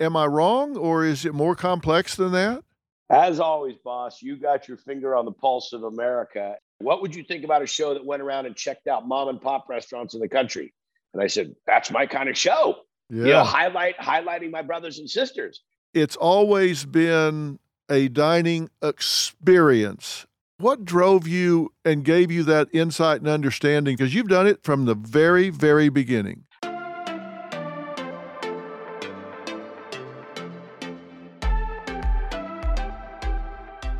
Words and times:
Am 0.00 0.16
I 0.16 0.26
wrong, 0.26 0.76
or 0.78 1.04
is 1.04 1.26
it 1.26 1.34
more 1.34 1.54
complex 1.54 2.16
than 2.16 2.32
that? 2.32 2.64
As 3.10 3.38
always, 3.38 3.76
boss, 3.84 4.22
you 4.22 4.36
got 4.36 4.66
your 4.66 4.78
finger 4.78 5.14
on 5.14 5.26
the 5.26 5.32
pulse 5.32 5.72
of 5.72 5.82
America. 5.82 6.56
What 6.78 7.02
would 7.02 7.14
you 7.14 7.22
think 7.22 7.44
about 7.44 7.60
a 7.60 7.66
show 7.66 7.92
that 7.92 8.04
went 8.04 8.22
around 8.22 8.46
and 8.46 8.56
checked 8.56 8.86
out 8.86 9.06
mom 9.06 9.28
and 9.28 9.40
pop 9.40 9.68
restaurants 9.68 10.14
in 10.14 10.20
the 10.20 10.28
country? 10.28 10.72
And 11.12 11.22
I 11.22 11.26
said, 11.26 11.54
that's 11.66 11.90
my 11.90 12.06
kind 12.06 12.28
of 12.28 12.38
show. 12.38 12.76
Yeah. 13.10 13.24
You 13.24 13.32
know, 13.32 13.44
highlight 13.44 13.98
highlighting 13.98 14.50
my 14.50 14.62
brothers 14.62 15.00
and 15.00 15.10
sisters. 15.10 15.60
It's 15.92 16.16
always 16.16 16.84
been 16.86 17.58
a 17.90 18.08
dining 18.08 18.70
experience. 18.82 20.26
What 20.58 20.84
drove 20.84 21.26
you 21.26 21.72
and 21.84 22.04
gave 22.04 22.30
you 22.30 22.44
that 22.44 22.68
insight 22.72 23.20
and 23.20 23.28
understanding? 23.28 23.96
Because 23.96 24.14
you've 24.14 24.28
done 24.28 24.46
it 24.46 24.62
from 24.62 24.84
the 24.84 24.94
very, 24.94 25.50
very 25.50 25.88
beginning. 25.88 26.44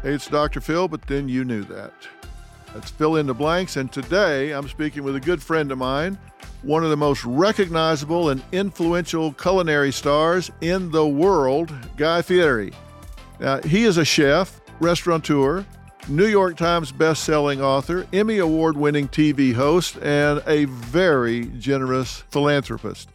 Hey, 0.03 0.15
it's 0.15 0.29
Dr. 0.29 0.63
Phil, 0.63 0.89
but 0.89 1.03
then 1.03 1.29
you 1.29 1.45
knew 1.45 1.63
that. 1.65 1.93
Let's 2.75 2.91
fill 2.91 3.17
in 3.17 3.27
the 3.27 3.35
blanks. 3.35 3.77
And 3.77 3.93
today 3.93 4.53
I'm 4.53 4.67
speaking 4.67 5.03
with 5.03 5.15
a 5.15 5.21
good 5.21 5.43
friend 5.43 5.71
of 5.71 5.77
mine, 5.77 6.19
one 6.63 6.83
of 6.83 6.89
the 6.89 6.97
most 6.97 7.23
recognizable 7.27 8.31
and 8.31 8.43
influential 8.51 9.35
culinary 9.35 9.93
stars 9.93 10.51
in 10.63 10.91
the 10.91 11.07
world, 11.07 11.71
Guy 11.99 12.23
Fieri. 12.23 12.73
Now, 13.41 13.61
he 13.61 13.85
is 13.85 13.99
a 13.99 14.05
chef, 14.07 14.63
restaurateur, 14.81 15.67
New 16.09 16.27
York 16.27 16.57
Times 16.57 16.93
best-selling 16.93 17.61
author, 17.61 18.07
Emmy 18.11 18.39
award-winning 18.39 19.09
TV 19.09 19.53
host, 19.53 19.99
and 20.01 20.43
a 20.47 20.65
very 20.65 21.45
generous 21.59 22.25
philanthropist. 22.31 23.11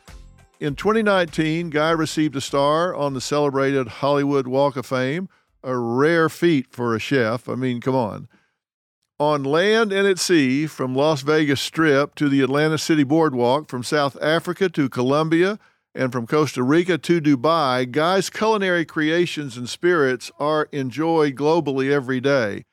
In 0.60 0.76
2019, 0.76 1.72
Guy 1.72 1.90
received 1.92 2.36
a 2.36 2.42
star 2.42 2.94
on 2.94 3.16
the 3.16 3.22
celebrated 3.22 3.88
Hollywood 3.88 4.46
Walk 4.46 4.76
of 4.76 4.86
Fame 4.86 5.30
a 5.66 5.78
rare 5.78 6.30
feat 6.30 6.68
for 6.70 6.96
a 6.96 7.00
chef. 7.00 7.50
I 7.50 7.56
mean, 7.56 7.82
come 7.82 7.96
on. 7.96 8.30
On 9.20 9.44
land 9.44 9.92
and 9.92 10.08
at 10.08 10.20
sea, 10.20 10.68
from 10.68 10.96
Las 10.96 11.22
Vegas 11.22 11.62
Strip 11.62 12.16
to 12.16 12.30
the 12.30 12.42
Atlantic 12.42 12.80
City 12.80 13.04
Boardwalk, 13.04 13.68
from 13.68 13.82
South 13.82 14.18
Africa 14.22 14.70
to 14.70 14.90
Colombia, 14.90 15.58
and 15.96 16.12
from 16.12 16.28
Costa 16.28 16.62
Rica 16.62 16.98
to 16.98 17.22
Dubai, 17.22 17.90
Guy's 17.90 18.30
culinary 18.30 18.86
creations 18.86 19.58
and 19.58 19.70
spirits 19.70 20.32
are 20.38 20.68
enjoyed 20.72 21.36
globally 21.36 21.92
every 21.92 22.20
day. 22.20 22.66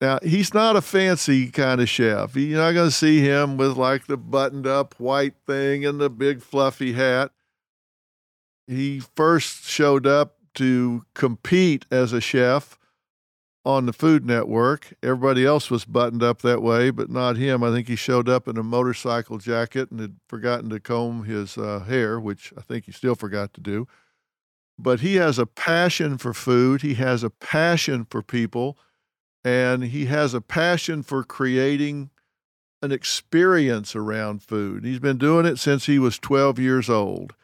Now, 0.00 0.18
he's 0.22 0.52
not 0.52 0.74
a 0.74 0.80
fancy 0.80 1.50
kind 1.50 1.80
of 1.80 1.88
chef. 1.88 2.34
You're 2.34 2.58
not 2.58 2.72
going 2.72 2.88
to 2.88 2.94
see 2.94 3.20
him 3.20 3.56
with 3.56 3.76
like 3.76 4.06
the 4.06 4.16
buttoned 4.16 4.66
up 4.66 4.94
white 4.98 5.34
thing 5.46 5.84
and 5.84 6.00
the 6.00 6.10
big 6.10 6.42
fluffy 6.42 6.94
hat. 6.94 7.30
He 8.66 9.00
first 9.00 9.64
showed 9.64 10.06
up 10.06 10.38
to 10.54 11.04
compete 11.14 11.86
as 11.90 12.12
a 12.12 12.20
chef 12.20 12.78
on 13.64 13.86
the 13.86 13.92
Food 13.92 14.26
Network. 14.26 14.94
Everybody 15.02 15.44
else 15.44 15.70
was 15.70 15.84
buttoned 15.84 16.22
up 16.22 16.42
that 16.42 16.62
way, 16.62 16.90
but 16.90 17.10
not 17.10 17.36
him. 17.36 17.62
I 17.62 17.70
think 17.70 17.88
he 17.88 17.96
showed 17.96 18.28
up 18.28 18.46
in 18.46 18.58
a 18.58 18.62
motorcycle 18.62 19.38
jacket 19.38 19.90
and 19.90 20.00
had 20.00 20.16
forgotten 20.28 20.70
to 20.70 20.80
comb 20.80 21.24
his 21.24 21.56
uh, 21.56 21.80
hair, 21.80 22.20
which 22.20 22.52
I 22.56 22.60
think 22.60 22.84
he 22.84 22.92
still 22.92 23.14
forgot 23.14 23.54
to 23.54 23.60
do. 23.60 23.88
But 24.78 25.00
he 25.00 25.16
has 25.16 25.38
a 25.38 25.46
passion 25.46 26.18
for 26.18 26.34
food, 26.34 26.82
he 26.82 26.94
has 26.94 27.22
a 27.22 27.30
passion 27.30 28.06
for 28.10 28.22
people, 28.22 28.76
and 29.44 29.84
he 29.84 30.06
has 30.06 30.34
a 30.34 30.40
passion 30.40 31.02
for 31.02 31.22
creating 31.22 32.10
an 32.82 32.92
experience 32.92 33.96
around 33.96 34.42
food. 34.42 34.84
He's 34.84 34.98
been 34.98 35.16
doing 35.16 35.46
it 35.46 35.58
since 35.58 35.86
he 35.86 35.98
was 35.98 36.18
12 36.18 36.58
years 36.58 36.90
old. 36.90 37.34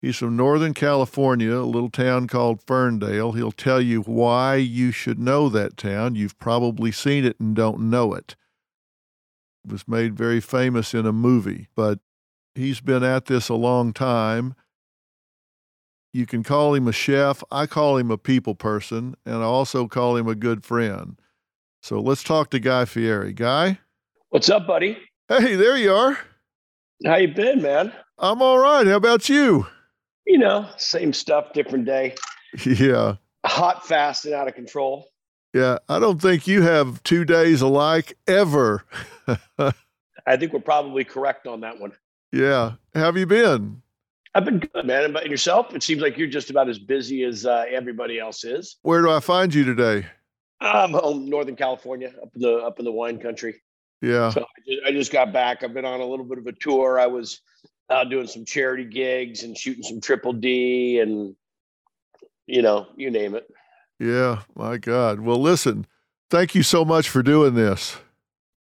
He's 0.00 0.16
from 0.16 0.36
Northern 0.36 0.74
California, 0.74 1.52
a 1.56 1.62
little 1.62 1.90
town 1.90 2.28
called 2.28 2.62
Ferndale. 2.62 3.32
He'll 3.32 3.50
tell 3.50 3.80
you 3.80 4.02
why 4.02 4.54
you 4.54 4.92
should 4.92 5.18
know 5.18 5.48
that 5.48 5.76
town. 5.76 6.14
You've 6.14 6.38
probably 6.38 6.92
seen 6.92 7.24
it 7.24 7.38
and 7.40 7.56
don't 7.56 7.90
know 7.90 8.14
it. 8.14 8.36
It 9.64 9.72
was 9.72 9.88
made 9.88 10.16
very 10.16 10.40
famous 10.40 10.94
in 10.94 11.04
a 11.04 11.12
movie, 11.12 11.68
but 11.74 11.98
he's 12.54 12.80
been 12.80 13.02
at 13.02 13.24
this 13.24 13.48
a 13.48 13.54
long 13.54 13.92
time. 13.92 14.54
You 16.12 16.26
can 16.26 16.44
call 16.44 16.74
him 16.74 16.86
a 16.86 16.92
chef. 16.92 17.42
I 17.50 17.66
call 17.66 17.96
him 17.96 18.10
a 18.10 18.18
people 18.18 18.54
person, 18.54 19.16
and 19.26 19.36
I 19.36 19.42
also 19.42 19.88
call 19.88 20.16
him 20.16 20.28
a 20.28 20.36
good 20.36 20.64
friend. 20.64 21.20
So 21.82 22.00
let's 22.00 22.22
talk 22.22 22.50
to 22.50 22.60
Guy 22.60 22.84
Fieri. 22.84 23.32
Guy? 23.32 23.80
What's 24.30 24.48
up, 24.48 24.66
buddy? 24.66 24.96
Hey, 25.28 25.56
there 25.56 25.76
you 25.76 25.92
are. 25.92 26.18
How 27.04 27.16
you 27.16 27.28
been, 27.28 27.62
man? 27.62 27.92
I'm 28.18 28.40
all 28.40 28.58
right. 28.58 28.86
How 28.86 28.96
about 28.96 29.28
you? 29.28 29.66
You 30.28 30.38
know, 30.38 30.68
same 30.76 31.12
stuff, 31.12 31.52
different 31.52 31.84
day. 31.84 32.14
Yeah. 32.64 33.16
Hot, 33.44 33.86
fast, 33.86 34.24
and 34.24 34.32
out 34.32 34.48
of 34.48 34.54
control. 34.54 35.10
Yeah. 35.52 35.78
I 35.86 35.98
don't 35.98 36.20
think 36.20 36.46
you 36.46 36.62
have 36.62 37.02
two 37.02 37.26
days 37.26 37.60
alike 37.60 38.16
ever. 38.26 38.84
I 39.58 40.36
think 40.36 40.54
we're 40.54 40.60
probably 40.60 41.04
correct 41.04 41.46
on 41.46 41.60
that 41.60 41.78
one. 41.78 41.92
Yeah. 42.32 42.72
How 42.94 43.04
have 43.04 43.18
you 43.18 43.26
been? 43.26 43.82
I've 44.34 44.46
been 44.46 44.60
good, 44.60 44.86
man. 44.86 45.04
And 45.04 45.10
about 45.10 45.28
yourself? 45.28 45.74
It 45.74 45.82
seems 45.82 46.00
like 46.00 46.16
you're 46.16 46.26
just 46.26 46.48
about 46.48 46.70
as 46.70 46.78
busy 46.78 47.22
as 47.24 47.44
uh, 47.44 47.64
everybody 47.68 48.18
else 48.18 48.44
is. 48.44 48.76
Where 48.80 49.02
do 49.02 49.10
I 49.10 49.20
find 49.20 49.54
you 49.54 49.64
today? 49.64 50.06
I'm 50.60 50.92
home, 50.92 51.28
Northern 51.28 51.56
California, 51.56 52.12
up 52.22 52.30
in 52.34 52.40
the 52.40 52.56
up 52.56 52.78
in 52.78 52.86
the 52.86 52.92
wine 52.92 53.18
country. 53.18 53.60
Yeah. 54.00 54.30
So 54.30 54.40
I 54.40 54.60
just, 54.66 54.86
I 54.86 54.90
just 54.90 55.12
got 55.12 55.32
back. 55.32 55.62
I've 55.62 55.74
been 55.74 55.84
on 55.84 56.00
a 56.00 56.06
little 56.06 56.24
bit 56.24 56.38
of 56.38 56.46
a 56.46 56.52
tour. 56.52 56.98
I 56.98 57.06
was 57.06 57.40
out 57.90 58.10
doing 58.10 58.26
some 58.26 58.44
charity 58.44 58.84
gigs 58.84 59.42
and 59.42 59.56
shooting 59.56 59.82
some 59.82 60.00
triple 60.00 60.32
D 60.32 61.00
and 61.00 61.34
you 62.48 62.62
know, 62.62 62.86
you 62.96 63.10
name 63.10 63.34
it. 63.34 63.46
Yeah, 64.00 64.42
my 64.56 64.78
God. 64.78 65.20
Well, 65.20 65.40
listen, 65.40 65.86
thank 66.30 66.54
you 66.54 66.62
so 66.62 66.84
much 66.84 67.08
for 67.08 67.22
doing 67.22 67.54
this. 67.54 67.96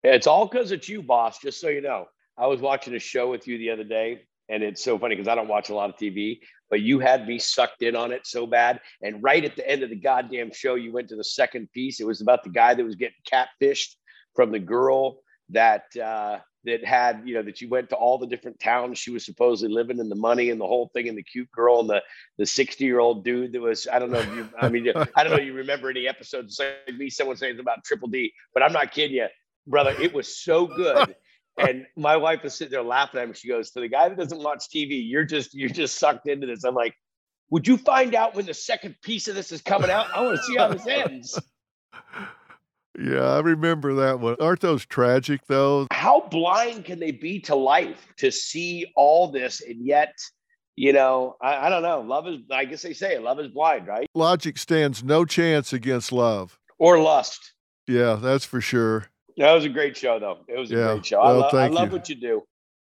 It's 0.02 0.26
all 0.26 0.46
because 0.46 0.72
it's 0.72 0.88
you, 0.88 1.02
boss, 1.02 1.38
just 1.38 1.60
so 1.60 1.68
you 1.68 1.80
know. 1.80 2.06
I 2.36 2.46
was 2.46 2.60
watching 2.60 2.94
a 2.94 2.98
show 2.98 3.30
with 3.30 3.46
you 3.46 3.58
the 3.58 3.70
other 3.70 3.84
day, 3.84 4.22
and 4.48 4.62
it's 4.62 4.82
so 4.82 4.98
funny 4.98 5.14
because 5.14 5.28
I 5.28 5.34
don't 5.34 5.48
watch 5.48 5.68
a 5.68 5.74
lot 5.74 5.90
of 5.90 5.96
TV, 5.96 6.40
but 6.70 6.80
you 6.80 6.98
had 6.98 7.28
me 7.28 7.38
sucked 7.38 7.82
in 7.82 7.94
on 7.94 8.10
it 8.10 8.26
so 8.26 8.46
bad. 8.46 8.80
And 9.02 9.22
right 9.22 9.44
at 9.44 9.54
the 9.54 9.68
end 9.68 9.82
of 9.82 9.90
the 9.90 9.96
goddamn 9.96 10.50
show, 10.52 10.74
you 10.74 10.92
went 10.92 11.08
to 11.10 11.16
the 11.16 11.24
second 11.24 11.70
piece. 11.72 12.00
It 12.00 12.06
was 12.06 12.20
about 12.20 12.42
the 12.42 12.50
guy 12.50 12.74
that 12.74 12.84
was 12.84 12.96
getting 12.96 13.14
catfished 13.30 13.94
from 14.34 14.50
the 14.50 14.58
girl 14.58 15.18
that 15.54 15.96
uh, 15.96 16.38
that 16.64 16.84
had 16.84 17.22
you 17.24 17.34
know 17.34 17.42
that 17.42 17.60
you 17.60 17.68
went 17.68 17.90
to 17.90 17.96
all 17.96 18.18
the 18.18 18.26
different 18.26 18.58
towns. 18.58 18.98
She 18.98 19.10
was 19.10 19.24
supposedly 19.24 19.74
living 19.74 19.98
in 19.98 20.08
the 20.08 20.14
money 20.14 20.50
and 20.50 20.60
the 20.60 20.66
whole 20.66 20.90
thing 20.92 21.08
and 21.08 21.16
the 21.16 21.22
cute 21.22 21.50
girl 21.52 21.80
and 21.80 21.88
the 21.88 22.02
the 22.38 22.46
60 22.46 22.84
year 22.84 23.00
old 23.00 23.24
dude 23.24 23.52
that 23.52 23.60
was 23.60 23.86
i 23.90 23.98
don't 23.98 24.10
know 24.10 24.18
if 24.18 24.34
you 24.34 24.48
i 24.60 24.68
mean 24.68 24.88
i 25.16 25.22
don't 25.22 25.32
know 25.32 25.38
if 25.38 25.46
you 25.46 25.54
remember 25.54 25.90
any 25.90 26.08
episodes 26.08 26.58
like 26.58 26.96
me 26.96 27.10
someone 27.10 27.36
saying 27.36 27.58
about 27.58 27.84
triple 27.84 28.08
d 28.08 28.32
but 28.52 28.62
i'm 28.62 28.72
not 28.72 28.92
kidding 28.92 29.16
you. 29.16 29.26
Brother 29.66 29.94
it 30.00 30.12
was 30.12 30.36
so 30.42 30.66
good. 30.66 31.14
And 31.56 31.86
my 31.96 32.16
wife 32.16 32.42
was 32.42 32.56
sitting 32.56 32.72
there 32.72 32.82
laughing 32.82 33.20
at 33.20 33.28
me. 33.28 33.34
She 33.34 33.46
goes 33.46 33.70
to 33.70 33.80
the 33.80 33.86
guy 33.86 34.08
that 34.08 34.18
doesn't 34.18 34.42
watch 34.42 34.64
tv 34.74 35.08
you're 35.08 35.24
just 35.24 35.54
you're 35.54 35.68
just 35.68 35.98
sucked 35.98 36.28
into 36.28 36.46
this. 36.46 36.64
I'm 36.64 36.74
like 36.74 36.94
would 37.50 37.68
you 37.68 37.76
find 37.76 38.14
out 38.14 38.34
when 38.34 38.46
the 38.46 38.54
second 38.54 38.96
piece 39.02 39.28
of 39.28 39.34
this 39.34 39.52
is 39.52 39.60
coming 39.60 39.90
out? 39.90 40.06
I 40.14 40.22
want 40.22 40.38
to 40.38 40.42
see 40.42 40.56
how 40.56 40.68
this 40.68 40.86
ends 40.86 41.38
yeah, 42.98 43.22
I 43.22 43.40
remember 43.40 43.94
that 43.94 44.20
one. 44.20 44.36
Aren't 44.40 44.60
those 44.60 44.86
tragic 44.86 45.40
though? 45.46 45.86
How 45.90 46.20
blind 46.30 46.84
can 46.84 46.98
they 47.00 47.10
be 47.10 47.40
to 47.40 47.54
life 47.54 48.06
to 48.18 48.30
see 48.30 48.86
all 48.96 49.30
this 49.30 49.60
and 49.60 49.84
yet, 49.84 50.14
you 50.76 50.92
know, 50.92 51.36
I, 51.42 51.66
I 51.66 51.68
don't 51.70 51.82
know. 51.82 52.00
Love 52.00 52.28
is, 52.28 52.40
I 52.50 52.64
guess 52.64 52.82
they 52.82 52.92
say 52.92 53.18
love 53.18 53.40
is 53.40 53.48
blind, 53.48 53.86
right? 53.86 54.06
Logic 54.14 54.56
stands 54.58 55.02
no 55.02 55.24
chance 55.24 55.72
against 55.72 56.12
love 56.12 56.58
or 56.78 56.98
lust. 56.98 57.52
Yeah, 57.86 58.14
that's 58.14 58.44
for 58.44 58.60
sure. 58.60 59.06
That 59.36 59.52
was 59.52 59.64
a 59.64 59.68
great 59.68 59.96
show, 59.96 60.18
though. 60.18 60.38
It 60.48 60.58
was 60.58 60.70
a 60.70 60.76
yeah. 60.76 60.92
great 60.92 61.06
show. 61.06 61.20
Well, 61.20 61.44
I, 61.44 61.50
lo- 61.50 61.58
I 61.58 61.66
love 61.68 61.88
you. 61.88 61.92
what 61.96 62.08
you 62.08 62.14
do. 62.14 62.42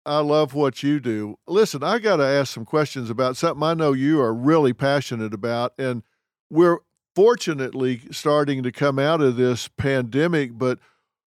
I 0.06 0.20
love 0.20 0.54
what 0.54 0.82
you 0.82 1.00
do. 1.00 1.36
Listen, 1.46 1.82
I 1.82 1.98
got 1.98 2.16
to 2.16 2.24
ask 2.24 2.54
some 2.54 2.64
questions 2.64 3.10
about 3.10 3.36
something 3.36 3.62
I 3.62 3.74
know 3.74 3.92
you 3.92 4.20
are 4.20 4.32
really 4.32 4.72
passionate 4.72 5.34
about. 5.34 5.74
And 5.76 6.02
we're 6.48 6.78
fortunately 7.18 8.00
starting 8.12 8.62
to 8.62 8.70
come 8.70 8.96
out 8.96 9.20
of 9.20 9.34
this 9.34 9.66
pandemic, 9.66 10.56
but 10.56 10.78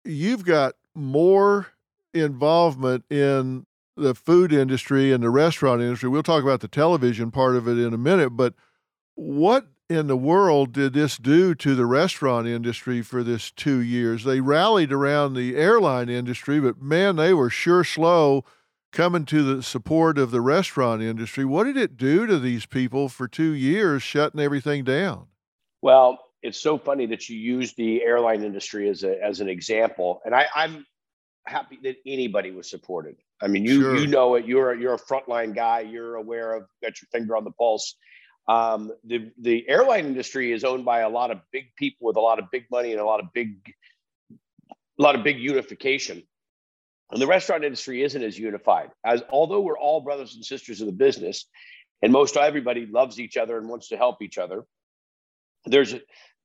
you've 0.03 0.43
got 0.43 0.73
more 0.95 1.67
involvement 2.15 3.05
in 3.11 3.67
the 3.95 4.15
food 4.15 4.51
industry 4.51 5.13
and 5.13 5.23
the 5.23 5.29
restaurant 5.29 5.83
industry. 5.83 6.09
We'll 6.09 6.23
talk 6.23 6.43
about 6.43 6.61
the 6.61 6.69
television 6.69 7.31
part 7.31 7.55
of 7.55 7.69
it 7.69 7.77
in 7.77 7.93
a 7.93 7.99
minute, 7.99 8.31
but 8.31 8.55
what 9.15 9.67
in 9.91 10.07
the 10.07 10.17
world 10.17 10.73
did 10.73 10.95
this 10.95 11.19
do 11.19 11.55
to 11.57 11.75
the 11.75 11.85
restaurant 11.85 12.47
industry 12.47 13.03
for 13.03 13.23
this 13.23 13.51
two 13.51 13.81
years? 13.81 14.25
They 14.25 14.41
rallied 14.41 14.91
around 14.91 15.35
the 15.35 15.55
airline 15.55 16.09
industry, 16.09 16.61
but 16.61 16.81
man, 16.81 17.17
they 17.17 17.35
were 17.35 17.51
sure 17.51 17.85
slow 17.85 18.43
coming 18.91 19.27
to 19.27 19.57
the 19.57 19.63
support 19.63 20.17
of 20.17 20.31
the 20.31 20.41
restaurant 20.41 21.03
industry. 21.03 21.45
What 21.45 21.65
did 21.65 21.77
it 21.77 21.99
do 21.99 22.27
to 22.27 22.39
these 22.39 22.65
people 22.65 23.11
for 23.11 23.29
two 23.29 23.53
years, 23.53 24.03
shutting 24.03 24.41
everything 24.41 24.83
down? 24.83 25.27
Well, 25.85 26.19
it's 26.43 26.59
so 26.59 26.79
funny 26.79 27.05
that 27.09 27.29
you 27.29 27.39
use 27.39 27.75
the 27.75 28.03
airline 28.03 28.43
industry 28.43 28.89
as 28.89 29.05
a 29.05 29.23
as 29.23 29.41
an 29.41 29.51
example, 29.51 30.23
and 30.25 30.35
I, 30.35 30.47
I'm 30.57 30.87
happy 31.47 31.79
that 31.83 31.97
anybody 32.07 32.53
was 32.53 32.71
supported. 32.71 33.17
I 33.43 33.49
mean, 33.49 33.67
you 33.67 33.83
sure. 33.83 33.97
you 33.99 34.07
know 34.07 34.37
it. 34.37 34.47
You're 34.47 34.73
a, 34.73 34.81
you're 34.81 34.95
a 34.95 34.99
frontline 34.99 35.55
guy. 35.55 35.81
You're 35.81 36.15
aware 36.15 36.55
of 36.55 36.63
got 36.83 37.03
your 37.03 37.09
finger 37.13 37.37
on 37.37 37.45
the 37.45 37.51
pulse. 37.51 37.97
Um, 38.49 38.93
the 39.05 39.31
the 39.39 39.69
airline 39.69 40.07
industry 40.07 40.53
is 40.53 40.65
owned 40.65 40.87
by 40.87 41.01
a 41.01 41.09
lot 41.11 41.31
of 41.31 41.41
big 41.53 41.65
people 41.77 42.07
with 42.07 42.17
a 42.17 42.21
lot 42.21 42.39
of 42.39 42.47
big 42.51 42.65
money 42.71 42.93
and 42.93 43.01
a 43.03 43.05
lot 43.05 43.21
of 43.21 43.27
big, 43.35 43.59
a 44.33 45.03
lot 45.03 45.17
of 45.17 45.23
big 45.23 45.39
unification. 45.39 46.23
And 47.11 47.21
the 47.21 47.27
restaurant 47.27 47.63
industry 47.63 48.03
isn't 48.03 48.23
as 48.23 48.39
unified 48.39 48.89
as 49.05 49.23
although 49.29 49.61
we're 49.61 49.79
all 49.79 50.01
brothers 50.01 50.35
and 50.35 50.43
sisters 50.47 50.81
of 50.81 50.87
the 50.87 50.95
business, 50.95 51.45
and 52.01 52.11
most 52.11 52.39
everybody 52.39 52.87
loves 52.87 53.21
each 53.21 53.37
other 53.37 53.59
and 53.59 53.69
wants 53.69 53.89
to 53.89 53.99
help 53.99 54.23
each 54.23 54.39
other. 54.39 54.65
There's 55.67 55.95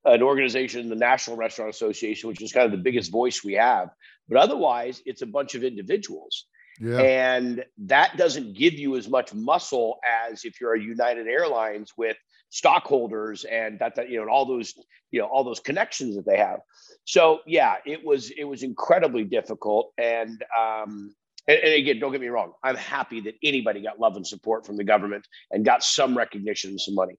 an 0.05 0.21
organization, 0.21 0.89
the 0.89 0.95
National 0.95 1.37
Restaurant 1.37 1.69
Association, 1.69 2.29
which 2.29 2.41
is 2.41 2.51
kind 2.51 2.65
of 2.65 2.71
the 2.71 2.77
biggest 2.77 3.11
voice 3.11 3.43
we 3.43 3.53
have. 3.53 3.89
But 4.27 4.37
otherwise, 4.37 5.01
it's 5.05 5.21
a 5.21 5.27
bunch 5.27 5.55
of 5.55 5.63
individuals. 5.63 6.45
Yeah. 6.79 6.99
And 6.99 7.65
that 7.79 8.15
doesn't 8.15 8.57
give 8.57 8.73
you 8.73 8.95
as 8.95 9.09
much 9.09 9.33
muscle 9.33 9.99
as 10.31 10.45
if 10.45 10.61
you're 10.61 10.75
a 10.75 10.81
United 10.81 11.27
Airlines 11.27 11.91
with 11.97 12.15
stockholders 12.51 13.43
and 13.43 13.77
that, 13.79 13.95
that 13.95 14.09
you 14.09 14.15
know 14.15 14.23
and 14.23 14.31
all 14.31 14.45
those 14.45 14.73
you 15.11 15.19
know 15.19 15.27
all 15.27 15.43
those 15.43 15.59
connections 15.59 16.15
that 16.15 16.25
they 16.25 16.37
have. 16.37 16.59
So 17.05 17.39
yeah, 17.45 17.75
it 17.85 18.03
was 18.03 18.31
it 18.31 18.45
was 18.45 18.63
incredibly 18.63 19.25
difficult. 19.25 19.91
And 19.97 20.41
um, 20.57 21.13
and, 21.47 21.57
and 21.59 21.73
again, 21.73 21.99
don't 21.99 22.11
get 22.11 22.21
me 22.21 22.27
wrong, 22.27 22.53
I'm 22.63 22.75
happy 22.75 23.21
that 23.21 23.35
anybody 23.43 23.81
got 23.81 23.99
love 23.99 24.15
and 24.15 24.25
support 24.25 24.65
from 24.65 24.77
the 24.77 24.83
government 24.83 25.27
and 25.51 25.65
got 25.65 25.83
some 25.83 26.17
recognition 26.17 26.71
and 26.71 26.81
some 26.81 26.95
money. 26.95 27.17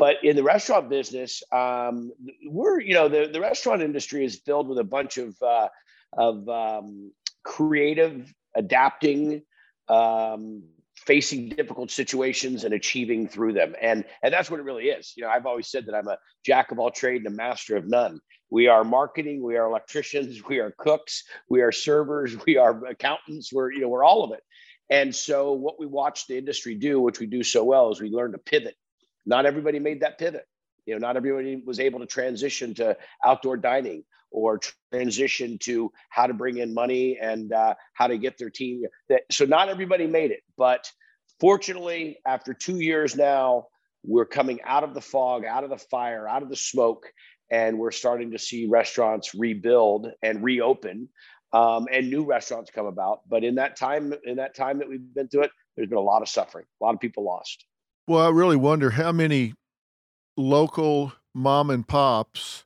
But 0.00 0.24
in 0.24 0.34
the 0.34 0.42
restaurant 0.42 0.88
business, 0.88 1.42
um, 1.52 2.10
we're 2.46 2.80
you 2.80 2.94
know 2.94 3.08
the, 3.08 3.28
the 3.30 3.38
restaurant 3.38 3.82
industry 3.82 4.24
is 4.24 4.40
filled 4.46 4.66
with 4.66 4.78
a 4.78 4.84
bunch 4.84 5.18
of 5.18 5.36
uh, 5.42 5.68
of 6.16 6.48
um, 6.48 7.12
creative, 7.44 8.32
adapting, 8.56 9.42
um, 9.88 10.62
facing 10.96 11.50
difficult 11.50 11.90
situations 11.90 12.64
and 12.64 12.72
achieving 12.72 13.28
through 13.28 13.52
them, 13.52 13.74
and 13.78 14.06
and 14.22 14.32
that's 14.32 14.50
what 14.50 14.58
it 14.58 14.62
really 14.62 14.86
is. 14.86 15.12
You 15.18 15.24
know, 15.24 15.28
I've 15.28 15.44
always 15.44 15.70
said 15.70 15.84
that 15.84 15.94
I'm 15.94 16.08
a 16.08 16.16
jack 16.46 16.72
of 16.72 16.78
all 16.78 16.90
trade 16.90 17.18
and 17.18 17.26
a 17.26 17.36
master 17.36 17.76
of 17.76 17.86
none. 17.86 18.20
We 18.48 18.68
are 18.68 18.84
marketing, 18.84 19.42
we 19.42 19.58
are 19.58 19.66
electricians, 19.66 20.42
we 20.48 20.60
are 20.60 20.72
cooks, 20.78 21.24
we 21.50 21.60
are 21.60 21.72
servers, 21.72 22.34
we 22.46 22.56
are 22.56 22.86
accountants. 22.86 23.52
We're 23.52 23.70
you 23.70 23.82
know 23.82 23.88
we're 23.90 24.04
all 24.04 24.24
of 24.24 24.32
it. 24.32 24.42
And 24.88 25.14
so 25.14 25.52
what 25.52 25.78
we 25.78 25.84
watch 25.84 26.26
the 26.26 26.38
industry 26.38 26.74
do, 26.74 27.02
which 27.02 27.20
we 27.20 27.26
do 27.26 27.42
so 27.42 27.64
well, 27.64 27.92
is 27.92 28.00
we 28.00 28.08
learn 28.08 28.32
to 28.32 28.38
pivot 28.38 28.76
not 29.26 29.46
everybody 29.46 29.78
made 29.78 30.00
that 30.00 30.18
pivot. 30.18 30.46
You 30.86 30.94
know, 30.94 31.06
not 31.06 31.16
everybody 31.16 31.62
was 31.64 31.78
able 31.78 32.00
to 32.00 32.06
transition 32.06 32.74
to 32.74 32.96
outdoor 33.24 33.56
dining 33.56 34.04
or 34.30 34.60
transition 34.92 35.58
to 35.58 35.92
how 36.08 36.26
to 36.26 36.34
bring 36.34 36.58
in 36.58 36.72
money 36.72 37.18
and 37.20 37.52
uh, 37.52 37.74
how 37.94 38.06
to 38.06 38.18
get 38.18 38.38
their 38.38 38.50
team. 38.50 38.82
That, 39.08 39.22
So 39.30 39.44
not 39.44 39.68
everybody 39.68 40.06
made 40.06 40.30
it, 40.30 40.42
but 40.56 40.90
fortunately, 41.40 42.18
after 42.26 42.54
two 42.54 42.80
years 42.80 43.16
now, 43.16 43.66
we're 44.04 44.26
coming 44.26 44.60
out 44.64 44.84
of 44.84 44.94
the 44.94 45.00
fog, 45.00 45.44
out 45.44 45.64
of 45.64 45.70
the 45.70 45.78
fire, 45.78 46.26
out 46.26 46.42
of 46.42 46.48
the 46.48 46.56
smoke, 46.56 47.12
and 47.50 47.78
we're 47.78 47.90
starting 47.90 48.30
to 48.30 48.38
see 48.38 48.66
restaurants 48.66 49.34
rebuild 49.34 50.10
and 50.22 50.42
reopen, 50.42 51.08
um, 51.52 51.86
and 51.92 52.08
new 52.08 52.24
restaurants 52.24 52.70
come 52.70 52.86
about. 52.86 53.28
But 53.28 53.44
in 53.44 53.56
that 53.56 53.76
time, 53.76 54.14
in 54.24 54.36
that 54.36 54.54
time 54.54 54.78
that 54.78 54.88
we've 54.88 55.14
been 55.14 55.28
through 55.28 55.44
it, 55.44 55.50
there's 55.76 55.88
been 55.88 55.98
a 55.98 56.02
lot 56.02 56.22
of 56.22 56.28
suffering, 56.28 56.64
a 56.80 56.84
lot 56.84 56.94
of 56.94 57.00
people 57.00 57.24
lost. 57.24 57.66
Well, 58.06 58.26
I 58.26 58.30
really 58.30 58.56
wonder 58.56 58.90
how 58.90 59.12
many 59.12 59.54
local 60.36 61.12
mom 61.34 61.70
and 61.70 61.86
pops 61.86 62.64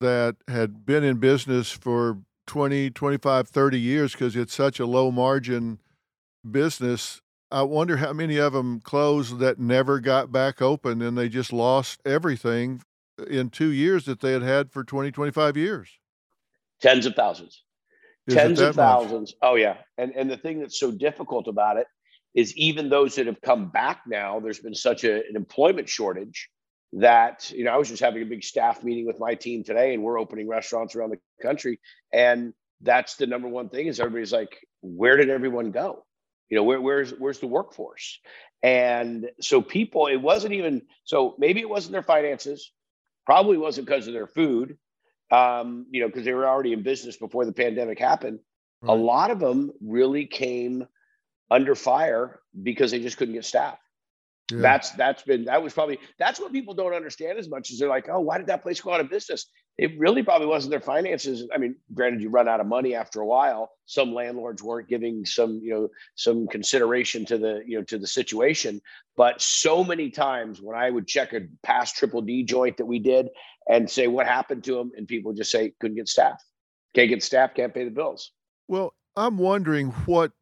that 0.00 0.36
had 0.46 0.86
been 0.86 1.02
in 1.02 1.16
business 1.16 1.70
for 1.70 2.18
20, 2.46 2.90
25, 2.90 3.48
30 3.48 3.80
years 3.80 4.12
because 4.12 4.36
it's 4.36 4.54
such 4.54 4.78
a 4.80 4.86
low 4.86 5.10
margin 5.10 5.80
business. 6.48 7.20
I 7.50 7.62
wonder 7.62 7.96
how 7.96 8.12
many 8.12 8.36
of 8.38 8.52
them 8.52 8.80
closed 8.80 9.38
that 9.38 9.58
never 9.58 10.00
got 10.00 10.30
back 10.30 10.60
open 10.60 11.02
and 11.02 11.16
they 11.16 11.28
just 11.28 11.52
lost 11.52 12.00
everything 12.04 12.82
uh, 13.20 13.24
in 13.24 13.50
two 13.50 13.70
years 13.70 14.04
that 14.04 14.20
they 14.20 14.32
had 14.32 14.42
had 14.42 14.70
for 14.70 14.84
20, 14.84 15.10
25 15.10 15.56
years. 15.56 15.98
Tens 16.80 17.06
of 17.06 17.14
thousands. 17.14 17.64
Is 18.26 18.34
Tens 18.34 18.60
of 18.60 18.74
thousands. 18.74 19.32
Much? 19.32 19.50
Oh, 19.50 19.54
yeah. 19.56 19.78
And, 19.96 20.12
and 20.14 20.30
the 20.30 20.36
thing 20.36 20.60
that's 20.60 20.78
so 20.78 20.90
difficult 20.90 21.48
about 21.48 21.78
it 21.78 21.86
is 22.38 22.56
even 22.56 22.88
those 22.88 23.16
that 23.16 23.26
have 23.26 23.40
come 23.40 23.68
back 23.68 24.02
now, 24.06 24.38
there's 24.38 24.60
been 24.60 24.72
such 24.72 25.02
a, 25.02 25.16
an 25.16 25.34
employment 25.34 25.88
shortage 25.88 26.48
that, 26.92 27.50
you 27.50 27.64
know, 27.64 27.72
I 27.72 27.76
was 27.76 27.88
just 27.88 28.00
having 28.00 28.22
a 28.22 28.26
big 28.26 28.44
staff 28.44 28.84
meeting 28.84 29.08
with 29.08 29.18
my 29.18 29.34
team 29.34 29.64
today 29.64 29.92
and 29.92 30.04
we're 30.04 30.20
opening 30.20 30.46
restaurants 30.46 30.94
around 30.94 31.10
the 31.10 31.18
country. 31.42 31.80
And 32.12 32.54
that's 32.80 33.16
the 33.16 33.26
number 33.26 33.48
one 33.48 33.70
thing 33.70 33.88
is 33.88 33.98
everybody's 33.98 34.32
like, 34.32 34.56
where 34.82 35.16
did 35.16 35.30
everyone 35.30 35.72
go? 35.72 36.06
You 36.48 36.58
know, 36.58 36.62
where, 36.62 36.80
where's 36.80 37.10
where's 37.10 37.40
the 37.40 37.48
workforce? 37.48 38.20
And 38.62 39.28
so 39.40 39.60
people, 39.60 40.06
it 40.06 40.22
wasn't 40.22 40.54
even 40.54 40.82
so 41.02 41.34
maybe 41.38 41.60
it 41.60 41.68
wasn't 41.68 41.92
their 41.94 42.04
finances, 42.04 42.70
probably 43.26 43.58
wasn't 43.58 43.88
because 43.88 44.06
of 44.06 44.14
their 44.14 44.28
food, 44.28 44.78
um, 45.32 45.86
you 45.90 46.02
know, 46.02 46.06
because 46.06 46.24
they 46.24 46.34
were 46.34 46.46
already 46.46 46.72
in 46.72 46.84
business 46.84 47.16
before 47.16 47.46
the 47.46 47.52
pandemic 47.52 47.98
happened. 47.98 48.38
Right. 48.80 48.92
A 48.92 48.94
lot 48.94 49.32
of 49.32 49.40
them 49.40 49.72
really 49.80 50.26
came 50.26 50.86
under 51.50 51.74
fire 51.74 52.40
because 52.62 52.90
they 52.90 53.00
just 53.00 53.16
couldn't 53.16 53.34
get 53.34 53.44
staff. 53.44 53.78
Yeah. 54.50 54.60
That's 54.60 54.90
that's 54.92 55.22
been 55.22 55.44
that 55.44 55.62
was 55.62 55.74
probably 55.74 55.98
that's 56.18 56.40
what 56.40 56.52
people 56.52 56.72
don't 56.72 56.94
understand 56.94 57.38
as 57.38 57.50
much 57.50 57.70
as 57.70 57.78
they're 57.78 57.88
like, 57.88 58.08
oh, 58.08 58.20
why 58.20 58.38
did 58.38 58.46
that 58.46 58.62
place 58.62 58.80
go 58.80 58.92
out 58.92 59.00
of 59.00 59.10
business? 59.10 59.46
It 59.76 59.96
really 59.98 60.22
probably 60.22 60.46
wasn't 60.46 60.70
their 60.70 60.80
finances. 60.80 61.46
I 61.54 61.58
mean, 61.58 61.76
granted, 61.94 62.22
you 62.22 62.30
run 62.30 62.48
out 62.48 62.58
of 62.58 62.66
money 62.66 62.94
after 62.96 63.20
a 63.20 63.26
while. 63.26 63.70
Some 63.86 64.12
landlords 64.12 64.60
weren't 64.62 64.88
giving 64.88 65.24
some, 65.24 65.60
you 65.62 65.70
know, 65.70 65.88
some 66.16 66.48
consideration 66.48 67.24
to 67.26 67.38
the, 67.38 67.62
you 67.64 67.78
know, 67.78 67.84
to 67.84 67.98
the 67.98 68.06
situation. 68.06 68.80
But 69.16 69.40
so 69.40 69.84
many 69.84 70.10
times 70.10 70.60
when 70.60 70.76
I 70.76 70.90
would 70.90 71.06
check 71.06 71.32
a 71.32 71.42
past 71.62 71.96
triple 71.96 72.22
D 72.22 72.42
joint 72.42 72.78
that 72.78 72.86
we 72.86 72.98
did 72.98 73.28
and 73.68 73.88
say 73.88 74.08
what 74.08 74.26
happened 74.26 74.64
to 74.64 74.74
them, 74.74 74.90
and 74.96 75.06
people 75.06 75.32
just 75.32 75.50
say 75.50 75.74
couldn't 75.78 75.96
get 75.96 76.08
staff, 76.08 76.42
can't 76.94 77.10
get 77.10 77.22
staff, 77.22 77.54
can't 77.54 77.72
pay 77.72 77.84
the 77.84 77.90
bills. 77.90 78.32
Well, 78.66 78.94
I'm 79.14 79.38
wondering 79.38 79.90
what 80.06 80.32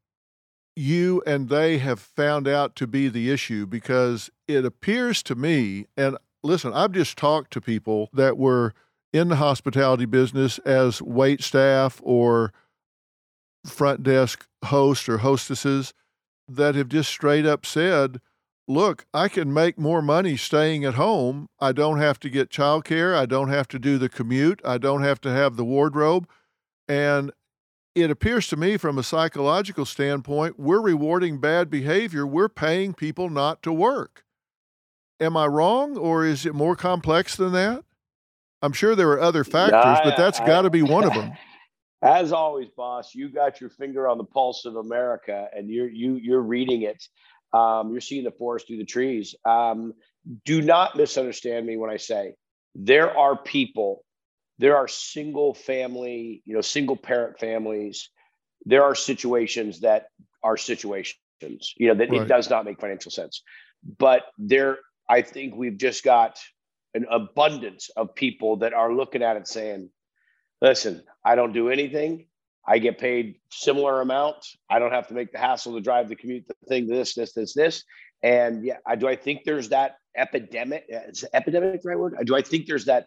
you 0.76 1.22
and 1.26 1.48
they 1.48 1.78
have 1.78 1.98
found 1.98 2.46
out 2.46 2.76
to 2.76 2.86
be 2.86 3.08
the 3.08 3.30
issue 3.30 3.66
because 3.66 4.30
it 4.46 4.64
appears 4.64 5.22
to 5.24 5.34
me, 5.34 5.86
and 5.96 6.18
listen, 6.44 6.72
I've 6.72 6.92
just 6.92 7.16
talked 7.16 7.52
to 7.54 7.60
people 7.60 8.10
that 8.12 8.36
were 8.36 8.74
in 9.12 9.28
the 9.28 9.36
hospitality 9.36 10.04
business 10.04 10.58
as 10.58 11.00
wait 11.00 11.42
staff 11.42 12.00
or 12.04 12.52
front 13.64 14.02
desk 14.02 14.46
hosts 14.64 15.08
or 15.08 15.18
hostesses 15.18 15.94
that 16.48 16.74
have 16.74 16.88
just 16.88 17.10
straight 17.10 17.46
up 17.46 17.64
said, 17.64 18.20
look, 18.68 19.06
I 19.14 19.28
can 19.28 19.52
make 19.52 19.78
more 19.78 20.02
money 20.02 20.36
staying 20.36 20.84
at 20.84 20.94
home. 20.94 21.48
I 21.58 21.72
don't 21.72 21.98
have 21.98 22.20
to 22.20 22.30
get 22.30 22.50
childcare. 22.50 23.16
I 23.16 23.26
don't 23.26 23.48
have 23.48 23.68
to 23.68 23.78
do 23.78 23.96
the 23.96 24.08
commute. 24.08 24.60
I 24.64 24.78
don't 24.78 25.02
have 25.02 25.20
to 25.22 25.30
have 25.30 25.56
the 25.56 25.64
wardrobe. 25.64 26.28
And 26.86 27.32
it 27.96 28.10
appears 28.10 28.46
to 28.48 28.58
me 28.58 28.76
from 28.76 28.98
a 28.98 29.02
psychological 29.02 29.86
standpoint, 29.86 30.60
we're 30.60 30.82
rewarding 30.82 31.40
bad 31.40 31.70
behavior. 31.70 32.26
We're 32.26 32.50
paying 32.50 32.92
people 32.92 33.30
not 33.30 33.62
to 33.62 33.72
work. 33.72 34.22
Am 35.18 35.34
I 35.34 35.46
wrong, 35.46 35.96
or 35.96 36.22
is 36.26 36.44
it 36.44 36.54
more 36.54 36.76
complex 36.76 37.36
than 37.36 37.52
that? 37.52 37.84
I'm 38.60 38.74
sure 38.74 38.94
there 38.94 39.08
are 39.12 39.20
other 39.20 39.44
factors, 39.44 39.72
no, 39.72 39.78
I, 39.78 40.04
but 40.04 40.16
that's 40.18 40.38
got 40.40 40.62
to 40.62 40.70
be 40.70 40.82
one 40.82 41.04
of 41.04 41.14
them. 41.14 41.32
As 42.02 42.32
always, 42.32 42.68
boss, 42.76 43.14
you 43.14 43.30
got 43.30 43.62
your 43.62 43.70
finger 43.70 44.06
on 44.06 44.18
the 44.18 44.24
pulse 44.24 44.66
of 44.66 44.76
America, 44.76 45.48
and 45.56 45.70
you're 45.70 45.88
you 45.88 46.16
you're 46.16 46.42
reading 46.42 46.82
it. 46.82 47.02
Um, 47.54 47.92
you're 47.92 48.02
seeing 48.02 48.24
the 48.24 48.30
forest 48.30 48.66
through 48.66 48.76
the 48.76 48.84
trees. 48.84 49.34
Um, 49.46 49.94
do 50.44 50.60
not 50.60 50.96
misunderstand 50.96 51.66
me 51.66 51.78
when 51.78 51.88
I 51.88 51.96
say 51.96 52.34
there 52.74 53.16
are 53.16 53.36
people 53.36 54.04
there 54.58 54.76
are 54.76 54.88
single 54.88 55.54
family, 55.54 56.42
you 56.44 56.54
know, 56.54 56.60
single 56.60 56.96
parent 56.96 57.38
families. 57.38 58.10
There 58.64 58.82
are 58.82 58.94
situations 58.94 59.80
that 59.80 60.08
are 60.42 60.56
situations, 60.56 61.14
you 61.76 61.88
know, 61.88 61.94
that 61.94 62.10
right. 62.10 62.22
it 62.22 62.28
does 62.28 62.48
not 62.48 62.64
make 62.64 62.80
financial 62.80 63.10
sense. 63.10 63.42
But 63.98 64.22
there, 64.38 64.78
I 65.08 65.22
think 65.22 65.54
we've 65.54 65.76
just 65.76 66.02
got 66.02 66.38
an 66.94 67.06
abundance 67.10 67.90
of 67.96 68.14
people 68.14 68.56
that 68.58 68.72
are 68.72 68.92
looking 68.92 69.22
at 69.22 69.36
it 69.36 69.46
saying, 69.46 69.90
listen, 70.62 71.02
I 71.24 71.34
don't 71.34 71.52
do 71.52 71.68
anything. 71.68 72.26
I 72.66 72.78
get 72.78 72.98
paid 72.98 73.36
similar 73.50 74.00
amount. 74.00 74.36
I 74.68 74.78
don't 74.78 74.92
have 74.92 75.06
to 75.08 75.14
make 75.14 75.30
the 75.30 75.38
hassle 75.38 75.74
to 75.74 75.80
drive 75.80 76.08
the 76.08 76.16
commute, 76.16 76.48
the 76.48 76.54
thing, 76.66 76.88
this, 76.88 77.14
this, 77.14 77.32
this, 77.32 77.54
this. 77.54 77.84
And 78.22 78.64
yeah, 78.64 78.78
I, 78.86 78.96
do 78.96 79.06
I 79.06 79.14
think 79.14 79.44
there's 79.44 79.68
that 79.68 79.98
epidemic? 80.16 80.84
Is 80.88 81.24
epidemic 81.32 81.82
the 81.82 81.88
right 81.88 81.98
word? 81.98 82.16
Do 82.24 82.34
I 82.34 82.42
think 82.42 82.66
there's 82.66 82.86
that 82.86 83.06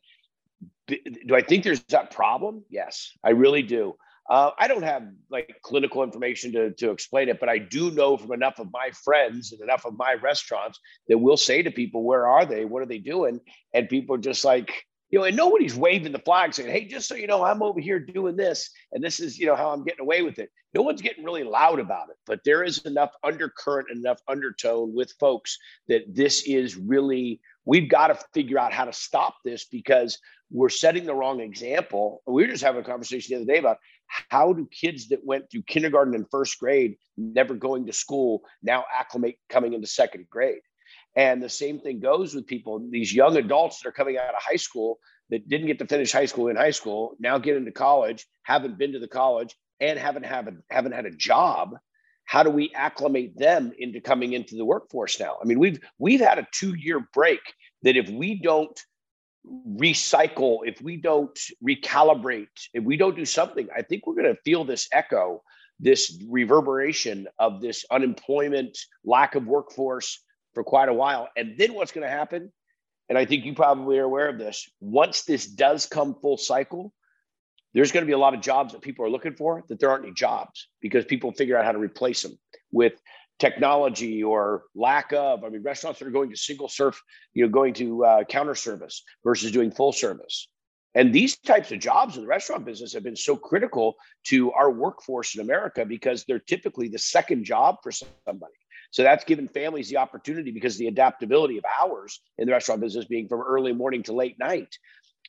do 0.90 1.36
I 1.36 1.42
think 1.42 1.64
there's 1.64 1.84
that 1.86 2.12
problem? 2.12 2.64
Yes, 2.70 3.12
I 3.24 3.32
really 3.32 3.64
do. 3.64 3.96
Uh, 4.30 4.52
I 4.60 4.68
don't 4.68 4.84
have 4.84 5.04
like 5.32 5.56
clinical 5.64 6.04
information 6.04 6.52
to, 6.52 6.72
to 6.76 6.92
explain 6.92 7.30
it, 7.30 7.40
but 7.40 7.50
I 7.50 7.58
do 7.58 7.90
know 7.90 8.16
from 8.16 8.32
enough 8.32 8.60
of 8.60 8.68
my 8.72 8.92
friends 9.04 9.52
and 9.52 9.62
enough 9.62 9.86
of 9.86 9.98
my 9.98 10.14
restaurants 10.22 10.80
that 11.08 11.18
we'll 11.18 11.38
say 11.38 11.64
to 11.64 11.72
people, 11.72 12.04
Where 12.04 12.28
are 12.28 12.46
they? 12.46 12.64
What 12.64 12.84
are 12.84 12.88
they 12.88 13.00
doing? 13.00 13.40
And 13.74 13.90
people 13.90 14.16
are 14.16 14.20
just 14.20 14.46
like, 14.46 14.86
you 15.10 15.18
know, 15.18 15.26
and 15.26 15.36
nobody's 15.36 15.76
waving 15.76 16.12
the 16.12 16.20
flag 16.20 16.54
saying, 16.54 16.70
"Hey, 16.70 16.86
just 16.86 17.08
so 17.08 17.16
you 17.16 17.26
know, 17.26 17.44
I'm 17.44 17.64
over 17.64 17.80
here 17.80 18.00
doing 18.00 18.36
this, 18.36 18.70
and 18.92 19.04
this 19.04 19.20
is, 19.20 19.40
you 19.40 19.48
know, 19.48 19.56
how 19.56 19.72
I'm 19.72 19.84
getting 19.84 20.02
away 20.02 20.22
with 20.22 20.38
it." 20.38 20.52
No 20.76 20.84
one's 20.84 21.02
getting 21.02 21.24
really 21.24 21.44
loud 21.44 21.80
about 21.80 22.10
it, 22.10 22.18
but 22.28 22.42
there 22.46 22.64
is 22.64 22.86
enough 22.86 23.12
undercurrent 23.24 23.90
enough 23.90 24.22
undertone 24.28 24.94
with 24.94 25.12
folks 25.20 25.58
that 25.88 26.04
this 26.08 26.44
is 26.44 26.76
really. 26.76 27.42
We've 27.66 27.90
got 27.90 28.08
to 28.08 28.20
figure 28.34 28.58
out 28.58 28.74
how 28.74 28.86
to 28.86 28.94
stop 28.94 29.36
this 29.44 29.66
because 29.66 30.20
we're 30.52 30.70
setting 30.70 31.06
the 31.06 31.14
wrong 31.14 31.42
example. 31.42 32.22
We 32.26 32.44
were 32.44 32.52
just 32.52 32.64
having 32.64 32.82
a 32.82 32.86
conversation 32.86 33.36
the 33.36 33.42
other 33.44 33.52
day 33.52 33.60
about 33.60 33.78
how 34.08 34.54
do 34.54 34.68
kids 34.72 35.10
that 35.10 35.24
went 35.24 35.52
through 35.52 35.64
kindergarten 35.64 36.16
and 36.16 36.26
first 36.32 36.60
grade, 36.60 36.98
never 37.18 37.54
going 37.54 37.86
to 37.86 37.94
school, 37.94 38.42
now 38.64 38.86
acclimate 38.92 39.38
coming 39.50 39.74
into 39.74 39.88
second 39.88 40.28
grade 40.30 40.62
and 41.16 41.42
the 41.42 41.50
same 41.50 41.80
thing 41.80 42.00
goes 42.00 42.34
with 42.34 42.48
people, 42.48 42.80
these 42.90 43.14
young 43.14 43.38
adults 43.38 43.80
that 43.80 43.90
are 43.90 43.94
coming 43.94 44.18
out 44.18 44.34
of 44.34 44.42
high 44.42 44.56
school 44.56 45.00
that 45.30 45.48
didn't 45.48 45.68
get 45.68 45.80
to 45.80 45.88
finish 45.88 46.12
high 46.12 46.26
school 46.26 46.48
in 46.48 46.56
high 46.56 46.72
school, 46.72 47.16
now 47.20 47.38
get 47.38 47.56
into 47.56 47.72
college, 47.72 48.26
haven't 48.44 48.78
been 48.78 48.94
to 48.94 49.00
the 49.00 49.08
college, 49.08 49.56
and 49.80 49.98
haven't 50.00 50.26
have 50.26 50.48
a, 50.48 50.54
haven't 50.70 50.94
had 50.94 51.06
a 51.06 51.12
job. 51.12 51.78
How 52.26 52.44
do 52.44 52.50
we 52.50 52.72
acclimate 52.76 53.38
them 53.38 53.72
into 53.78 54.02
coming 54.02 54.34
into 54.34 54.56
the 54.56 54.66
workforce 54.66 55.20
now? 55.20 55.38
I 55.42 55.46
mean, 55.46 55.60
we've 55.60 55.80
we've 55.98 56.20
had 56.20 56.38
a 56.38 56.48
two-year 56.52 57.08
break 57.14 57.40
that 57.84 57.98
if 57.98 58.10
we 58.10 58.40
don't 58.40 58.80
recycle, 59.48 60.60
if 60.66 60.82
we 60.82 60.98
don't 60.98 61.38
recalibrate, 61.64 62.48
if 62.74 62.84
we 62.84 62.98
don't 62.98 63.16
do 63.16 63.26
something, 63.26 63.68
I 63.76 63.82
think 63.82 64.06
we're 64.06 64.16
going 64.16 64.34
to 64.34 64.42
feel 64.44 64.66
this 64.66 64.88
echo, 64.92 65.42
this 65.80 66.22
reverberation 66.28 67.28
of 67.38 67.62
this 67.62 67.86
unemployment, 67.90 68.78
lack 69.04 69.36
of 69.36 69.48
workforce, 69.48 70.24
for 70.54 70.64
quite 70.64 70.90
a 70.90 70.94
while. 70.94 71.30
And 71.38 71.58
then 71.58 71.74
what's 71.74 71.92
going 71.92 72.06
to 72.06 72.12
happen? 72.12 72.52
And 73.08 73.18
I 73.18 73.26
think 73.26 73.46
you 73.46 73.54
probably 73.54 73.98
are 74.00 74.04
aware 74.04 74.30
of 74.30 74.38
this. 74.38 74.70
Once 74.80 75.24
this 75.24 75.46
does 75.48 75.86
come 75.86 76.16
full 76.22 76.38
cycle, 76.38 76.94
there's 77.74 77.92
going 77.92 78.04
to 78.04 78.08
be 78.08 78.14
a 78.14 78.18
lot 78.18 78.34
of 78.34 78.42
jobs 78.42 78.74
that 78.74 78.82
people 78.82 79.06
are 79.06 79.10
looking 79.10 79.36
for 79.36 79.64
that 79.70 79.80
there 79.80 79.90
aren't 79.90 80.06
any 80.06 80.14
jobs 80.14 80.68
because 80.82 81.06
people 81.06 81.32
figure 81.32 81.58
out 81.58 81.66
how 81.66 81.72
to 81.72 81.78
replace 81.78 82.24
them 82.24 82.38
with 82.72 82.94
technology 83.40 84.24
or 84.24 84.64
lack 84.76 85.14
of. 85.14 85.44
I 85.44 85.50
mean, 85.50 85.64
restaurants 85.64 86.02
are 86.02 86.10
going 86.10 86.30
to 86.30 86.38
single 86.38 86.68
serve, 86.68 87.00
you 87.34 87.44
know, 87.44 87.50
going 87.50 87.74
to 87.76 88.06
uh, 88.06 88.24
counter 88.26 88.56
service 88.56 89.04
versus 89.24 89.52
doing 89.52 89.72
full 89.72 89.92
service. 89.92 90.48
And 90.96 91.14
these 91.14 91.38
types 91.38 91.72
of 91.72 91.80
jobs 91.80 92.16
in 92.16 92.24
the 92.24 92.28
restaurant 92.28 92.66
business 92.66 92.94
have 92.94 93.04
been 93.04 93.16
so 93.16 93.36
critical 93.36 93.96
to 94.26 94.52
our 94.52 94.72
workforce 94.72 95.36
in 95.36 95.42
America 95.42 95.86
because 95.86 96.26
they're 96.26 96.40
typically 96.40 96.90
the 96.90 96.98
second 96.98 97.44
job 97.46 97.78
for 97.84 97.92
somebody. 97.92 98.54
So 98.92 99.04
that's 99.04 99.24
given 99.24 99.48
families 99.48 99.90
the 99.90 99.98
opportunity 99.98 100.52
because 100.52 100.78
the 100.78 100.88
adaptability 100.88 101.58
of 101.58 101.64
hours 101.80 102.20
in 102.40 102.48
the 102.48 102.54
restaurant 102.54 102.82
business 102.82 103.06
being 103.06 103.28
from 103.28 103.42
early 103.42 103.72
morning 103.72 104.02
to 104.04 104.14
late 104.14 104.40
night 104.40 104.76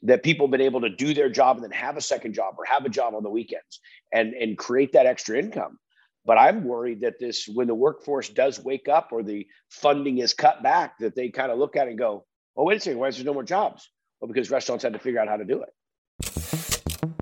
that 0.03 0.23
people 0.23 0.47
have 0.47 0.51
been 0.51 0.63
able 0.63 0.81
to 0.81 0.89
do 0.89 1.13
their 1.13 1.29
job 1.29 1.57
and 1.57 1.65
then 1.65 1.71
have 1.73 1.99
a 1.99 2.01
second 2.01 2.33
job 2.33 2.55
or 2.57 2.65
have 2.65 2.87
a 2.87 2.89
job 2.89 3.15
on 3.15 3.23
the 3.23 3.29
weekends 3.29 3.81
and 4.13 4.33
and 4.33 4.57
create 4.57 4.93
that 4.93 5.05
extra 5.05 5.39
income 5.39 5.79
but 6.25 6.39
i'm 6.39 6.65
worried 6.65 7.01
that 7.01 7.19
this 7.19 7.49
when 7.49 7.67
the 7.67 7.75
workforce 7.75 8.29
does 8.29 8.63
wake 8.63 8.89
up 8.89 9.09
or 9.13 9.23
the 9.23 9.47
funding 9.69 10.19
is 10.19 10.35
cut 10.35 10.63
back 10.63 10.99
that 10.99 11.15
they 11.15 11.29
kind 11.29 11.51
of 11.51 11.59
look 11.59 11.77
at 11.77 11.87
it 11.87 11.91
and 11.91 11.99
go 11.99 12.25
oh 12.57 12.65
wait 12.65 12.79
a 12.79 12.81
second 12.81 12.99
why 12.99 13.09
is 13.09 13.17
there 13.17 13.25
no 13.25 13.35
more 13.35 13.45
jobs 13.45 13.91
well 14.21 14.29
because 14.29 14.51
restaurants 14.51 14.85
had 14.85 14.93
to 14.93 14.99
figure 14.99 15.21
out 15.21 15.29
how 15.29 15.37
to 15.37 15.45
do 15.45 15.63
it 15.63 15.71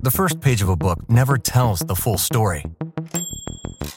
the 0.02 0.10
first 0.10 0.40
page 0.40 0.62
of 0.62 0.68
a 0.68 0.76
book 0.76 1.08
never 1.08 1.36
tells 1.36 1.80
the 1.80 1.94
full 1.94 2.18
story 2.18 2.64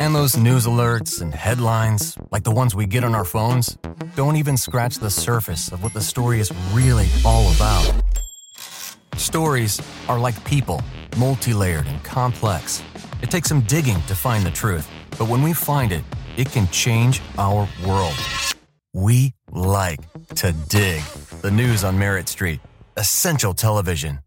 and 0.02 0.16
those 0.16 0.36
news 0.36 0.66
alerts 0.66 1.22
and 1.22 1.32
headlines, 1.32 2.18
like 2.32 2.44
the 2.44 2.52
ones 2.52 2.74
we 2.74 2.88
get 2.88 3.04
on 3.04 3.14
our 3.14 3.24
phones, 3.24 3.78
don't 4.16 4.36
even 4.36 4.58
scratch 4.58 4.98
the 4.98 5.12
surface 5.12 5.72
of 5.72 5.84
what 5.84 5.94
the 5.94 6.02
story 6.02 6.40
is 6.40 6.52
really 6.74 7.08
all 7.24 7.54
about. 7.54 8.02
Stories 9.16 9.80
are 10.10 10.18
like 10.18 10.44
people, 10.44 10.82
multi 11.18 11.54
layered 11.54 11.86
and 11.86 12.04
complex. 12.04 12.82
It 13.22 13.30
takes 13.30 13.48
some 13.48 13.62
digging 13.62 14.02
to 14.04 14.16
find 14.16 14.46
the 14.46 14.52
truth, 14.52 14.90
but 15.20 15.28
when 15.28 15.44
we 15.44 15.54
find 15.54 15.92
it, 15.92 16.04
it 16.38 16.52
can 16.52 16.68
change 16.70 17.22
our 17.38 17.70
world. 17.86 18.16
We 18.94 19.34
like 19.52 20.02
to 20.36 20.54
dig. 20.70 21.04
The 21.42 21.52
news 21.52 21.84
on 21.84 22.00
Merit 22.00 22.28
Street, 22.28 22.62
essential 22.98 23.54
television. 23.54 24.20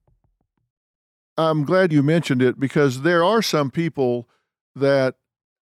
I'm 1.36 1.64
glad 1.64 1.92
you 1.92 2.02
mentioned 2.02 2.40
it 2.40 2.60
because 2.60 3.02
there 3.02 3.24
are 3.24 3.42
some 3.42 3.70
people 3.70 4.28
that 4.76 5.16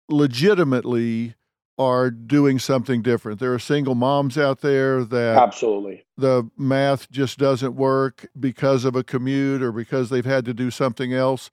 legitimately 0.08 1.34
are 1.78 2.10
doing 2.10 2.58
something 2.58 3.02
different. 3.02 3.40
There 3.40 3.52
are 3.54 3.58
single 3.58 3.94
moms 3.94 4.36
out 4.38 4.60
there 4.60 5.04
that 5.04 5.36
absolutely 5.36 6.04
the 6.16 6.50
math 6.56 7.10
just 7.10 7.38
doesn't 7.38 7.74
work 7.74 8.26
because 8.38 8.84
of 8.84 8.96
a 8.96 9.04
commute 9.04 9.62
or 9.62 9.72
because 9.72 10.10
they've 10.10 10.24
had 10.24 10.44
to 10.46 10.54
do 10.54 10.70
something 10.70 11.12
else. 11.12 11.50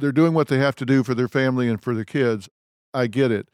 They're 0.00 0.12
doing 0.12 0.34
what 0.34 0.48
they 0.48 0.58
have 0.58 0.76
to 0.76 0.86
do 0.86 1.02
for 1.02 1.14
their 1.14 1.28
family 1.28 1.68
and 1.68 1.82
for 1.82 1.94
their 1.94 2.04
kids. 2.04 2.48
I 2.92 3.06
get 3.06 3.30
it. 3.30 3.48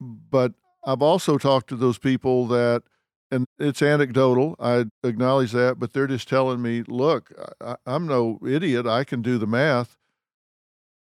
But 0.00 0.52
I've 0.84 1.02
also 1.02 1.38
talked 1.38 1.68
to 1.68 1.76
those 1.76 1.98
people 1.98 2.46
that, 2.48 2.82
and 3.30 3.46
it's 3.58 3.82
anecdotal, 3.82 4.56
I 4.60 4.86
acknowledge 5.02 5.52
that, 5.52 5.78
but 5.78 5.92
they're 5.92 6.06
just 6.06 6.28
telling 6.28 6.60
me, 6.60 6.82
look, 6.86 7.32
I, 7.60 7.76
am 7.86 8.06
no 8.06 8.38
idiot. 8.46 8.86
I 8.86 9.04
can 9.04 9.22
do 9.22 9.38
the 9.38 9.46
math. 9.46 9.96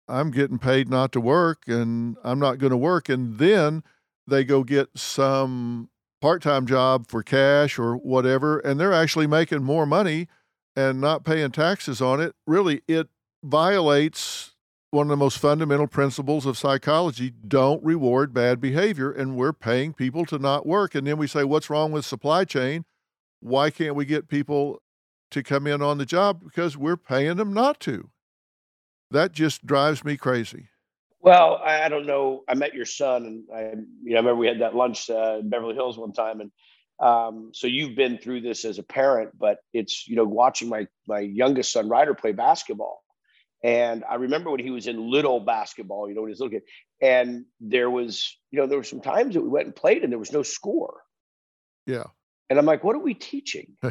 I'm 0.09 0.30
getting 0.30 0.59
paid 0.59 0.88
not 0.88 1.12
to 1.12 1.21
work 1.21 1.64
and 1.66 2.16
I'm 2.25 2.38
not 2.38 2.59
going 2.59 2.71
to 2.71 2.76
work. 2.76 3.09
And 3.09 3.38
then 3.38 3.83
they 4.26 4.42
go 4.42 4.64
get 4.64 4.88
some 4.97 5.90
part 6.21 6.42
time 6.42 6.66
job 6.66 7.07
for 7.09 7.23
cash 7.23 7.78
or 7.78 7.97
whatever, 7.97 8.59
and 8.59 8.78
they're 8.80 8.92
actually 8.92 9.26
making 9.26 9.62
more 9.62 9.87
money 9.87 10.28
and 10.75 11.00
not 11.00 11.25
paying 11.25 11.50
taxes 11.50 12.00
on 12.00 12.21
it. 12.21 12.35
Really, 12.47 12.83
it 12.88 13.09
violates 13.45 14.47
one 14.90 15.07
of 15.07 15.11
the 15.11 15.16
most 15.16 15.38
fundamental 15.38 15.87
principles 15.87 16.47
of 16.47 16.57
psychology 16.57 17.33
don't 17.47 17.85
reward 17.85 18.33
bad 18.33 18.61
behavior. 18.61 19.11
And 19.11 19.37
we're 19.37 19.52
paying 19.52 19.92
people 19.92 20.25
to 20.26 20.38
not 20.38 20.66
work. 20.66 20.95
And 20.95 21.07
then 21.07 21.18
we 21.18 21.26
say, 21.26 21.45
what's 21.45 21.68
wrong 21.68 21.92
with 21.92 22.07
supply 22.07 22.45
chain? 22.45 22.85
Why 23.40 23.71
can't 23.71 23.95
we 23.95 24.07
get 24.07 24.28
people 24.28 24.80
to 25.30 25.42
come 25.42 25.66
in 25.66 25.83
on 25.83 25.99
the 25.99 26.07
job? 26.07 26.42
Because 26.42 26.76
we're 26.76 26.97
paying 26.97 27.37
them 27.37 27.52
not 27.52 27.80
to. 27.80 28.09
That 29.11 29.33
just 29.33 29.66
drives 29.66 30.04
me 30.04 30.16
crazy. 30.16 30.68
Well, 31.21 31.61
I, 31.64 31.88
don't 31.88 32.07
know. 32.07 32.45
I 32.49 32.54
met 32.54 32.75
your 32.75 32.85
son, 32.85 33.26
and 33.26 33.45
I, 33.54 33.61
you 34.02 34.12
know, 34.12 34.16
I 34.16 34.21
remember 34.21 34.37
we 34.37 34.47
had 34.47 34.61
that 34.61 34.75
lunch 34.75 35.11
uh, 35.11 35.38
in 35.40 35.49
Beverly 35.50 35.75
Hills 35.75 35.99
one 35.99 36.12
time, 36.12 36.40
and 36.40 36.50
um, 37.00 37.50
so 37.52 37.66
you've 37.66 37.97
been 37.97 38.18
through 38.18 38.42
this 38.42 38.64
as 38.64 38.78
a 38.78 38.83
parent. 38.83 39.30
But 39.37 39.59
it's 39.73 40.07
you 40.07 40.14
know 40.14 40.25
watching 40.25 40.68
my 40.68 40.87
my 41.09 41.21
youngest 41.21 41.73
son 41.73 41.88
Ryder 41.88 42.14
play 42.14 42.33
basketball, 42.33 43.02
and 43.62 44.04
I 44.08 44.16
remember 44.16 44.50
when 44.50 44.60
he 44.60 44.70
was 44.70 44.86
in 44.86 45.10
little 45.10 45.40
basketball, 45.40 46.08
you 46.08 46.14
know, 46.14 46.22
when 46.22 46.28
he 46.28 46.32
was 46.32 46.40
looking, 46.40 46.60
and 47.02 47.44
there 47.60 47.90
was 47.90 48.36
you 48.50 48.58
know 48.58 48.66
there 48.66 48.78
were 48.78 48.84
some 48.84 49.00
times 49.00 49.34
that 49.34 49.42
we 49.42 49.48
went 49.48 49.66
and 49.66 49.76
played, 49.76 50.02
and 50.02 50.12
there 50.12 50.18
was 50.18 50.32
no 50.32 50.42
score. 50.42 51.00
Yeah. 51.86 52.04
And 52.50 52.58
I'm 52.58 52.64
like, 52.64 52.82
what 52.82 52.96
are 52.96 53.00
we 53.00 53.12
teaching? 53.12 53.76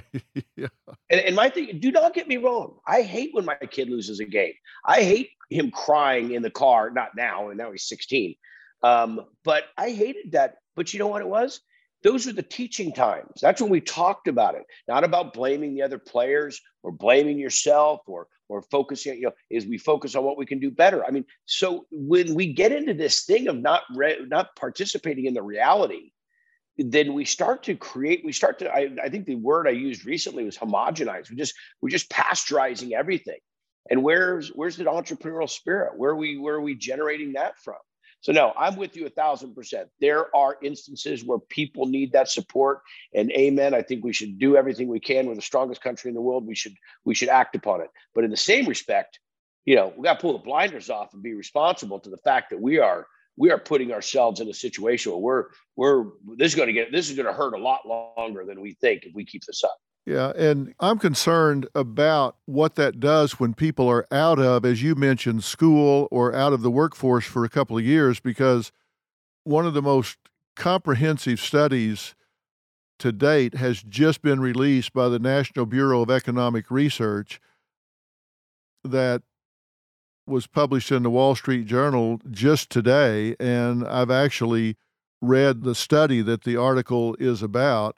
yeah. 0.55 0.67
and, 1.09 1.21
and 1.21 1.35
my 1.35 1.49
thing, 1.49 1.79
do 1.79 1.91
not 1.91 2.15
get 2.15 2.27
me 2.27 2.37
wrong. 2.37 2.79
I 2.87 3.03
hate 3.03 3.29
when 3.33 3.45
my 3.45 3.55
kid 3.55 3.87
loses 3.87 4.19
a 4.19 4.25
game. 4.25 4.53
I 4.83 5.03
hate 5.03 5.29
him 5.49 5.69
crying 5.69 6.31
in 6.31 6.41
the 6.41 6.49
car, 6.49 6.89
not 6.89 7.09
now, 7.15 7.49
and 7.49 7.57
now 7.57 7.71
he's 7.71 7.87
16. 7.87 8.35
Um, 8.81 9.21
but 9.43 9.65
I 9.77 9.91
hated 9.91 10.31
that. 10.31 10.55
But 10.75 10.91
you 10.91 10.99
know 10.99 11.07
what 11.07 11.21
it 11.21 11.27
was? 11.27 11.61
Those 12.03 12.27
are 12.27 12.33
the 12.33 12.43
teaching 12.43 12.93
times. 12.93 13.31
That's 13.41 13.61
when 13.61 13.71
we 13.71 13.81
talked 13.81 14.27
about 14.27 14.55
it, 14.55 14.63
not 14.87 15.03
about 15.03 15.33
blaming 15.33 15.73
the 15.73 15.81
other 15.81 15.97
players 15.97 16.61
or 16.83 16.91
blaming 16.91 17.39
yourself 17.39 18.01
or 18.07 18.27
or 18.49 18.61
focusing, 18.61 19.15
you 19.15 19.23
know, 19.23 19.31
is 19.49 19.65
we 19.65 19.77
focus 19.77 20.15
on 20.15 20.23
what 20.23 20.37
we 20.37 20.45
can 20.45 20.59
do 20.59 20.71
better. 20.71 21.03
I 21.03 21.11
mean, 21.11 21.25
so 21.45 21.85
when 21.91 22.33
we 22.33 22.53
get 22.53 22.71
into 22.71 22.93
this 22.93 23.25
thing 23.25 23.47
of 23.47 23.57
not 23.57 23.81
re- 23.93 24.25
not 24.27 24.55
participating 24.55 25.25
in 25.25 25.33
the 25.33 25.41
reality, 25.41 26.11
then 26.77 27.13
we 27.13 27.25
start 27.25 27.63
to 27.63 27.75
create 27.75 28.21
we 28.23 28.31
start 28.31 28.59
to 28.59 28.71
I, 28.71 28.89
I 29.03 29.09
think 29.09 29.25
the 29.25 29.35
word 29.35 29.67
i 29.67 29.71
used 29.71 30.05
recently 30.05 30.43
was 30.43 30.57
homogenize. 30.57 31.29
We 31.29 31.35
just 31.35 31.55
we're 31.81 31.89
just 31.89 32.09
pasteurizing 32.09 32.91
everything. 32.91 33.39
And 33.89 34.03
where's 34.03 34.49
where's 34.49 34.77
the 34.77 34.83
entrepreneurial 34.85 35.49
spirit? 35.49 35.97
Where 35.97 36.15
we 36.15 36.37
where 36.37 36.55
are 36.55 36.61
we 36.61 36.75
generating 36.75 37.33
that 37.33 37.57
from 37.59 37.77
so 38.27 38.33
no 38.33 38.51
i'm 38.57 38.75
with 38.75 38.97
you 38.97 39.05
a 39.05 39.09
thousand 39.09 39.55
percent. 39.55 39.87
There 40.01 40.35
are 40.35 40.57
instances 40.61 41.23
where 41.23 41.39
people 41.39 41.85
need 41.85 42.11
that 42.11 42.29
support 42.29 42.81
and 43.15 43.31
amen 43.31 43.73
i 43.73 43.81
think 43.81 44.03
we 44.03 44.11
should 44.11 44.37
do 44.37 44.57
everything 44.57 44.89
we 44.89 44.99
can. 44.99 45.27
We're 45.27 45.35
the 45.35 45.41
strongest 45.41 45.81
country 45.81 46.09
in 46.09 46.15
the 46.15 46.21
world. 46.21 46.45
We 46.45 46.53
should 46.53 46.75
we 47.05 47.15
should 47.15 47.29
act 47.29 47.55
upon 47.55 47.79
it. 47.79 47.87
But 48.13 48.25
in 48.25 48.29
the 48.29 48.37
same 48.37 48.65
respect 48.65 49.19
you 49.63 49.77
know 49.77 49.93
we 49.95 50.03
got 50.03 50.15
to 50.15 50.19
pull 50.19 50.33
the 50.33 50.43
blinders 50.43 50.89
off 50.89 51.13
and 51.13 51.23
be 51.23 51.33
responsible 51.33 52.01
to 52.01 52.09
the 52.09 52.17
fact 52.17 52.49
that 52.49 52.61
we 52.61 52.79
are 52.79 53.07
we 53.37 53.49
are 53.51 53.59
putting 53.59 53.93
ourselves 53.93 54.41
in 54.41 54.49
a 54.49 54.53
situation 54.53 55.13
where 55.13 55.21
we're 55.21 55.45
we're 55.77 56.35
this 56.35 56.51
is 56.51 56.55
going 56.55 56.67
to 56.67 56.73
get 56.73 56.91
this 56.91 57.09
is 57.09 57.15
going 57.15 57.27
to 57.27 57.33
hurt 57.33 57.53
a 57.53 57.57
lot 57.57 57.87
longer 57.87 58.43
than 58.43 58.59
we 58.59 58.73
think 58.81 59.05
if 59.05 59.15
we 59.15 59.23
keep 59.23 59.45
this 59.45 59.63
up. 59.63 59.77
Yeah, 60.07 60.31
and 60.37 60.73
I'm 60.79 60.99
concerned 60.99 61.67
about 61.75 62.37
what 62.45 62.75
that 62.75 62.97
does 62.97 63.41
when 63.41 63.53
people 63.53 63.89
are 63.89 64.07
out 64.09 64.39
of, 64.39 64.63
as 64.63 64.81
you 64.81 64.95
mentioned, 64.95 65.43
school 65.43 66.07
or 66.11 66.33
out 66.33 66.53
of 66.53 66.61
the 66.61 66.71
workforce 66.71 67.25
for 67.25 67.43
a 67.43 67.49
couple 67.49 67.77
of 67.77 67.83
years, 67.83 68.21
because 68.21 68.71
one 69.43 69.65
of 69.67 69.73
the 69.73 69.81
most 69.81 70.17
comprehensive 70.55 71.41
studies 71.41 72.15
to 72.99 73.11
date 73.11 73.55
has 73.55 73.83
just 73.83 74.21
been 74.21 74.39
released 74.39 74.93
by 74.93 75.09
the 75.09 75.19
National 75.19 75.65
Bureau 75.65 76.03
of 76.03 76.09
Economic 76.09 76.71
Research 76.71 77.41
that 78.85 79.23
was 80.25 80.47
published 80.47 80.89
in 80.89 81.03
the 81.03 81.09
Wall 81.09 81.35
Street 81.35 81.65
Journal 81.65 82.21
just 82.31 82.69
today. 82.69 83.35
And 83.41 83.85
I've 83.85 84.11
actually 84.11 84.77
read 85.21 85.63
the 85.63 85.75
study 85.75 86.21
that 86.21 86.45
the 86.45 86.55
article 86.55 87.17
is 87.19 87.43
about. 87.43 87.97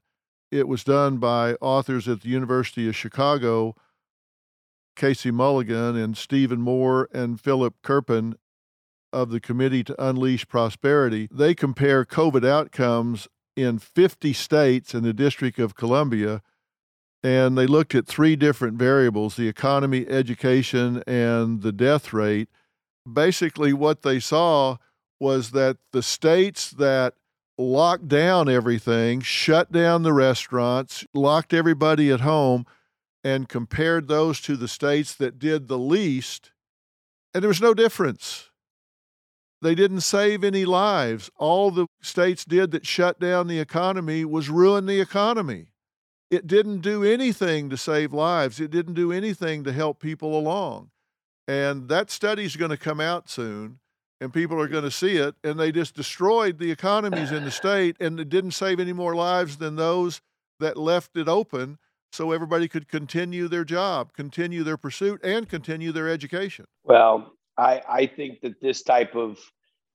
It 0.51 0.67
was 0.67 0.83
done 0.83 1.17
by 1.17 1.53
authors 1.55 2.07
at 2.07 2.21
the 2.21 2.29
University 2.29 2.87
of 2.87 2.95
Chicago, 2.95 3.75
Casey 4.95 5.31
Mulligan 5.31 5.95
and 5.95 6.17
Stephen 6.17 6.59
Moore 6.59 7.07
and 7.13 7.39
Philip 7.39 7.75
Kerpen 7.83 8.35
of 9.13 9.29
the 9.29 9.39
Committee 9.39 9.83
to 9.83 10.03
Unleash 10.03 10.47
Prosperity. 10.47 11.27
They 11.31 11.53
compare 11.53 12.03
COVID 12.03 12.45
outcomes 12.45 13.27
in 13.55 13.79
50 13.79 14.33
states 14.33 14.93
and 14.93 15.03
the 15.03 15.13
District 15.13 15.59
of 15.59 15.75
Columbia, 15.75 16.41
and 17.23 17.57
they 17.57 17.67
looked 17.67 17.93
at 17.93 18.07
three 18.07 18.35
different 18.35 18.77
variables 18.77 19.35
the 19.35 19.47
economy, 19.47 20.07
education, 20.07 21.03
and 21.05 21.61
the 21.61 21.71
death 21.71 22.11
rate. 22.13 22.49
Basically, 23.11 23.73
what 23.73 24.01
they 24.01 24.19
saw 24.19 24.77
was 25.19 25.51
that 25.51 25.77
the 25.91 26.03
states 26.03 26.71
that 26.71 27.13
locked 27.59 28.07
down 28.07 28.47
everything, 28.47 29.19
shut 29.19 29.69
down 29.71 30.03
the 30.03 30.13
restaurants, 30.13 31.05
locked 31.13 31.53
everybody 31.53 32.09
at 32.09 32.21
home, 32.21 32.65
and 33.21 33.49
compared 33.49 34.07
those 34.07 34.39
to 34.39 34.55
the 34.55 34.67
states 34.67 35.13
that 35.13 35.37
did 35.37 35.67
the 35.67 35.77
least, 35.77 36.51
and 37.33 37.43
there 37.43 37.49
was 37.49 37.61
no 37.61 37.73
difference. 37.73 38.49
They 39.61 39.75
didn't 39.75 40.01
save 40.01 40.45
any 40.45 40.63
lives. 40.63 41.29
All 41.35 41.69
the 41.69 41.87
states 42.01 42.45
did 42.45 42.71
that 42.71 42.85
shut 42.85 43.19
down 43.19 43.47
the 43.47 43.59
economy 43.59 44.23
was 44.23 44.49
ruin 44.49 44.85
the 44.85 45.01
economy. 45.01 45.67
It 46.31 46.47
didn't 46.47 46.79
do 46.79 47.03
anything 47.03 47.69
to 47.69 47.75
save 47.77 48.13
lives. 48.13 48.61
It 48.61 48.71
didn't 48.71 48.93
do 48.93 49.11
anything 49.11 49.65
to 49.65 49.73
help 49.73 49.99
people 49.99 50.37
along. 50.37 50.91
And 51.45 51.89
that 51.89 52.09
study's 52.09 52.55
going 52.55 52.71
to 52.71 52.77
come 52.77 53.01
out 53.01 53.29
soon 53.29 53.79
and 54.21 54.33
people 54.33 54.59
are 54.59 54.67
going 54.67 54.83
to 54.83 54.91
see 54.91 55.17
it. 55.17 55.35
And 55.43 55.59
they 55.59 55.71
just 55.71 55.95
destroyed 55.95 56.59
the 56.59 56.71
economies 56.71 57.31
in 57.31 57.45
the 57.45 57.51
state, 57.51 57.97
and 57.99 58.19
it 58.19 58.29
didn't 58.29 58.51
save 58.51 58.79
any 58.79 58.93
more 58.93 59.15
lives 59.15 59.57
than 59.57 59.75
those 59.75 60.21
that 60.59 60.77
left 60.77 61.15
it 61.15 61.27
open 61.27 61.77
so 62.11 62.31
everybody 62.31 62.67
could 62.67 62.87
continue 62.87 63.47
their 63.47 63.63
job, 63.63 64.13
continue 64.13 64.63
their 64.63 64.77
pursuit, 64.77 65.21
and 65.23 65.47
continue 65.47 65.91
their 65.91 66.09
education. 66.09 66.65
Well, 66.83 67.33
I, 67.57 67.81
I 67.87 68.05
think 68.07 68.41
that 68.41 68.59
this 68.61 68.83
type 68.83 69.15
of 69.15 69.39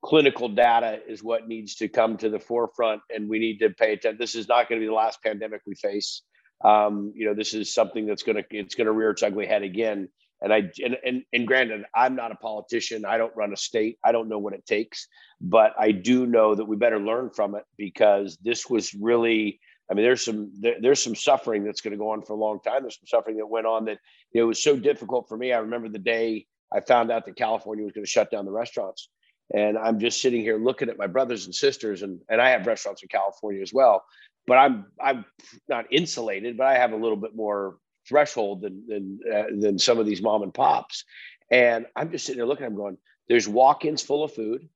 clinical 0.05 0.49
data 0.49 1.01
is 1.09 1.23
what 1.23 1.49
needs 1.49 1.75
to 1.77 1.89
come 1.89 2.17
to 2.19 2.29
the 2.29 2.39
forefront, 2.39 3.01
and 3.11 3.29
we 3.29 3.39
need 3.39 3.59
to 3.59 3.71
pay 3.71 3.95
attention. 3.95 4.19
This 4.19 4.35
is 4.35 4.49
not 4.49 4.69
going 4.69 4.81
to 4.81 4.85
be 4.85 4.89
the 4.89 4.95
last 4.95 5.23
pandemic 5.23 5.63
we 5.67 5.75
face. 5.75 6.23
Um, 6.65 7.13
you 7.17 7.27
know, 7.27 7.35
this 7.35 7.53
is 7.53 7.75
something 7.75 8.07
that's 8.07 8.23
going 8.23 8.37
to 8.37 8.45
it's 8.51 8.75
going 8.75 8.87
to 8.87 8.93
rear 8.93 9.11
its 9.11 9.23
ugly 9.23 9.47
head 9.47 9.63
again. 9.63 10.09
And 10.45 10.53
I 10.53 10.71
and, 10.85 10.99
and 11.05 11.23
and 11.33 11.47
granted, 11.47 11.85
I'm 11.95 12.15
not 12.15 12.31
a 12.31 12.37
politician. 12.37 13.07
I 13.07 13.17
don't 13.17 13.35
run 13.35 13.55
a 13.55 13.57
state. 13.57 13.99
I 14.05 14.13
don't 14.13 14.29
know 14.29 14.39
what 14.39 14.53
it 14.53 14.67
takes, 14.67 15.09
but 15.41 15.73
I 15.79 15.91
do 15.91 16.27
know 16.27 16.55
that 16.55 16.67
we 16.67 16.77
better 16.77 17.01
learn 17.01 17.31
from 17.31 17.55
it 17.55 17.65
because 17.79 18.37
this 18.43 18.69
was 18.69 18.93
really. 18.93 19.59
I 19.91 19.95
mean, 19.95 20.05
there's 20.05 20.25
some 20.25 20.53
there, 20.61 20.77
there's 20.81 21.03
some 21.03 21.15
suffering 21.15 21.65
that's 21.65 21.81
going 21.81 21.93
to 21.93 21.99
go 21.99 22.11
on 22.11 22.23
for 22.23 22.35
a 22.35 22.37
long 22.37 22.61
time. 22.61 22.83
There's 22.83 22.99
some 22.99 23.07
suffering 23.07 23.39
that 23.39 23.47
went 23.47 23.67
on 23.67 23.87
that 23.87 23.99
you 24.33 24.41
know, 24.41 24.45
it 24.45 24.49
was 24.49 24.63
so 24.63 24.77
difficult 24.77 25.29
for 25.29 25.37
me. 25.37 25.53
I 25.53 25.59
remember 25.59 25.89
the 25.89 25.99
day 25.99 26.47
I 26.73 26.81
found 26.81 27.11
out 27.11 27.25
that 27.25 27.37
California 27.37 27.85
was 27.85 27.93
going 27.93 28.05
to 28.05 28.11
shut 28.11 28.31
down 28.31 28.45
the 28.45 28.51
restaurants, 28.53 29.09
and 29.55 29.79
I'm 29.79 29.99
just 29.99 30.21
sitting 30.21 30.43
here 30.43 30.59
looking 30.59 30.91
at 30.91 30.99
my 30.99 31.07
brothers 31.07 31.47
and 31.47 31.55
sisters, 31.55 32.03
and 32.03 32.21
and 32.29 32.41
I 32.41 32.51
have 32.51 32.67
restaurants 32.67 33.03
in 33.03 33.09
California 33.09 33.63
as 33.63 33.73
well, 33.73 34.05
but 34.47 34.59
I'm 34.59 34.87
I'm 35.03 35.25
not 35.69 35.87
insulated, 35.91 36.59
but 36.59 36.67
I 36.67 36.77
have 36.77 36.93
a 36.93 36.97
little 36.97 37.17
bit 37.17 37.35
more 37.35 37.77
threshold 38.09 38.63
than 38.63 38.87
than 38.87 39.21
uh, 39.33 39.45
than 39.59 39.79
some 39.79 39.99
of 39.99 40.07
these 40.07 40.23
mom 40.23 40.43
and 40.43 40.55
pops. 40.55 41.05
And 41.51 41.87
I'm 41.95 42.11
just 42.11 42.27
sitting 42.27 42.39
there 42.39 42.47
looking. 42.47 42.67
I'm 42.67 42.77
going. 42.77 42.99
There's 43.29 43.49
walk-ins 43.49 44.03
full 44.03 44.25
of 44.25 44.33
food. 44.33 44.69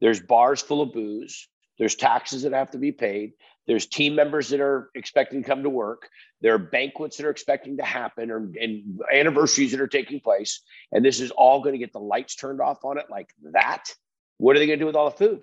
There's 0.00 0.20
bars 0.20 0.62
full 0.62 0.82
of 0.82 0.92
booze. 0.92 1.48
There's 1.78 1.94
taxes 1.94 2.42
that 2.42 2.52
have 2.52 2.70
to 2.70 2.78
be 2.78 2.92
paid. 2.92 3.32
There's 3.66 3.86
team 3.86 4.14
members 4.14 4.48
that 4.48 4.60
are 4.60 4.90
expecting 4.94 5.42
to 5.42 5.48
come 5.48 5.62
to 5.62 5.70
work. 5.70 6.08
There 6.40 6.54
are 6.54 6.58
banquets 6.58 7.16
that 7.16 7.26
are 7.26 7.30
expecting 7.30 7.76
to 7.78 7.82
happen 7.82 8.30
or 8.30 8.50
and 8.60 9.00
anniversaries 9.12 9.72
that 9.72 9.80
are 9.80 9.88
taking 9.88 10.20
place. 10.20 10.62
And 10.92 11.04
this 11.04 11.20
is 11.20 11.30
all 11.32 11.60
going 11.60 11.72
to 11.72 11.78
get 11.78 11.92
the 11.92 11.98
lights 11.98 12.36
turned 12.36 12.60
off 12.60 12.84
on 12.84 12.98
it 12.98 13.06
like 13.10 13.30
that. 13.52 13.84
What 14.38 14.56
are 14.56 14.58
they 14.58 14.66
going 14.66 14.78
to 14.78 14.82
do 14.82 14.86
with 14.86 14.96
all 14.96 15.10
the 15.10 15.16
food? 15.16 15.40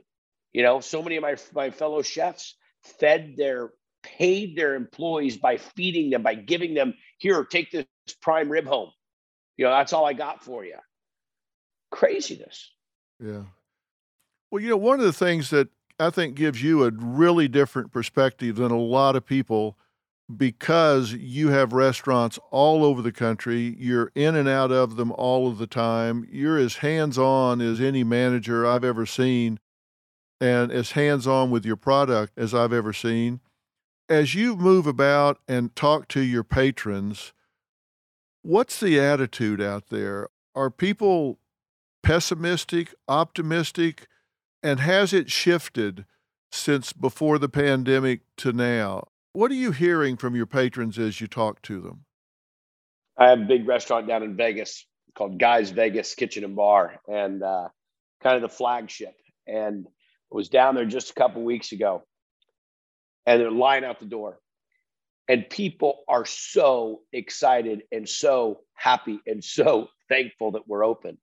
You 0.53 0.63
know, 0.63 0.79
so 0.79 1.01
many 1.01 1.17
of 1.17 1.21
my, 1.21 1.35
my 1.53 1.69
fellow 1.71 2.01
chefs 2.01 2.55
fed 2.99 3.35
their 3.37 3.71
paid 4.03 4.55
their 4.55 4.75
employees 4.75 5.37
by 5.37 5.57
feeding 5.57 6.09
them, 6.09 6.21
by 6.23 6.35
giving 6.35 6.73
them, 6.73 6.93
here, 7.23 7.43
take 7.45 7.71
this 7.71 7.85
prime 8.21 8.49
rib 8.49 8.65
home. 8.67 8.91
You 9.55 9.65
know, 9.65 9.71
that's 9.71 9.93
all 9.93 10.05
I 10.05 10.11
got 10.11 10.43
for 10.43 10.65
you. 10.65 10.75
Craziness. 11.89 12.69
Yeah. 13.19 13.43
Well, 14.51 14.61
you 14.61 14.69
know, 14.69 14.77
one 14.77 14.99
of 14.99 15.05
the 15.05 15.13
things 15.13 15.49
that 15.51 15.69
I 15.99 16.09
think 16.09 16.35
gives 16.35 16.61
you 16.61 16.83
a 16.83 16.91
really 16.91 17.47
different 17.47 17.93
perspective 17.93 18.57
than 18.57 18.71
a 18.71 18.79
lot 18.79 19.15
of 19.15 19.25
people 19.25 19.77
because 20.35 21.13
you 21.13 21.49
have 21.49 21.71
restaurants 21.71 22.39
all 22.51 22.83
over 22.83 23.01
the 23.01 23.11
country. 23.11 23.75
You're 23.79 24.11
in 24.15 24.35
and 24.35 24.49
out 24.49 24.71
of 24.71 24.97
them 24.97 25.11
all 25.13 25.47
of 25.47 25.59
the 25.59 25.67
time. 25.67 26.27
You're 26.29 26.57
as 26.57 26.77
hands 26.77 27.17
on 27.17 27.61
as 27.61 27.79
any 27.79 28.03
manager 28.03 28.65
I've 28.65 28.83
ever 28.83 29.05
seen 29.05 29.59
and 30.41 30.73
as 30.73 30.91
hands 30.91 31.25
on 31.25 31.51
with 31.51 31.65
your 31.65 31.77
product 31.77 32.33
as 32.37 32.53
I've 32.53 32.73
ever 32.73 32.91
seen 32.91 33.39
as 34.09 34.35
you 34.35 34.55
move 34.55 34.87
about 34.87 35.39
and 35.47 35.75
talk 35.75 36.07
to 36.09 36.21
your 36.21 36.43
patrons, 36.43 37.33
what's 38.41 38.79
the 38.79 38.99
attitude 38.99 39.61
out 39.61 39.89
there? 39.89 40.29
Are 40.55 40.69
people 40.69 41.39
pessimistic, 42.03 42.93
optimistic, 43.07 44.07
and 44.61 44.79
has 44.79 45.13
it 45.13 45.31
shifted 45.31 46.05
since 46.51 46.93
before 46.93 47.39
the 47.39 47.49
pandemic 47.49 48.21
to 48.37 48.53
now? 48.53 49.07
What 49.31 49.49
are 49.51 49.55
you 49.55 49.71
hearing 49.71 50.17
from 50.17 50.35
your 50.35 50.45
patrons 50.45 50.99
as 50.99 51.19
you 51.19 51.27
talk 51.27 51.61
to 51.63 51.81
them? 51.81 52.05
I 53.17 53.29
have 53.29 53.41
a 53.41 53.45
big 53.45 53.67
restaurant 53.67 54.07
down 54.07 54.23
in 54.23 54.35
Vegas 54.35 54.85
called 55.15 55.39
Guys 55.39 55.71
Vegas 55.71 56.15
Kitchen 56.15 56.43
and 56.43 56.55
Bar, 56.55 56.99
and 57.07 57.41
uh, 57.43 57.69
kind 58.21 58.35
of 58.35 58.41
the 58.41 58.49
flagship. 58.49 59.15
And 59.47 59.85
I 59.87 60.35
was 60.35 60.49
down 60.49 60.75
there 60.75 60.85
just 60.85 61.11
a 61.11 61.13
couple 61.13 61.43
weeks 61.43 61.71
ago, 61.71 62.03
and 63.25 63.39
they're 63.39 63.51
lying 63.51 63.83
out 63.83 63.99
the 63.99 64.05
door. 64.05 64.39
And 65.27 65.49
people 65.49 66.03
are 66.07 66.25
so 66.25 67.01
excited 67.13 67.83
and 67.91 68.07
so 68.07 68.61
happy 68.73 69.19
and 69.25 69.43
so 69.43 69.87
thankful 70.09 70.51
that 70.51 70.67
we're 70.67 70.85
open. 70.85 71.17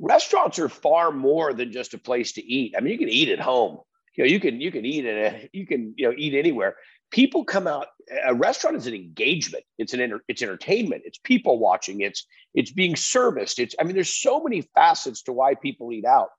Restaurants 0.00 0.60
are 0.60 0.68
far 0.68 1.10
more 1.10 1.52
than 1.52 1.72
just 1.72 1.94
a 1.94 1.98
place 1.98 2.32
to 2.32 2.44
eat. 2.44 2.74
I 2.76 2.80
mean, 2.80 2.92
you 2.92 2.98
can 2.98 3.08
eat 3.08 3.28
at 3.30 3.40
home. 3.40 3.78
You 4.16 4.24
know, 4.24 4.30
you 4.30 4.40
can 4.40 4.60
you 4.60 4.72
can 4.72 4.84
eat 4.84 5.04
at 5.04 5.16
a, 5.16 5.50
you 5.52 5.66
can 5.66 5.94
you 5.96 6.08
know 6.08 6.14
eat 6.16 6.34
anywhere. 6.34 6.76
People 7.10 7.44
come 7.44 7.66
out. 7.66 7.86
A 8.26 8.34
restaurant 8.34 8.76
is 8.76 8.86
an 8.86 8.94
engagement. 8.94 9.64
It's 9.78 9.94
an 9.94 10.00
enter, 10.00 10.20
it's 10.28 10.42
entertainment. 10.42 11.02
It's 11.04 11.18
people 11.18 11.58
watching. 11.58 12.00
It's 12.00 12.26
it's 12.54 12.72
being 12.72 12.96
serviced. 12.96 13.58
It's 13.58 13.74
I 13.80 13.84
mean, 13.84 13.94
there's 13.94 14.14
so 14.14 14.42
many 14.42 14.62
facets 14.74 15.22
to 15.22 15.32
why 15.32 15.54
people 15.54 15.92
eat 15.92 16.04
out 16.04 16.30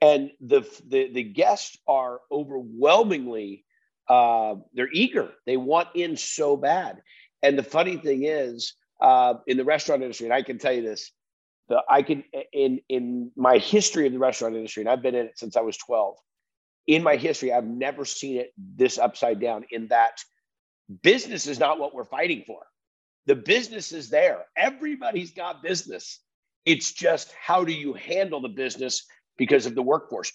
and 0.00 0.30
the 0.40 0.62
the, 0.86 1.10
the 1.12 1.22
guests 1.22 1.78
are 1.86 2.20
overwhelmingly 2.30 3.64
uh, 4.08 4.54
they're 4.72 4.92
eager. 4.92 5.30
They 5.46 5.56
want 5.56 5.88
in 5.94 6.16
so 6.16 6.56
bad. 6.56 7.02
And 7.42 7.58
the 7.58 7.64
funny 7.64 7.96
thing 7.96 8.24
is 8.24 8.74
uh, 9.00 9.34
in 9.48 9.56
the 9.56 9.64
restaurant 9.64 10.02
industry 10.02 10.26
and 10.26 10.32
i 10.32 10.42
can 10.42 10.58
tell 10.58 10.72
you 10.72 10.80
this 10.80 11.10
the 11.68 11.82
i 11.88 12.00
can 12.00 12.24
in 12.52 12.80
in 12.88 13.30
my 13.36 13.58
history 13.58 14.06
of 14.06 14.12
the 14.12 14.18
restaurant 14.18 14.54
industry 14.56 14.82
and 14.82 14.88
i've 14.88 15.02
been 15.02 15.14
in 15.14 15.26
it 15.26 15.38
since 15.38 15.54
i 15.54 15.60
was 15.60 15.76
12 15.76 16.16
in 16.86 17.02
my 17.02 17.16
history 17.16 17.52
i've 17.52 17.66
never 17.66 18.06
seen 18.06 18.38
it 18.38 18.52
this 18.56 18.98
upside 18.98 19.38
down 19.38 19.66
in 19.70 19.86
that 19.88 20.18
business 21.02 21.46
is 21.46 21.58
not 21.58 21.78
what 21.78 21.94
we're 21.94 22.04
fighting 22.04 22.44
for. 22.46 22.60
The 23.26 23.34
business 23.34 23.92
is 23.92 24.08
there. 24.08 24.44
Everybody's 24.56 25.32
got 25.32 25.62
business. 25.62 26.20
It's 26.64 26.92
just 26.92 27.32
how 27.40 27.64
do 27.64 27.72
you 27.72 27.92
handle 27.94 28.40
the 28.40 28.48
business 28.48 29.04
because 29.36 29.66
of 29.66 29.74
the 29.74 29.82
workforce. 29.82 30.32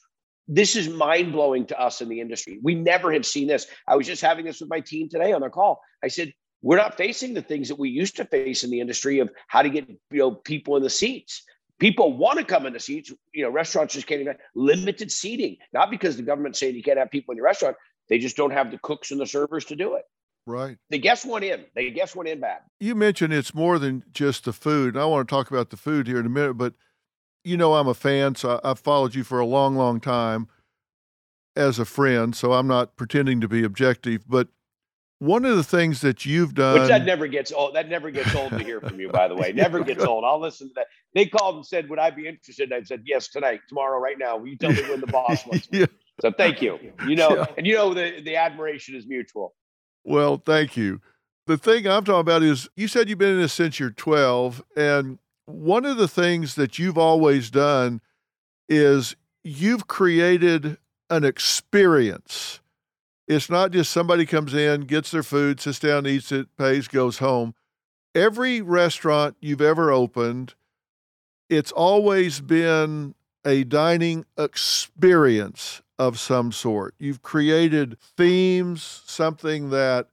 This 0.48 0.76
is 0.76 0.90
mind 0.90 1.32
blowing 1.32 1.66
to 1.68 1.80
us 1.80 2.02
in 2.02 2.10
the 2.10 2.20
industry. 2.20 2.60
We 2.62 2.76
never 2.76 3.14
have 3.14 3.26
seen 3.26 3.48
this. 3.48 3.68
I 3.88 3.96
was 3.96 4.08
just 4.08 4.22
having 4.22 4.46
this 4.46 4.60
with 4.60 4.70
my 4.70 4.80
team 4.80 5.08
today 5.08 5.34
on 5.34 5.42
their 5.42 5.50
call. 5.50 5.82
I 6.04 6.08
said, 6.08 6.34
we're 6.62 6.78
not 6.78 6.98
facing 6.98 7.34
the 7.34 7.42
things 7.42 7.68
that 7.70 7.80
we 7.80 7.90
used 7.90 8.16
to 8.18 8.26
face 8.26 8.64
in 8.64 8.70
the 8.70 8.80
industry 8.80 9.20
of 9.20 9.30
how 9.48 9.62
to 9.62 9.70
get 9.70 9.90
you 9.90 9.98
know 10.12 10.32
people 10.32 10.78
in 10.78 10.84
the 10.84 10.90
seats. 10.90 11.44
People 11.80 12.16
want 12.16 12.38
to 12.38 12.46
come 12.46 12.68
in 12.68 12.74
the 12.74 12.80
seats. 12.80 13.12
You 13.34 13.44
know, 13.44 13.50
restaurants 13.50 13.96
just 13.96 14.06
can't 14.06 14.22
even 14.22 14.36
limited 14.54 15.12
seating, 15.12 15.58
not 15.74 15.90
because 15.90 16.18
the 16.18 16.24
government's 16.24 16.60
saying 16.60 16.76
you 16.76 16.84
can't 16.84 17.00
have 17.00 17.10
people 17.10 17.32
in 17.32 17.38
your 17.38 17.46
restaurant. 17.46 17.76
They 18.10 18.20
just 18.20 18.38
don't 18.38 18.52
have 18.52 18.70
the 18.72 18.78
cooks 18.78 19.12
and 19.12 19.20
the 19.20 19.26
servers 19.26 19.66
to 19.66 19.76
do 19.76 19.96
it. 19.96 20.04
Right. 20.46 20.78
The 20.90 21.00
guests 21.00 21.26
went 21.26 21.46
in. 21.46 21.66
They 21.76 21.90
guests 21.92 22.16
went 22.16 22.30
in 22.30 22.40
bad. 22.40 22.60
You 22.80 22.96
mentioned 22.96 23.34
it's 23.34 23.54
more 23.54 23.80
than 23.80 24.04
just 24.12 24.46
the 24.46 24.54
food. 24.54 24.96
And 24.96 25.02
I 25.02 25.06
want 25.06 25.28
to 25.28 25.34
talk 25.34 25.50
about 25.50 25.70
the 25.70 25.78
food 25.78 26.08
here 26.08 26.20
in 26.20 26.26
a 26.26 26.30
minute, 26.30 26.56
but 26.56 26.74
you 27.44 27.58
know 27.58 27.74
I'm 27.76 27.88
a 27.88 27.94
fan, 27.94 28.36
so 28.36 28.60
I've 28.64 28.80
followed 28.80 29.16
you 29.16 29.24
for 29.24 29.40
a 29.40 29.46
long, 29.46 29.76
long 29.76 30.00
time. 30.00 30.48
as 31.56 31.80
a 31.80 31.86
friend, 31.86 32.34
so 32.36 32.54
I'm 32.54 32.68
not 32.68 32.96
pretending 32.96 33.42
to 33.42 33.48
be 33.48 33.64
objective, 33.64 34.24
but 34.28 34.48
one 35.20 35.44
of 35.46 35.56
the 35.58 35.64
things 35.64 36.02
that 36.02 36.26
you've 36.26 36.54
done 36.56 36.80
Which 36.80 36.88
that 36.90 37.06
never 37.06 37.28
gets 37.28 37.52
old. 37.52 37.76
That 37.76 37.90
never 37.90 38.10
gets 38.10 38.34
old 38.34 38.52
to 38.52 38.60
hear 38.64 38.80
from 38.82 39.00
you, 39.00 39.10
by 39.10 39.28
the 39.28 39.36
way. 39.36 39.52
Never 39.56 39.84
gets 39.84 40.04
old. 40.04 40.24
I'll 40.26 40.40
listen 40.40 40.70
to 40.70 40.74
that. 40.78 40.88
They 41.14 41.28
called 41.28 41.58
and 41.58 41.66
said, 41.66 41.90
Would 41.90 42.00
I 42.00 42.10
be 42.10 42.26
interested? 42.28 42.72
And 42.72 42.82
I 42.82 42.84
said, 42.84 43.04
Yes, 43.06 43.28
tonight, 43.28 43.60
tomorrow, 43.70 44.00
right 44.00 44.18
now. 44.18 44.38
Will 44.38 44.48
you 44.48 44.58
tell 44.58 44.72
me 44.72 44.82
when 44.90 45.00
the 45.00 45.06
boss 45.08 45.46
wants 45.52 45.72
me? 45.72 45.82
Yeah. 45.82 45.86
So 46.22 46.32
thank 46.32 46.60
you. 46.60 46.80
You 47.08 47.16
know, 47.18 47.36
Yeah. 47.36 47.46
and 47.56 47.68
you 47.68 47.76
know 47.76 47.94
the, 47.94 48.22
the 48.24 48.36
admiration 48.36 48.96
is 48.96 49.06
mutual. 49.06 49.54
Well, 50.04 50.42
thank 50.44 50.76
you. 50.76 51.02
The 51.46 51.58
thing 51.58 51.86
I'm 51.86 52.04
talking 52.04 52.22
about 52.22 52.42
is 52.42 52.68
you 52.76 52.88
said 52.88 53.08
you've 53.08 53.20
been 53.20 53.34
in 53.36 53.42
this 53.42 53.54
since 53.54 53.80
you're 53.80 53.92
12. 53.92 54.64
And 54.76 55.20
one 55.54 55.86
of 55.86 55.98
the 55.98 56.08
things 56.08 56.56
that 56.56 56.80
you've 56.80 56.98
always 56.98 57.50
done 57.50 58.02
is 58.70 59.16
you've 59.44 59.88
created 59.88 60.78
an 61.10 61.24
experience. 61.24 62.60
It's 63.28 63.50
not 63.50 63.72
just 63.72 63.92
somebody 63.92 64.26
comes 64.26 64.54
in, 64.54 64.82
gets 64.82 65.12
their 65.12 65.24
food, 65.24 65.60
sits 65.60 65.80
down, 65.80 66.08
eats 66.08 66.32
it, 66.32 66.56
pays, 66.58 66.88
goes 66.88 67.20
home. 67.20 67.54
Every 68.14 68.62
restaurant 68.62 69.38
you've 69.40 69.62
ever 69.62 69.92
opened, 69.92 70.56
it's 71.50 71.72
always 71.72 72.42
been 72.42 73.16
a 73.46 73.64
dining 73.64 74.26
experience 74.38 75.82
of 75.98 76.20
some 76.20 76.52
sort. 76.52 76.96
You've 76.98 77.22
created 77.22 77.98
themes, 78.18 79.02
something 79.06 79.70
that 79.70 80.08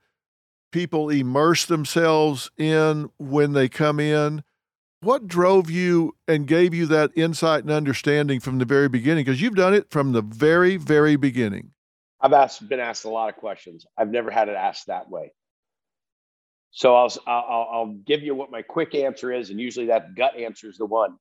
people 0.71 1.09
immerse 1.09 1.65
themselves 1.65 2.51
in 2.57 3.11
when 3.19 3.53
they 3.53 3.69
come 3.69 3.99
in. 3.99 4.45
What 5.01 5.29
drove 5.29 5.71
you 5.71 6.17
and 6.27 6.47
gave 6.47 6.75
you 6.75 6.87
that 6.87 7.13
insight 7.15 7.63
and 7.63 7.71
understanding 7.71 8.41
from 8.41 8.59
the 8.59 8.65
very 8.65 8.89
beginning? 8.89 9.25
Because 9.25 9.41
you've 9.41 9.55
done 9.55 9.73
it 9.73 9.91
from 9.91 10.13
the 10.13 10.23
very, 10.23 10.77
very 10.77 11.15
beginning. 11.15 11.71
I've 12.21 12.33
asked, 12.33 12.69
been 12.69 12.81
asked 12.81 13.05
a 13.05 13.09
lot 13.09 13.29
of 13.29 13.37
questions. 13.37 13.87
I've 13.97 14.11
never 14.11 14.31
had 14.31 14.49
it 14.49 14.57
asked 14.57 14.89
that 14.89 15.09
way. 15.09 15.33
So 16.73 16.97
I'll, 16.97 17.13
I'll, 17.27 17.69
I'll 17.73 17.95
give 18.07 18.23
you 18.23 18.35
what 18.35 18.51
my 18.51 18.63
quick 18.63 18.95
answer 18.95 19.33
is, 19.33 19.51
and 19.51 19.61
usually 19.61 19.87
that 19.87 20.17
gut 20.17 20.37
answer 20.37 20.69
is 20.69 20.79
the 20.79 20.87
one. 20.87 21.17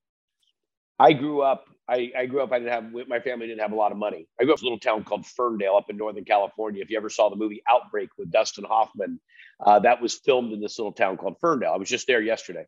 I 1.00 1.13
grew 1.13 1.42
up. 1.42 1.66
I, 1.88 2.12
I 2.18 2.26
grew 2.26 2.42
up. 2.42 2.52
I 2.52 2.60
didn't 2.60 2.74
have 2.74 3.08
my 3.08 3.20
family 3.20 3.48
didn't 3.48 3.62
have 3.62 3.72
a 3.72 3.76
lot 3.76 3.92
of 3.92 3.98
money. 3.98 4.28
I 4.42 4.44
grew 4.44 4.54
up 4.54 4.60
in 4.60 4.63
a 4.63 4.66
little 4.66 4.80
town 4.80 5.04
called 5.04 5.26
Ferndale 5.26 5.78
up 5.78 5.90
in 5.90 5.98
Northern 5.98 6.26
California. 6.26 6.82
If 6.82 6.90
you 6.90 6.98
ever 6.98 7.10
saw 7.10 7.30
the 7.30 7.36
movie 7.36 7.62
Outbreak 7.70 8.10
with 8.18 8.32
Dustin 8.32 8.66
Hoffman, 8.66 9.20
uh, 9.63 9.80
that 9.80 10.02
was 10.02 10.16
filmed 10.16 10.52
in 10.52 10.60
this 10.60 10.78
little 10.80 10.92
town 10.92 11.18
called 11.18 11.38
Ferndale. 11.40 11.74
I 11.74 11.78
was 11.78 11.88
just 11.88 12.08
there 12.08 12.22
yesterday, 12.22 12.66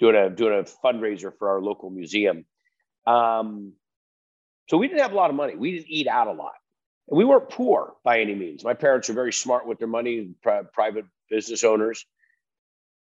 doing 0.00 0.16
a 0.16 0.30
doing 0.30 0.58
a 0.58 0.64
fundraiser 0.86 1.32
for 1.38 1.50
our 1.50 1.60
local 1.60 1.90
museum. 1.90 2.44
Um, 3.06 3.74
so 4.68 4.78
we 4.78 4.88
didn't 4.88 5.02
have 5.02 5.12
a 5.12 5.16
lot 5.16 5.30
of 5.30 5.36
money. 5.36 5.56
We 5.56 5.72
didn't 5.72 5.90
eat 5.90 6.08
out 6.08 6.26
a 6.26 6.32
lot. 6.32 6.54
And 7.08 7.18
we 7.18 7.24
weren't 7.24 7.50
poor 7.50 7.94
by 8.04 8.20
any 8.20 8.34
means. 8.34 8.64
My 8.64 8.74
parents 8.74 9.08
were 9.08 9.14
very 9.14 9.32
smart 9.32 9.66
with 9.66 9.78
their 9.78 9.88
money, 9.88 10.34
pri- 10.42 10.62
private 10.72 11.04
business 11.28 11.64
owners. 11.64 12.06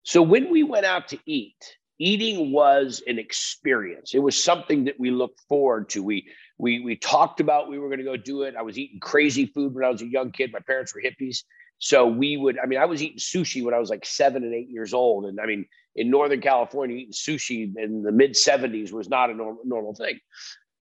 So 0.03 0.21
when 0.21 0.49
we 0.49 0.63
went 0.63 0.85
out 0.85 1.09
to 1.09 1.19
eat, 1.25 1.77
eating 1.99 2.51
was 2.51 3.03
an 3.05 3.19
experience. 3.19 4.15
It 4.15 4.19
was 4.19 4.41
something 4.41 4.85
that 4.85 4.99
we 4.99 5.11
looked 5.11 5.41
forward 5.47 5.89
to. 5.89 6.01
We 6.01 6.27
we 6.57 6.79
we 6.79 6.95
talked 6.95 7.39
about 7.39 7.69
we 7.69 7.77
were 7.77 7.89
going 7.89 7.99
to 7.99 8.05
go 8.05 8.17
do 8.17 8.43
it. 8.43 8.55
I 8.57 8.63
was 8.63 8.77
eating 8.77 8.99
crazy 8.99 9.45
food 9.45 9.75
when 9.75 9.85
I 9.85 9.89
was 9.89 10.01
a 10.01 10.07
young 10.07 10.31
kid. 10.31 10.51
My 10.51 10.59
parents 10.59 10.95
were 10.95 11.01
hippies. 11.01 11.43
So 11.83 12.05
we 12.05 12.37
would, 12.37 12.59
I 12.59 12.67
mean, 12.67 12.77
I 12.77 12.85
was 12.85 13.01
eating 13.01 13.17
sushi 13.17 13.63
when 13.63 13.73
I 13.73 13.79
was 13.79 13.89
like 13.89 14.05
seven 14.05 14.43
and 14.43 14.53
eight 14.53 14.69
years 14.69 14.93
old. 14.93 15.25
And 15.25 15.41
I 15.41 15.47
mean, 15.47 15.65
in 15.95 16.11
Northern 16.11 16.39
California, 16.39 16.95
eating 16.95 17.11
sushi 17.11 17.75
in 17.75 18.03
the 18.03 18.11
mid 18.11 18.33
70s 18.33 18.91
was 18.91 19.09
not 19.09 19.31
a 19.31 19.33
normal, 19.33 19.63
normal 19.65 19.95
thing. 19.95 20.19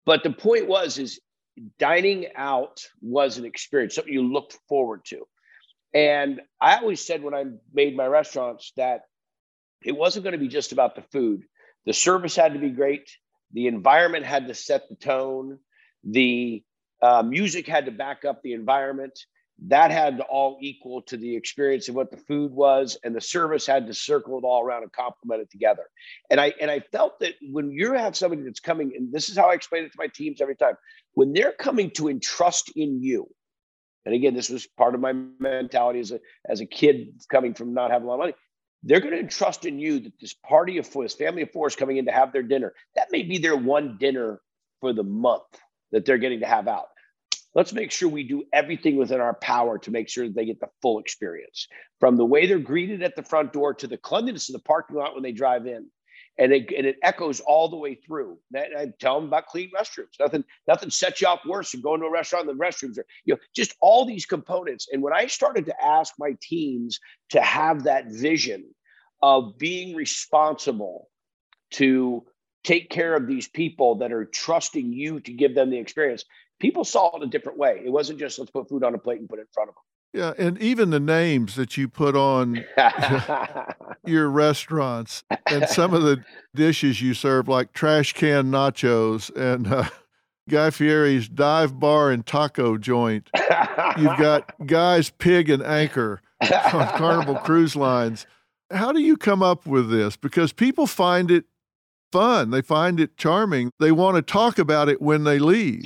But 0.08 0.24
the 0.24 0.32
point 0.32 0.68
was, 0.68 0.98
is 0.98 1.20
dining 1.78 2.26
out 2.36 2.84
was 3.00 3.38
an 3.38 3.46
experience, 3.46 3.94
something 3.94 4.12
you 4.12 4.24
looked 4.24 4.58
forward 4.68 5.06
to. 5.06 5.28
And 5.94 6.42
I 6.60 6.78
always 6.78 7.06
said 7.06 7.22
when 7.22 7.36
I 7.36 7.44
made 7.72 7.96
my 7.96 8.08
restaurants 8.08 8.74
that 8.76 9.02
it 9.84 9.96
wasn't 9.96 10.24
going 10.24 10.34
to 10.34 10.40
be 10.40 10.48
just 10.48 10.72
about 10.72 10.96
the 10.96 11.04
food. 11.04 11.44
The 11.86 11.94
service 11.94 12.36
had 12.36 12.54
to 12.54 12.60
be 12.60 12.72
great. 12.72 13.08
The 13.54 13.68
environment 13.68 14.26
had 14.26 14.48
to 14.48 14.56
set 14.56 14.90
the 14.90 14.96
tone. 14.96 15.60
The 16.04 16.64
uh, 17.04 17.22
music 17.22 17.68
had 17.68 17.86
to 17.86 17.92
back 17.92 18.26
up 18.26 18.42
the 18.42 18.54
environment. 18.54 19.20
That 19.66 19.90
had 19.90 20.18
to 20.18 20.24
all 20.24 20.58
equal 20.62 21.02
to 21.04 21.18
the 21.18 21.36
experience 21.36 21.90
of 21.90 21.96
what 21.96 22.12
the 22.12 22.18
food 22.18 22.52
was, 22.52 22.98
and 23.04 23.16
the 23.16 23.22
service 23.22 23.66
had 23.66 23.88
to 23.88 23.94
circle 23.94 24.38
it 24.38 24.44
all 24.44 24.64
around 24.64 24.84
and 24.84 24.92
complement 24.92 25.42
it 25.42 25.50
together. 25.50 25.84
And 26.30 26.40
I 26.40 26.54
and 26.62 26.70
I 26.70 26.82
felt 26.92 27.20
that 27.22 27.34
when 27.42 27.72
you 27.72 27.94
have 27.94 28.16
somebody 28.16 28.44
that's 28.44 28.60
coming, 28.60 28.94
and 28.96 29.12
this 29.12 29.30
is 29.30 29.38
how 29.38 29.50
I 29.50 29.54
explain 29.54 29.84
it 29.84 29.92
to 29.94 29.98
my 29.98 30.08
teams 30.14 30.42
every 30.42 30.56
time, 30.56 30.76
when 31.14 31.34
they're 31.34 31.54
coming 31.54 31.90
to 31.92 32.08
entrust 32.08 32.72
in 32.76 33.02
you, 33.02 33.28
and 34.06 34.14
again, 34.14 34.36
this 34.36 34.50
was 34.50 34.68
part 34.78 34.94
of 34.94 35.02
my 35.02 35.14
mentality 35.40 36.02
as 36.02 36.12
a 36.12 36.20
as 36.48 36.62
a 36.62 36.66
kid 36.68 37.20
coming 37.30 37.56
from 37.56 37.74
not 37.74 37.90
having 37.90 38.06
a 38.06 38.10
lot 38.10 38.16
of 38.16 38.20
money. 38.20 38.34
They're 38.84 39.00
going 39.00 39.14
to 39.14 39.20
entrust 39.20 39.66
in 39.66 39.80
you 39.80 40.00
that 40.02 40.20
this 40.20 40.36
party 40.36 40.78
of 40.78 40.86
four, 40.86 41.04
this 41.04 41.16
family 41.16 41.42
of 41.42 41.52
four 41.52 41.68
is 41.68 41.76
coming 41.76 41.98
in 41.98 42.06
to 42.06 42.12
have 42.12 42.32
their 42.32 42.44
dinner. 42.44 42.74
That 42.96 43.08
may 43.12 43.24
be 43.24 43.40
their 43.40 43.58
one 43.58 43.98
dinner 44.00 44.40
for 44.82 44.94
the 44.94 45.04
month 45.04 45.42
that 45.92 46.06
they're 46.06 46.20
getting 46.20 46.42
to 46.42 46.46
have 46.46 46.68
out. 46.68 46.88
Let's 47.58 47.74
make 47.74 47.90
sure 47.90 48.08
we 48.08 48.24
do 48.24 48.44
everything 48.54 48.98
within 48.98 49.20
our 49.20 49.34
power 49.34 49.80
to 49.80 49.90
make 49.90 50.10
sure 50.10 50.28
that 50.28 50.36
they 50.36 50.46
get 50.46 50.60
the 50.60 50.70
full 50.84 51.00
experience 51.00 51.68
from 52.00 52.16
the 52.16 52.24
way 52.24 52.46
they're 52.46 52.60
greeted 52.60 53.02
at 53.02 53.16
the 53.16 53.24
front 53.24 53.52
door 53.52 53.74
to 53.74 53.88
the 53.88 53.98
cleanliness 53.98 54.48
of 54.48 54.54
the 54.54 54.60
parking 54.60 54.96
lot 54.96 55.16
when 55.16 55.24
they 55.24 55.32
drive 55.32 55.66
in. 55.66 55.88
And 56.38 56.54
it, 56.54 56.72
and 56.72 56.86
it 56.86 56.98
echoes 57.02 57.40
all 57.40 57.68
the 57.68 57.76
way 57.76 57.96
through. 57.96 58.38
That, 58.52 58.68
I 58.78 58.90
tell 59.00 59.20
them 59.20 59.30
about 59.30 59.48
clean 59.48 59.72
restrooms. 59.76 60.20
Nothing, 60.20 60.44
nothing 60.68 60.92
sets 60.92 61.20
you 61.20 61.28
off 61.28 61.40
worse 61.48 61.72
than 61.72 61.82
going 61.82 62.00
to 62.02 62.06
a 62.06 62.12
restaurant 62.12 62.48
and 62.48 62.60
the 62.60 62.64
restrooms 62.64 63.00
are, 63.00 63.08
you 63.26 63.34
know, 63.34 63.40
just 63.56 63.74
all 63.82 64.06
these 64.06 64.28
components. 64.28 64.88
And 64.92 65.02
when 65.02 65.14
I 65.14 65.26
started 65.26 65.66
to 65.66 65.84
ask 65.84 66.14
my 66.20 66.38
teams 66.40 67.00
to 67.32 67.42
have 67.42 67.86
that 67.86 68.12
vision 68.12 68.66
of 69.24 69.58
being 69.58 69.96
responsible 69.96 71.10
to 71.72 72.24
take 72.64 72.92
care 72.92 73.16
of 73.16 73.26
these 73.26 73.48
people 73.48 73.96
that 73.96 74.12
are 74.12 74.26
trusting 74.26 74.94
you 74.94 75.22
to 75.22 75.34
give 75.34 75.56
them 75.56 75.72
the 75.72 75.80
experience, 75.80 76.24
people 76.60 76.84
saw 76.84 77.16
it 77.18 77.24
a 77.24 77.28
different 77.28 77.58
way. 77.58 77.82
It 77.84 77.92
wasn't 77.92 78.20
just 78.20 78.40
let's 78.40 78.52
put 78.52 78.70
food 78.70 78.84
on 78.84 78.96
a 78.96 78.98
plate 78.98 79.20
and 79.20 79.30
put 79.30 79.40
it 79.40 79.44
in 79.44 79.48
front 79.54 79.70
of 79.70 79.76
them. 79.76 79.84
Yeah, 80.14 80.34
and 80.38 80.60
even 80.60 80.90
the 80.90 81.00
names 81.00 81.56
that 81.56 81.78
you 81.78 81.88
put 81.88 82.16
on 82.16 82.64
your 84.06 84.30
restaurants 84.30 85.24
and 85.46 85.68
some 85.68 85.94
of 85.94 86.02
the 86.02 86.24
dishes 86.56 87.02
you 87.02 87.14
serve, 87.14 87.48
like 87.48 87.74
trash 87.74 88.14
can 88.14 88.46
nachos 88.46 89.36
and 89.36 89.68
uh, 89.68 89.90
Guy 90.50 90.70
Fieri's 90.70 91.28
dive 91.28 91.80
bar 91.80 92.10
and 92.10 92.26
taco 92.26 92.78
joint. 92.78 93.30
You've 93.98 94.18
got 94.18 94.54
Guy's 94.66 95.10
Pig 95.10 95.50
and 95.50 95.62
Anchor 95.62 96.22
on 96.42 96.88
Carnival 96.98 97.36
Cruise 97.36 97.76
Lines. 97.76 98.26
How 98.72 98.92
do 98.92 99.02
you 99.02 99.18
come 99.18 99.44
up 99.44 99.66
with 99.66 99.90
this? 99.90 100.16
Because 100.16 100.54
people 100.54 100.88
find 100.88 101.30
it 101.30 101.46
fun, 102.12 102.52
they 102.52 102.62
find 102.62 103.00
it 103.00 103.18
charming, 103.18 103.72
they 103.80 103.92
want 103.92 104.16
to 104.16 104.22
talk 104.22 104.58
about 104.58 104.90
it 104.90 105.02
when 105.02 105.26
they 105.26 105.38
leave. 105.38 105.86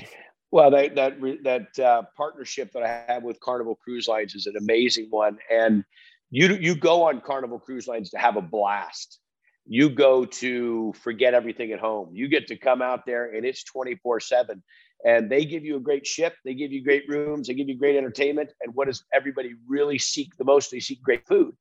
Well, 0.51 0.69
that 0.71 0.95
that 0.95 1.13
that 1.43 1.79
uh, 1.79 2.03
partnership 2.15 2.73
that 2.73 2.83
I 2.83 3.11
have 3.11 3.23
with 3.23 3.39
Carnival 3.39 3.75
Cruise 3.75 4.07
Lines 4.07 4.35
is 4.35 4.47
an 4.47 4.57
amazing 4.57 5.07
one, 5.09 5.37
and 5.49 5.85
you 6.29 6.55
you 6.55 6.75
go 6.75 7.03
on 7.03 7.21
Carnival 7.21 7.59
Cruise 7.59 7.87
Lines 7.87 8.09
to 8.11 8.17
have 8.17 8.35
a 8.35 8.41
blast. 8.41 9.19
You 9.65 9.89
go 9.89 10.25
to 10.25 10.93
forget 11.01 11.33
everything 11.33 11.71
at 11.71 11.79
home. 11.79 12.09
You 12.13 12.27
get 12.27 12.47
to 12.47 12.57
come 12.57 12.81
out 12.81 13.05
there, 13.05 13.33
and 13.33 13.45
it's 13.45 13.63
twenty 13.63 13.95
four 13.95 14.19
seven. 14.19 14.61
And 15.03 15.31
they 15.31 15.45
give 15.45 15.63
you 15.63 15.77
a 15.77 15.79
great 15.79 16.05
ship. 16.05 16.35
They 16.45 16.53
give 16.53 16.71
you 16.71 16.83
great 16.83 17.07
rooms. 17.07 17.47
They 17.47 17.55
give 17.55 17.67
you 17.67 17.77
great 17.77 17.95
entertainment. 17.95 18.51
And 18.61 18.75
what 18.75 18.85
does 18.85 19.03
everybody 19.11 19.53
really 19.67 19.97
seek 19.97 20.35
the 20.37 20.43
most? 20.43 20.69
They 20.69 20.79
seek 20.79 21.01
great 21.01 21.27
food. 21.27 21.55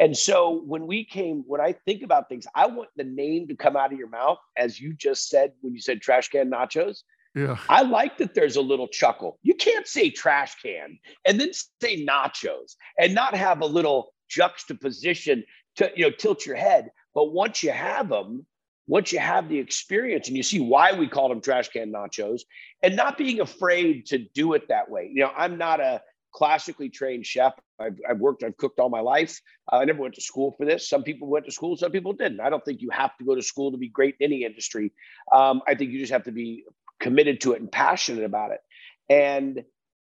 And 0.00 0.16
so 0.16 0.62
when 0.66 0.88
we 0.88 1.04
came, 1.04 1.44
when 1.46 1.60
I 1.60 1.72
think 1.84 2.02
about 2.02 2.28
things, 2.28 2.46
I 2.54 2.66
want 2.66 2.88
the 2.96 3.04
name 3.04 3.46
to 3.46 3.54
come 3.54 3.76
out 3.76 3.92
of 3.92 3.98
your 3.98 4.08
mouth, 4.08 4.38
as 4.56 4.80
you 4.80 4.92
just 4.94 5.28
said 5.28 5.52
when 5.60 5.72
you 5.72 5.80
said 5.80 6.00
trash 6.00 6.30
can 6.30 6.50
nachos. 6.50 7.02
Yeah. 7.34 7.58
I 7.68 7.82
like 7.82 8.18
that 8.18 8.34
there's 8.34 8.56
a 8.56 8.60
little 8.60 8.88
chuckle. 8.88 9.38
You 9.42 9.54
can't 9.54 9.86
say 9.86 10.10
trash 10.10 10.56
can 10.60 10.98
and 11.26 11.40
then 11.40 11.52
say 11.80 12.04
nachos 12.04 12.74
and 12.98 13.14
not 13.14 13.34
have 13.34 13.60
a 13.60 13.66
little 13.66 14.12
juxtaposition 14.28 15.44
to 15.76 15.90
you 15.94 16.04
know 16.06 16.10
tilt 16.10 16.44
your 16.44 16.56
head. 16.56 16.90
But 17.14 17.32
once 17.32 17.62
you 17.62 17.70
have 17.70 18.08
them, 18.08 18.46
once 18.86 19.12
you 19.12 19.20
have 19.20 19.48
the 19.48 19.58
experience 19.58 20.28
and 20.28 20.36
you 20.36 20.42
see 20.42 20.60
why 20.60 20.92
we 20.92 21.06
call 21.06 21.28
them 21.28 21.40
trash 21.40 21.68
can 21.68 21.92
nachos, 21.92 22.40
and 22.82 22.96
not 22.96 23.16
being 23.16 23.40
afraid 23.40 24.06
to 24.06 24.18
do 24.34 24.54
it 24.54 24.68
that 24.68 24.90
way. 24.90 25.08
You 25.12 25.22
know, 25.22 25.32
I'm 25.36 25.58
not 25.58 25.80
a 25.80 26.02
classically 26.32 26.88
trained 26.88 27.26
chef. 27.26 27.54
I've, 27.80 27.96
I've 28.08 28.18
worked, 28.18 28.42
I've 28.42 28.56
cooked 28.56 28.78
all 28.78 28.88
my 28.88 29.00
life. 29.00 29.40
Uh, 29.72 29.76
I 29.76 29.84
never 29.84 30.02
went 30.02 30.14
to 30.14 30.20
school 30.20 30.54
for 30.56 30.64
this. 30.64 30.88
Some 30.88 31.02
people 31.02 31.28
went 31.28 31.46
to 31.46 31.52
school, 31.52 31.76
some 31.76 31.92
people 31.92 32.12
didn't. 32.12 32.40
I 32.40 32.50
don't 32.50 32.64
think 32.64 32.80
you 32.80 32.90
have 32.90 33.16
to 33.18 33.24
go 33.24 33.34
to 33.34 33.42
school 33.42 33.72
to 33.72 33.78
be 33.78 33.88
great 33.88 34.16
in 34.20 34.32
any 34.32 34.44
industry. 34.44 34.92
Um, 35.32 35.62
I 35.66 35.74
think 35.74 35.90
you 35.90 35.98
just 35.98 36.12
have 36.12 36.24
to 36.24 36.32
be 36.32 36.64
committed 37.00 37.40
to 37.42 37.52
it 37.52 37.60
and 37.60 37.70
passionate 37.70 38.24
about 38.24 38.52
it. 38.52 38.60
And 39.08 39.64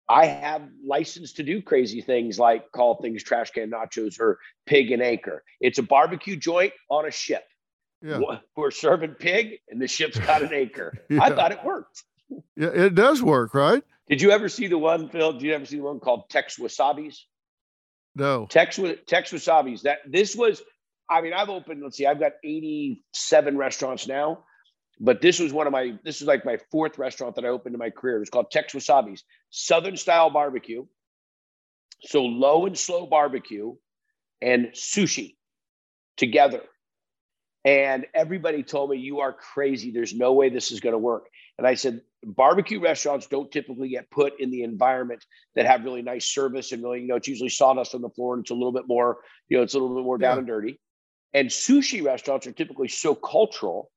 I 0.09 0.25
have 0.25 0.63
license 0.85 1.33
to 1.33 1.43
do 1.43 1.61
crazy 1.61 2.01
things 2.01 2.39
like 2.39 2.71
call 2.71 2.95
things 3.01 3.23
trash 3.23 3.51
can 3.51 3.69
nachos 3.69 4.19
or 4.19 4.39
pig 4.65 4.91
and 4.91 5.03
anchor. 5.03 5.43
It's 5.59 5.79
a 5.79 5.83
barbecue 5.83 6.37
joint 6.37 6.73
on 6.89 7.05
a 7.05 7.11
ship. 7.11 7.43
Yeah. 8.01 8.19
We're 8.55 8.71
serving 8.71 9.15
pig 9.15 9.59
and 9.69 9.81
the 9.81 9.87
ship's 9.87 10.19
got 10.19 10.41
an 10.43 10.53
anchor. 10.53 10.93
Yeah. 11.09 11.23
I 11.23 11.29
thought 11.29 11.51
it 11.51 11.63
worked. 11.63 12.03
Yeah, 12.55 12.67
it 12.67 12.95
does 12.95 13.21
work, 13.21 13.53
right? 13.53 13.83
Did 14.09 14.21
you 14.21 14.31
ever 14.31 14.49
see 14.49 14.67
the 14.67 14.77
one, 14.77 15.09
Phil? 15.09 15.33
Did 15.33 15.41
you 15.41 15.53
ever 15.53 15.65
see 15.65 15.77
the 15.77 15.83
one 15.83 15.99
called 15.99 16.29
Tex 16.29 16.57
Wasabi's? 16.57 17.25
No. 18.15 18.45
Tex 18.49 18.79
Tex 19.05 19.31
Wasabi's. 19.31 19.83
That 19.83 19.99
this 20.07 20.35
was. 20.35 20.61
I 21.09 21.21
mean, 21.21 21.33
I've 21.33 21.49
opened. 21.49 21.81
Let's 21.81 21.97
see, 21.97 22.05
I've 22.05 22.19
got 22.19 22.33
87 22.43 23.57
restaurants 23.57 24.07
now, 24.07 24.43
but 24.99 25.21
this 25.21 25.39
was 25.39 25.53
one 25.53 25.67
of 25.67 25.73
my. 25.73 25.93
This 26.03 26.21
is 26.21 26.27
like 26.27 26.45
my 26.45 26.57
fourth 26.71 26.97
restaurant 26.97 27.35
that 27.35 27.45
I 27.45 27.49
opened 27.49 27.75
in 27.75 27.79
my 27.79 27.89
career. 27.89 28.17
It 28.17 28.21
was 28.21 28.29
called 28.29 28.51
Tex 28.51 28.73
Wasabi's, 28.73 29.23
Southern 29.49 29.97
style 29.97 30.29
barbecue. 30.29 30.85
So 32.01 32.23
low 32.23 32.65
and 32.65 32.77
slow 32.77 33.05
barbecue, 33.05 33.75
and 34.41 34.67
sushi 34.67 35.35
together. 36.15 36.61
And 37.65 38.05
everybody 38.13 38.63
told 38.63 38.89
me, 38.89 38.97
You 38.97 39.19
are 39.19 39.33
crazy. 39.33 39.91
There's 39.91 40.13
no 40.13 40.33
way 40.33 40.49
this 40.49 40.71
is 40.71 40.79
going 40.79 40.93
to 40.93 40.99
work. 40.99 41.27
And 41.57 41.67
I 41.67 41.75
said, 41.75 42.01
Barbecue 42.23 42.79
restaurants 42.79 43.27
don't 43.27 43.51
typically 43.51 43.89
get 43.89 44.09
put 44.09 44.39
in 44.39 44.49
the 44.49 44.63
environment 44.63 45.23
that 45.55 45.65
have 45.65 45.83
really 45.83 46.01
nice 46.01 46.25
service 46.25 46.71
and 46.71 46.83
really, 46.83 47.01
you 47.01 47.07
know, 47.07 47.15
it's 47.15 47.27
usually 47.27 47.49
sawdust 47.49 47.93
on 47.93 48.01
the 48.01 48.09
floor 48.09 48.33
and 48.33 48.43
it's 48.43 48.51
a 48.51 48.55
little 48.55 48.71
bit 48.71 48.87
more, 48.87 49.17
you 49.49 49.57
know, 49.57 49.63
it's 49.63 49.75
a 49.75 49.79
little 49.79 49.95
bit 49.95 50.03
more 50.03 50.17
down 50.17 50.35
yeah. 50.35 50.39
and 50.39 50.47
dirty. 50.47 50.79
And 51.33 51.49
sushi 51.49 52.03
restaurants 52.03 52.47
are 52.47 52.51
typically 52.51 52.87
so 52.87 53.13
cultural 53.13 53.91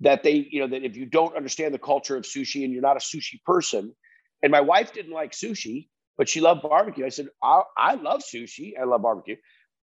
that 0.00 0.22
they, 0.22 0.48
you 0.50 0.60
know, 0.60 0.68
that 0.68 0.84
if 0.84 0.96
you 0.96 1.06
don't 1.06 1.36
understand 1.36 1.74
the 1.74 1.78
culture 1.78 2.16
of 2.16 2.24
sushi 2.24 2.64
and 2.64 2.72
you're 2.72 2.82
not 2.82 2.96
a 2.96 3.00
sushi 3.00 3.42
person, 3.44 3.94
and 4.42 4.52
my 4.52 4.60
wife 4.60 4.92
didn't 4.92 5.12
like 5.12 5.32
sushi, 5.32 5.88
but 6.16 6.28
she 6.28 6.40
loved 6.40 6.62
barbecue. 6.62 7.04
I 7.04 7.08
said, 7.08 7.28
I, 7.42 7.62
I 7.76 7.94
love 7.94 8.22
sushi. 8.22 8.72
I 8.80 8.84
love 8.84 9.02
barbecue. 9.02 9.36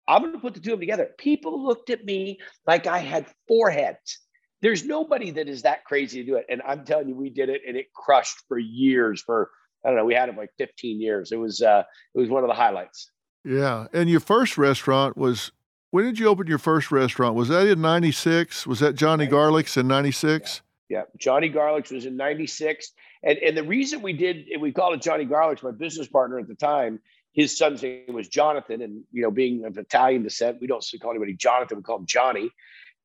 I'm 0.08 0.22
going 0.22 0.34
to 0.34 0.40
put 0.40 0.56
the 0.56 0.60
two 0.60 0.74
of 0.74 0.80
them 0.80 0.82
together. 0.82 1.10
People 1.18 1.64
looked 1.64 1.90
at 1.92 2.04
me 2.04 2.40
like 2.66 2.88
I 2.88 2.98
had 2.98 3.28
four 3.48 3.70
heads. 3.70 4.20
There's 4.62 4.84
nobody 4.84 5.32
that 5.32 5.48
is 5.48 5.62
that 5.62 5.86
crazy 5.86 6.22
to 6.22 6.28
do 6.28 6.36
it. 6.36 6.46
And 6.50 6.62
I'm 6.68 6.84
telling 6.84 7.08
you, 7.08 7.16
we 7.16 7.30
did 7.30 7.50
it 7.50 7.62
and 7.68 7.78
it 7.78 7.94
crushed 7.94 8.44
for 8.48 8.58
years. 8.58 9.22
For, 9.22 9.50
I 9.86 9.90
don't 9.90 9.98
know, 9.98 10.06
we 10.06 10.16
had 10.16 10.30
it 10.30 10.36
like 10.36 10.50
15 10.58 11.00
years. 11.00 11.32
It 11.32 11.38
was, 11.38 11.62
uh, 11.62 11.84
it 12.16 12.20
was 12.20 12.30
one 12.30 12.44
of 12.44 12.50
the 12.50 12.56
highlights. 12.56 13.12
Yeah. 13.46 13.88
And 13.94 14.10
your 14.10 14.20
first 14.20 14.58
restaurant 14.58 15.16
was, 15.16 15.52
when 15.92 16.06
did 16.06 16.20
you 16.20 16.28
open 16.28 16.48
your 16.48 16.58
first 16.58 16.92
restaurant? 16.92 17.36
Was 17.36 17.50
that 17.50 17.68
in 17.68 17.82
96? 17.82 18.68
Was 18.68 18.80
that 18.80 18.96
Johnny 18.96 19.26
Garlic's 19.26 19.78
in 19.78 19.88
96? 19.88 20.62
Yeah. 20.88 20.98
yeah. 20.98 21.04
Johnny 21.18 21.50
Garlic's 21.50 21.92
was 21.92 22.06
in 22.06 22.16
96. 22.16 22.92
And, 23.24 23.38
and 23.40 23.58
the 23.58 23.64
reason 23.64 24.02
we 24.02 24.14
did, 24.14 24.46
we 24.60 24.72
called 24.72 24.94
it 24.96 25.02
Johnny 25.02 25.26
Garlic's, 25.26 25.64
my 25.64 25.72
business 25.72 26.08
partner 26.08 26.40
at 26.40 26.48
the 26.48 26.56
time, 26.56 27.00
his 27.34 27.58
son's 27.58 27.84
name 27.84 28.14
was 28.14 28.28
Jonathan, 28.28 28.82
and 28.82 29.04
you 29.12 29.22
know, 29.22 29.32
being 29.32 29.64
of 29.66 29.78
Italian 29.78 30.24
descent, 30.24 30.58
we 30.60 30.68
don't 30.68 30.84
call 31.02 31.12
anybody 31.12 31.34
Jonathan; 31.34 31.78
we 31.78 31.84
call 31.84 31.98
him 31.98 32.06
Johnny. 32.06 32.50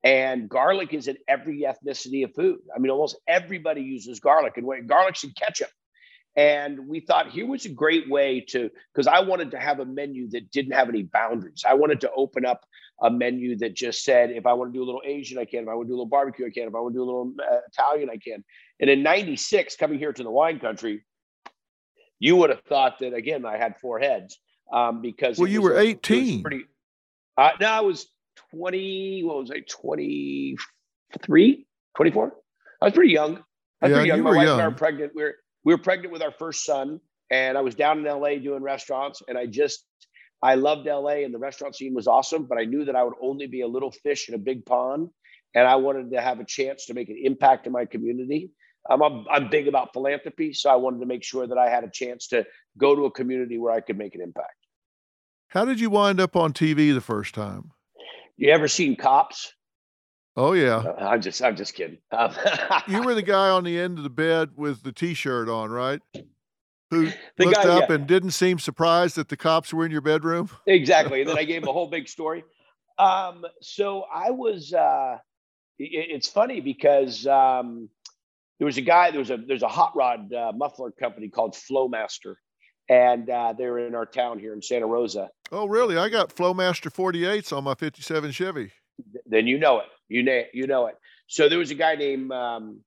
And 0.03 0.49
garlic 0.49 0.93
is 0.93 1.09
in 1.09 1.17
every 1.29 1.63
ethnicity 1.63 2.25
of 2.25 2.35
food. 2.35 2.59
I 2.75 2.79
mean, 2.79 2.91
almost 2.91 3.17
everybody 3.27 3.83
uses 3.83 4.21
garlic, 4.21 4.57
and 4.57 4.89
garlic's 4.89 5.25
in 5.25 5.31
ketchup. 5.31 5.71
And 6.37 6.89
we 6.89 7.01
thought 7.01 7.31
here 7.31 7.47
was 7.47 7.65
a 7.65 7.69
great 7.69 8.11
way 8.11 8.41
to, 8.49 8.71
because 8.93 9.07
I 9.07 9.21
wanted 9.21 9.53
to 9.53 9.59
have 9.59 9.79
a 9.79 9.85
menu 9.85 10.29
that 10.31 10.51
didn't 10.51 10.73
have 10.73 10.89
any 10.89 11.03
boundaries. 11.03 11.65
I 11.67 11.75
wanted 11.75 12.01
to 12.01 12.11
open 12.13 12.45
up 12.45 12.65
a 13.01 13.11
menu 13.11 13.57
that 13.59 13.75
just 13.75 14.05
said, 14.05 14.31
if 14.31 14.47
I 14.47 14.53
want 14.53 14.73
to 14.73 14.79
do 14.79 14.83
a 14.83 14.87
little 14.87 15.03
Asian, 15.05 15.39
I 15.39 15.45
can. 15.45 15.63
If 15.65 15.69
I 15.69 15.75
want 15.75 15.87
to 15.87 15.91
do 15.91 15.95
a 15.95 15.99
little 15.99 16.07
barbecue, 16.07 16.47
I 16.47 16.51
can. 16.51 16.65
If 16.69 16.75
I 16.75 16.81
want 16.81 16.95
to 16.95 16.99
do 16.99 17.03
a 17.03 17.05
little 17.05 17.33
uh, 17.41 17.59
Italian, 17.69 18.11
I 18.11 18.17
can. 18.17 18.45
And 18.81 18.91
in 18.91 19.03
'96, 19.03 19.77
coming 19.77 19.99
here 19.99 20.13
to 20.13 20.23
the 20.23 20.31
wine 20.31 20.59
country, 20.59 21.05
you 22.19 22.37
would 22.37 22.51
have 22.51 22.63
thought 22.63 22.99
that 23.01 23.15
again 23.15 23.45
I 23.45 23.57
had 23.57 23.79
four 23.81 23.99
heads 23.99 24.39
um, 24.73 25.03
because 25.03 25.39
well, 25.39 25.49
you 25.49 25.63
were 25.63 25.79
eighteen. 25.79 26.43
Pretty. 26.43 26.65
Uh, 27.37 27.51
no, 27.61 27.67
I 27.69 27.81
was 27.81 28.07
twenty. 28.51 29.23
What 29.25 29.39
was 29.39 29.51
I? 29.51 29.61
23, 29.69 31.67
24? 31.97 32.35
I 32.81 32.85
was 32.85 32.95
pretty 32.95 33.13
young. 33.13 33.37
I 33.37 33.87
was 33.87 33.91
yeah, 33.91 33.97
pretty 33.97 34.09
young. 34.09 34.19
You 34.19 34.25
My 34.25 34.31
were 34.31 34.37
wife 34.37 34.47
young. 34.47 34.55
and 34.55 34.63
I 34.63 34.69
were 34.69 34.75
pregnant. 34.75 35.13
We 35.15 35.23
were 35.25 35.35
we 35.65 35.73
were 35.73 35.79
pregnant 35.79 36.13
with 36.13 36.23
our 36.23 36.33
first 36.33 36.65
son, 36.65 37.01
and 37.31 37.57
I 37.57 37.63
was 37.63 37.75
down 37.75 37.99
in 37.99 38.05
LA 38.05 38.37
doing 38.37 38.63
restaurants, 38.63 39.23
and 39.27 39.37
I 39.37 39.47
just 39.47 39.85
I 40.43 40.57
loved 40.57 40.87
LA, 40.87 41.25
and 41.25 41.33
the 41.33 41.39
restaurant 41.39 41.75
scene 41.75 41.95
was 41.95 42.07
awesome. 42.07 42.45
But 42.45 42.59
I 42.59 42.65
knew 42.65 42.85
that 42.85 42.97
I 42.97 43.03
would 43.03 43.15
only 43.21 43.47
be 43.47 43.63
a 43.63 43.67
little 43.67 43.91
fish 43.91 44.29
in 44.29 44.35
a 44.35 44.39
big 44.39 44.67
pond, 44.67 45.09
and 45.55 45.67
I 45.67 45.77
wanted 45.77 46.11
to 46.13 46.21
have 46.21 46.41
a 46.41 46.45
chance 46.45 46.87
to 46.87 46.95
make 46.95 47.09
an 47.09 47.19
impact 47.23 47.67
in 47.67 47.73
my 47.73 47.87
community. 47.87 48.51
I'm, 48.89 49.03
I'm, 49.03 49.25
I'm 49.31 49.49
big 49.49 49.67
about 49.67 49.95
philanthropy, 49.95 50.53
so 50.53 50.69
I 50.71 50.77
wanted 50.77 51.01
to 51.01 51.07
make 51.07 51.25
sure 51.25 51.47
that 51.47 51.57
I 51.57 51.71
had 51.71 51.85
a 51.85 51.91
chance 51.91 52.29
to 52.29 52.45
go 52.77 52.95
to 52.95 53.07
a 53.07 53.11
community 53.11 53.57
where 53.57 53.73
I 53.73 53.81
could 53.81 53.97
make 53.97 54.15
an 54.15 54.21
impact. 54.21 54.57
How 55.49 55.65
did 55.65 55.81
you 55.81 55.89
wind 55.89 56.21
up 56.21 56.37
on 56.37 56.53
TV 56.53 56.93
the 56.93 57.01
first 57.01 57.35
time? 57.35 57.71
You 58.37 58.51
ever 58.51 58.69
seen 58.69 58.97
Cops? 58.97 59.55
Oh 60.37 60.53
yeah. 60.53 60.77
Uh, 60.77 61.09
I'm 61.11 61.21
just 61.21 61.43
I'm 61.43 61.57
just 61.57 61.75
kidding. 61.75 61.99
you 62.89 63.03
were 63.03 63.15
the 63.15 63.23
guy 63.23 63.51
on 63.51 63.65
the 63.65 63.79
end 63.79 63.99
of 63.99 64.05
the 64.05 64.11
bed 64.11 64.51
with 64.57 64.83
the 64.83 64.93
T-shirt 64.93 65.49
on, 65.49 65.71
right? 65.71 66.01
Who 66.91 67.07
the 67.07 67.45
looked 67.47 67.57
guy, 67.57 67.69
up 67.69 67.89
yeah. 67.89 67.97
and 67.97 68.07
didn't 68.07 68.33
seem 68.33 68.59
surprised 68.59 69.17
that 69.17 69.29
the 69.29 69.37
cops 69.37 69.73
were 69.73 69.85
in 69.85 69.91
your 69.91 70.01
bedroom. 70.01 70.51
Exactly. 70.67 71.21
and 71.21 71.31
then 71.31 71.39
I 71.39 71.45
gave 71.45 71.63
him 71.63 71.69
a 71.69 71.73
whole 71.73 71.89
big 71.89 72.09
story. 72.09 72.45
Um, 72.99 73.45
so 73.61 74.05
I 74.13 74.31
was. 74.31 74.73
Uh, 74.73 75.19
it, 75.79 75.91
it's 76.11 76.29
funny 76.29 76.61
because 76.61 77.27
um, 77.27 77.89
there 78.59 78.67
was 78.67 78.79
a 78.79 78.83
guy 78.83 79.11
there 79.11 79.21
was 79.21 79.31
a 79.31 79.37
there's 79.37 79.63
a 79.63 79.69
hot 79.69 79.93
rod 79.95 80.33
uh, 80.33 80.53
muffler 80.55 80.91
company 80.91 81.29
called 81.29 81.55
flowmaster 81.55 82.37
and 82.89 83.31
uh, 83.31 83.53
they're 83.57 83.79
in 83.79 83.95
our 83.95 84.07
town 84.07 84.39
here 84.39 84.53
in 84.53 84.63
santa 84.63 84.87
rosa 84.87 85.29
oh 85.53 85.67
really 85.67 85.97
i 85.97 86.09
got 86.09 86.35
flowmaster 86.35 86.93
48s 86.93 87.57
on 87.57 87.65
my 87.65 87.75
57 87.75 88.31
chevy 88.31 88.73
then 89.27 89.47
you 89.47 89.59
know 89.59 89.79
it 89.81 89.87
you 90.09 90.23
know 90.23 90.43
you 90.53 90.67
know 90.67 90.87
it 90.87 90.97
so 91.27 91.49
there 91.49 91.59
was 91.59 91.71
a 91.71 91.75
guy 91.75 91.95
named 91.95 92.31
um, 92.33 92.81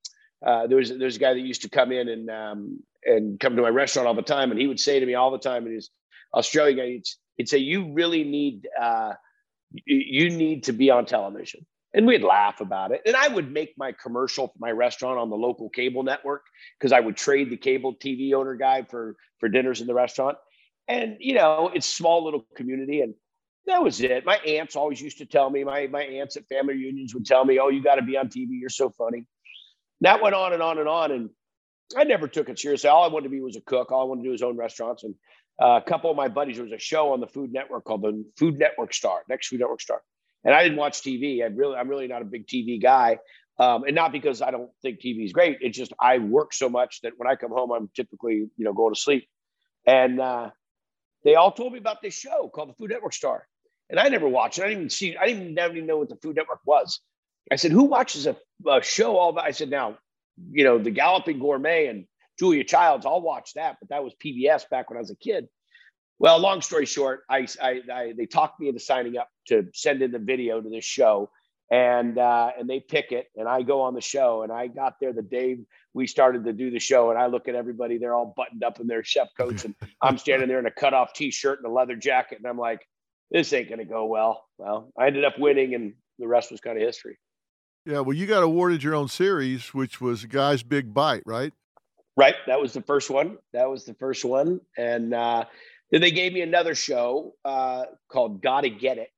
uh, 0.45 0.67
there 0.67 0.77
was 0.77 0.91
a 0.91 1.19
guy 1.19 1.33
that 1.33 1.39
used 1.39 1.63
to 1.63 1.69
come 1.69 1.91
in 1.91 2.07
and 2.07 2.29
um, 2.29 2.79
and 3.03 3.39
come 3.39 3.55
to 3.55 3.61
my 3.61 3.69
restaurant 3.69 4.07
all 4.07 4.13
the 4.13 4.21
time 4.21 4.51
and 4.51 4.59
he 4.59 4.67
would 4.67 4.79
say 4.79 4.99
to 4.99 5.05
me 5.05 5.15
all 5.15 5.31
the 5.31 5.37
time 5.37 5.65
and 5.65 5.73
he's 5.73 5.89
australian 6.33 6.77
guy 6.77 6.87
he'd, 6.87 7.03
he'd 7.37 7.49
say 7.49 7.57
you 7.57 7.93
really 7.93 8.23
need 8.23 8.67
uh, 8.79 9.13
you 9.85 10.29
need 10.29 10.63
to 10.63 10.73
be 10.73 10.89
on 10.89 11.05
television 11.05 11.65
and 11.93 12.05
we'd 12.05 12.23
laugh 12.23 12.61
about 12.61 12.91
it. 12.91 13.01
And 13.05 13.15
I 13.15 13.27
would 13.27 13.51
make 13.51 13.73
my 13.77 13.91
commercial 13.91 14.49
for 14.49 14.59
my 14.59 14.71
restaurant 14.71 15.17
on 15.17 15.29
the 15.29 15.35
local 15.35 15.69
cable 15.69 16.03
network 16.03 16.43
because 16.77 16.91
I 16.91 16.99
would 16.99 17.17
trade 17.17 17.49
the 17.49 17.57
cable 17.57 17.95
TV 17.95 18.33
owner 18.33 18.55
guy 18.55 18.83
for 18.83 19.15
for 19.39 19.49
dinners 19.49 19.81
in 19.81 19.87
the 19.87 19.93
restaurant. 19.93 20.37
And 20.87 21.17
you 21.19 21.33
know, 21.33 21.71
it's 21.73 21.87
small 21.87 22.23
little 22.23 22.45
community, 22.55 23.01
and 23.01 23.15
that 23.67 23.83
was 23.83 24.01
it. 24.01 24.25
My 24.25 24.37
aunts 24.37 24.75
always 24.75 25.01
used 25.01 25.19
to 25.19 25.25
tell 25.25 25.49
me. 25.49 25.63
My 25.63 25.87
my 25.87 26.03
aunts 26.03 26.37
at 26.37 26.47
family 26.47 26.75
reunions 26.75 27.13
would 27.13 27.25
tell 27.25 27.45
me, 27.45 27.59
"Oh, 27.59 27.69
you 27.69 27.83
got 27.83 27.95
to 27.95 28.01
be 28.01 28.17
on 28.17 28.29
TV. 28.29 28.59
You're 28.59 28.69
so 28.69 28.89
funny." 28.89 29.25
That 30.01 30.21
went 30.21 30.35
on 30.35 30.53
and 30.53 30.61
on 30.61 30.77
and 30.79 30.87
on, 30.87 31.11
and 31.11 31.29
I 31.95 32.03
never 32.03 32.27
took 32.27 32.49
it 32.49 32.59
seriously. 32.59 32.89
All 32.89 33.03
I 33.03 33.07
wanted 33.07 33.25
to 33.25 33.29
be 33.29 33.41
was 33.41 33.55
a 33.55 33.61
cook. 33.61 33.91
All 33.91 34.01
I 34.01 34.05
wanted 34.05 34.23
to 34.23 34.27
do 34.27 34.31
was 34.31 34.43
own 34.43 34.57
restaurants. 34.57 35.03
And 35.03 35.15
uh, 35.61 35.79
a 35.83 35.89
couple 35.89 36.11
of 36.11 36.17
my 36.17 36.27
buddies, 36.27 36.57
there 36.57 36.65
was 36.65 36.73
a 36.73 36.79
show 36.79 37.13
on 37.13 37.19
the 37.19 37.27
Food 37.27 37.51
Network 37.51 37.83
called 37.85 38.03
the 38.03 38.23
Food 38.37 38.59
Network 38.59 38.93
Star, 38.93 39.21
next 39.29 39.47
Food 39.47 39.59
Network 39.59 39.81
Star 39.81 40.01
and 40.43 40.55
I 40.55 40.63
didn't 40.63 40.77
watch 40.77 41.01
TV. 41.01 41.43
I 41.43 41.47
really, 41.47 41.75
I'm 41.75 41.89
really 41.89 42.07
not 42.07 42.21
a 42.21 42.25
big 42.25 42.47
TV 42.47 42.81
guy, 42.81 43.19
um, 43.59 43.83
and 43.83 43.95
not 43.95 44.11
because 44.13 44.41
I 44.41 44.49
don't 44.49 44.69
think 44.81 45.01
TV 45.01 45.25
is 45.25 45.33
great. 45.33 45.57
It's 45.61 45.77
just 45.77 45.93
I 45.99 46.19
work 46.19 46.53
so 46.53 46.69
much 46.69 47.01
that 47.01 47.13
when 47.17 47.29
I 47.29 47.35
come 47.35 47.51
home, 47.51 47.71
I'm 47.71 47.89
typically, 47.95 48.49
you 48.55 48.65
know, 48.65 48.73
going 48.73 48.93
to 48.93 48.99
sleep. 48.99 49.27
And 49.85 50.19
uh, 50.19 50.51
they 51.23 51.35
all 51.35 51.51
told 51.51 51.73
me 51.73 51.79
about 51.79 52.01
this 52.01 52.13
show 52.13 52.49
called 52.53 52.69
the 52.69 52.73
Food 52.75 52.91
Network 52.91 53.13
Star, 53.13 53.45
and 53.89 53.99
I 53.99 54.09
never 54.09 54.27
watched 54.27 54.59
it. 54.59 54.63
I 54.63 54.67
didn't 54.67 54.79
even 54.79 54.89
see. 54.89 55.17
I 55.17 55.27
didn't 55.27 55.57
even, 55.57 55.85
know 55.85 55.97
what 55.97 56.09
the 56.09 56.17
Food 56.17 56.35
Network 56.35 56.59
was. 56.65 56.99
I 57.51 57.55
said, 57.55 57.71
"Who 57.71 57.83
watches 57.83 58.27
a, 58.27 58.35
a 58.69 58.81
show 58.81 59.17
all 59.17 59.29
about?" 59.29 59.45
I 59.45 59.51
said, 59.51 59.69
"Now, 59.69 59.97
you 60.51 60.63
know, 60.63 60.77
the 60.77 60.91
Galloping 60.91 61.39
Gourmet 61.39 61.87
and 61.87 62.05
Julia 62.37 62.63
Childs. 62.63 63.05
I'll 63.05 63.21
watch 63.21 63.53
that, 63.55 63.77
but 63.79 63.89
that 63.89 64.03
was 64.03 64.13
PBS 64.23 64.69
back 64.69 64.89
when 64.89 64.97
I 64.97 65.01
was 65.01 65.11
a 65.11 65.15
kid." 65.15 65.47
Well, 66.19 66.39
long 66.39 66.61
story 66.61 66.87
short, 66.87 67.21
I, 67.29 67.47
I, 67.61 67.81
I, 67.93 68.13
they 68.17 68.25
talked 68.25 68.59
me 68.59 68.69
into 68.69 68.79
signing 68.79 69.17
up 69.17 69.29
to 69.49 69.67
send 69.73 70.01
in 70.01 70.11
the 70.11 70.19
video 70.19 70.59
to 70.59 70.67
this 70.67 70.83
show, 70.83 71.29
and 71.71 72.17
uh, 72.17 72.51
and 72.57 72.67
they 72.69 72.79
pick 72.79 73.11
it, 73.11 73.27
and 73.35 73.47
I 73.47 73.61
go 73.61 73.81
on 73.81 73.93
the 73.93 74.01
show, 74.01 74.41
and 74.41 74.51
I 74.51 74.67
got 74.67 74.95
there 74.99 75.13
the 75.13 75.21
day 75.21 75.59
we 75.93 76.07
started 76.07 76.43
to 76.45 76.53
do 76.53 76.71
the 76.71 76.79
show, 76.79 77.11
and 77.11 77.19
I 77.19 77.27
look 77.27 77.47
at 77.47 77.55
everybody, 77.55 77.97
they're 77.97 78.15
all 78.15 78.33
buttoned 78.35 78.63
up 78.63 78.79
in 78.79 78.87
their 78.87 79.03
chef 79.03 79.27
coats, 79.37 79.63
and 79.65 79.75
I'm 80.01 80.17
standing 80.17 80.47
there 80.47 80.59
in 80.59 80.65
a 80.65 80.71
cutoff 80.71 81.13
t-shirt 81.13 81.59
and 81.59 81.67
a 81.67 81.73
leather 81.73 81.95
jacket, 81.95 82.39
and 82.39 82.47
I'm 82.47 82.57
like, 82.57 82.87
this 83.31 83.51
ain't 83.53 83.69
gonna 83.69 83.85
go 83.85 84.05
well. 84.05 84.45
Well, 84.57 84.91
I 84.97 85.07
ended 85.07 85.25
up 85.25 85.37
winning, 85.37 85.75
and 85.75 85.93
the 86.19 86.27
rest 86.27 86.51
was 86.51 86.61
kind 86.61 86.77
of 86.77 86.83
history. 86.83 87.17
Yeah, 87.85 88.01
well, 88.01 88.15
you 88.15 88.25
got 88.25 88.43
awarded 88.43 88.83
your 88.83 88.95
own 88.95 89.07
series, 89.07 89.73
which 89.73 90.01
was 90.01 90.25
Guy's 90.25 90.63
Big 90.63 90.93
Bite, 90.93 91.23
right? 91.25 91.53
Right, 92.17 92.35
that 92.47 92.59
was 92.59 92.73
the 92.73 92.81
first 92.81 93.09
one. 93.09 93.37
That 93.53 93.69
was 93.69 93.85
the 93.85 93.93
first 93.95 94.25
one, 94.25 94.61
and. 94.77 95.13
Uh, 95.13 95.45
then 95.91 96.01
they 96.01 96.11
gave 96.11 96.33
me 96.33 96.41
another 96.41 96.75
show 96.75 97.33
uh, 97.45 97.85
called 98.09 98.41
Gotta 98.41 98.69
Get 98.69 98.97
It. 98.97 99.09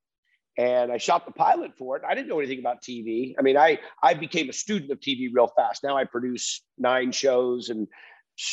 And 0.57 0.91
I 0.91 0.97
shot 0.97 1.25
the 1.25 1.31
pilot 1.31 1.71
for 1.77 1.95
it. 1.95 2.03
I 2.07 2.13
didn't 2.15 2.27
know 2.27 2.39
anything 2.39 2.59
about 2.59 2.83
TV. 2.83 3.33
I 3.39 3.41
mean, 3.41 3.55
I 3.55 3.79
I 4.03 4.13
became 4.13 4.49
a 4.49 4.53
student 4.53 4.91
of 4.91 4.99
TV 4.99 5.29
real 5.33 5.47
fast. 5.55 5.83
Now 5.83 5.97
I 5.97 6.03
produce 6.03 6.63
nine 6.77 7.13
shows 7.13 7.69
and 7.69 7.87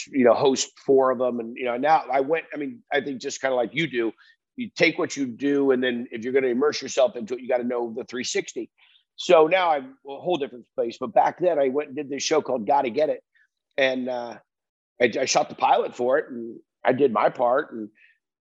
you 0.08 0.24
know 0.24 0.32
host 0.32 0.70
four 0.86 1.10
of 1.10 1.18
them. 1.18 1.40
And 1.40 1.56
you 1.56 1.64
know 1.64 1.76
now 1.76 2.04
I 2.10 2.20
went. 2.20 2.44
I 2.54 2.58
mean, 2.58 2.80
I 2.92 3.00
think 3.00 3.20
just 3.20 3.40
kind 3.40 3.52
of 3.52 3.56
like 3.56 3.70
you 3.72 3.88
do. 3.88 4.12
You 4.56 4.70
take 4.74 4.98
what 4.98 5.16
you 5.16 5.26
do, 5.26 5.70
and 5.70 5.82
then 5.82 6.08
if 6.10 6.24
you're 6.24 6.32
going 6.32 6.44
to 6.44 6.50
immerse 6.50 6.80
yourself 6.80 7.16
into 7.16 7.34
it, 7.34 7.40
you 7.40 7.48
got 7.48 7.58
to 7.58 7.64
know 7.64 7.88
the 7.88 8.04
360. 8.04 8.70
So 9.16 9.46
now 9.46 9.70
I'm 9.70 9.96
a 10.06 10.16
whole 10.18 10.36
different 10.36 10.66
place. 10.74 10.96
But 10.98 11.14
back 11.14 11.38
then, 11.40 11.58
I 11.58 11.68
went 11.68 11.88
and 11.88 11.96
did 11.96 12.08
this 12.08 12.22
show 12.22 12.42
called 12.42 12.66
Gotta 12.66 12.90
Get 12.90 13.08
It, 13.10 13.22
and 13.76 14.08
uh, 14.08 14.36
I, 15.00 15.12
I 15.20 15.24
shot 15.24 15.48
the 15.48 15.54
pilot 15.54 15.94
for 15.96 16.18
it 16.18 16.30
and 16.30 16.58
I 16.84 16.92
did 16.92 17.12
my 17.12 17.28
part 17.28 17.72
and 17.72 17.88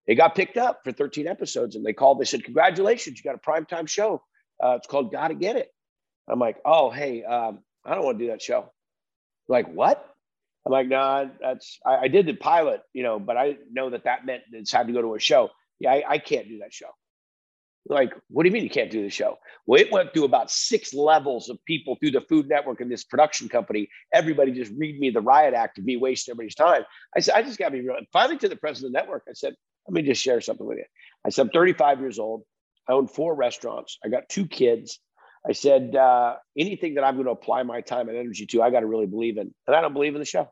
it 0.08 0.16
got 0.16 0.36
picked 0.36 0.58
up 0.58 0.82
for 0.84 0.92
13 0.92 1.28
episodes. 1.28 1.76
And 1.76 1.86
they 1.86 1.94
called, 1.94 2.20
they 2.20 2.26
said, 2.26 2.44
Congratulations, 2.44 3.18
you 3.18 3.24
got 3.24 3.36
a 3.36 3.50
primetime 3.50 3.88
show. 3.88 4.22
Uh, 4.64 4.76
it's 4.78 4.88
called 4.88 5.12
Gotta 5.12 5.34
Get 5.34 5.56
It. 5.56 5.70
I'm 6.30 6.40
like, 6.40 6.58
Oh, 6.66 6.92
hey, 6.92 7.24
um, 7.24 7.60
I 7.84 7.96
don't 7.96 8.06
want 8.06 8.20
to 8.20 8.26
do 8.26 8.32
that 8.32 8.42
show. 8.42 8.72
Like, 9.48 9.72
what? 9.72 10.04
I'm 10.66 10.72
like, 10.72 10.88
nah, 10.88 11.26
that's, 11.40 11.80
I, 11.86 11.98
I, 11.98 12.08
did 12.08 12.26
the 12.26 12.34
pilot, 12.34 12.82
you 12.92 13.04
know, 13.04 13.20
but 13.20 13.38
I 13.38 13.58
know 13.72 13.92
that 13.92 14.06
that 14.06 14.26
meant 14.26 14.42
it's 14.52 14.72
had 14.72 14.88
to 14.88 14.94
go 14.94 15.02
to 15.02 15.14
a 15.14 15.20
show. 15.20 15.52
Yeah, 15.80 15.92
I, 15.92 16.04
I 16.08 16.18
can't 16.18 16.48
do 16.48 16.60
that 16.60 16.74
show. 16.74 16.90
Like, 17.88 18.14
what 18.30 18.44
do 18.44 18.50
you 18.50 18.54
mean 18.54 18.64
you 18.64 18.70
can't 18.70 18.90
do 18.90 19.04
the 19.04 19.10
show? 19.10 19.38
Well, 19.68 19.80
it 19.80 19.92
went 19.92 20.14
through 20.14 20.24
about 20.24 20.50
six 20.50 20.94
levels 20.94 21.50
of 21.50 21.64
people 21.66 21.96
through 21.98 22.12
the 22.12 22.22
Food 22.22 22.50
Network 22.50 22.82
and 22.82 22.92
this 22.92 23.04
production 23.04 23.48
company. 23.48 23.90
Everybody 24.12 24.54
just 24.54 24.72
read 24.76 25.00
me 25.00 25.12
the 25.12 25.22
riot 25.22 25.54
act 25.54 25.78
of 25.78 25.86
me 25.86 25.96
wasting 25.96 26.32
everybody's 26.32 26.56
time. 26.56 26.84
I 27.16 27.20
said, 27.20 27.36
I 27.36 27.44
just 27.44 27.60
got 27.60 27.70
to 27.70 27.72
be 27.74 27.82
real. 27.82 27.98
Finally, 28.12 28.40
to 28.40 28.50
the 28.50 28.56
president 28.56 28.90
of 28.90 28.94
the 28.94 29.00
network, 29.00 29.24
I 29.30 29.34
said, 29.34 29.54
let 29.88 29.94
me 29.94 30.02
just 30.02 30.22
share 30.22 30.42
something 30.42 30.66
with 30.66 30.80
you. 30.80 30.86
I 31.26 31.30
said, 31.30 31.44
I'm 31.44 31.50
35 31.50 32.00
years 32.00 32.18
old. 32.18 32.42
I 32.90 32.94
own 32.94 33.08
four 33.08 33.36
restaurants. 33.36 34.00
I 34.04 34.10
got 34.10 34.30
two 34.30 34.48
kids. 34.48 35.00
I 35.48 35.52
said, 35.52 35.96
uh, 35.96 36.36
anything 36.58 36.96
that 36.96 37.04
I'm 37.04 37.16
going 37.16 37.26
to 37.26 37.32
apply 37.32 37.62
my 37.64 37.82
time 37.82 38.10
and 38.10 38.18
energy 38.18 38.48
to, 38.48 38.64
I 38.64 38.72
got 38.72 38.80
to 38.80 38.88
really 38.88 39.06
believe 39.06 39.38
in. 39.38 39.54
And 39.68 39.76
I 39.76 39.82
don't 39.82 39.94
believe 39.94 40.16
in 40.16 40.20
the 40.20 40.26
show. 40.26 40.50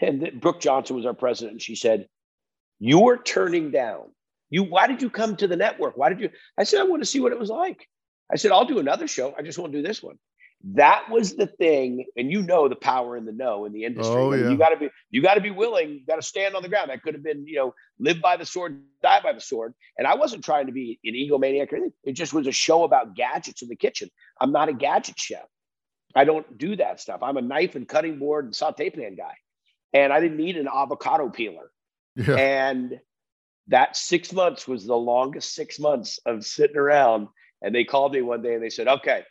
And 0.00 0.40
Brooke 0.40 0.60
Johnson 0.60 0.96
was 0.96 1.06
our 1.06 1.14
president. 1.14 1.52
And 1.52 1.62
she 1.62 1.76
said, 1.76 2.08
You're 2.80 3.22
turning 3.22 3.70
down 3.70 4.06
you, 4.54 4.62
why 4.62 4.86
did 4.86 5.02
you 5.02 5.10
come 5.10 5.34
to 5.36 5.48
the 5.48 5.56
network? 5.56 5.96
Why 5.96 6.08
did 6.10 6.20
you? 6.20 6.30
I 6.56 6.62
said, 6.62 6.80
I 6.80 6.84
want 6.84 7.02
to 7.02 7.06
see 7.06 7.20
what 7.20 7.32
it 7.32 7.38
was 7.38 7.50
like. 7.50 7.88
I 8.32 8.36
said, 8.36 8.52
I'll 8.52 8.64
do 8.64 8.78
another 8.78 9.08
show. 9.08 9.34
I 9.36 9.42
just 9.42 9.58
won't 9.58 9.72
do 9.72 9.82
this 9.82 10.00
one. 10.00 10.16
That 10.74 11.10
was 11.10 11.34
the 11.34 11.46
thing, 11.46 12.06
and 12.16 12.30
you 12.30 12.40
know 12.40 12.68
the 12.68 12.76
power 12.76 13.16
in 13.16 13.26
the 13.26 13.32
no 13.32 13.64
in 13.66 13.72
the 13.72 13.84
industry. 13.84 14.14
Oh, 14.14 14.32
yeah. 14.32 14.48
You 14.48 14.56
got 14.56 14.70
to 14.70 14.76
be, 14.76 14.88
you 15.10 15.20
got 15.22 15.34
to 15.34 15.40
be 15.40 15.50
willing. 15.50 15.90
You 15.90 16.06
got 16.06 16.16
to 16.16 16.22
stand 16.22 16.54
on 16.54 16.62
the 16.62 16.68
ground. 16.68 16.88
That 16.90 17.02
could 17.02 17.14
have 17.14 17.22
been, 17.24 17.46
you 17.46 17.56
know, 17.56 17.74
live 17.98 18.22
by 18.22 18.36
the 18.36 18.46
sword, 18.46 18.80
die 19.02 19.20
by 19.22 19.32
the 19.32 19.40
sword. 19.40 19.74
And 19.98 20.06
I 20.06 20.14
wasn't 20.14 20.44
trying 20.44 20.66
to 20.66 20.72
be 20.72 21.00
an 21.04 21.14
egomaniac 21.14 21.72
or 21.72 21.76
anything. 21.76 21.92
It 22.04 22.12
just 22.12 22.32
was 22.32 22.46
a 22.46 22.52
show 22.52 22.84
about 22.84 23.14
gadgets 23.14 23.60
in 23.60 23.68
the 23.68 23.76
kitchen. 23.76 24.08
I'm 24.40 24.52
not 24.52 24.68
a 24.68 24.72
gadget 24.72 25.18
chef. 25.18 25.44
I 26.14 26.24
don't 26.24 26.56
do 26.56 26.76
that 26.76 27.00
stuff. 27.00 27.20
I'm 27.22 27.36
a 27.36 27.42
knife 27.42 27.74
and 27.74 27.88
cutting 27.88 28.18
board 28.20 28.44
and 28.44 28.54
saute 28.54 28.88
pan 28.88 29.16
guy, 29.16 29.34
and 29.92 30.12
I 30.12 30.20
didn't 30.20 30.38
need 30.38 30.56
an 30.56 30.68
avocado 30.68 31.28
peeler. 31.28 31.70
Yeah. 32.14 32.36
And 32.36 33.00
that 33.68 33.96
six 33.96 34.32
months 34.32 34.68
was 34.68 34.84
the 34.84 34.96
longest 34.96 35.54
six 35.54 35.78
months 35.78 36.18
of 36.26 36.44
sitting 36.44 36.76
around. 36.76 37.28
And 37.62 37.74
they 37.74 37.84
called 37.84 38.12
me 38.12 38.20
one 38.20 38.42
day 38.42 38.54
and 38.54 38.62
they 38.62 38.70
said, 38.70 38.88
okay, 38.88 39.22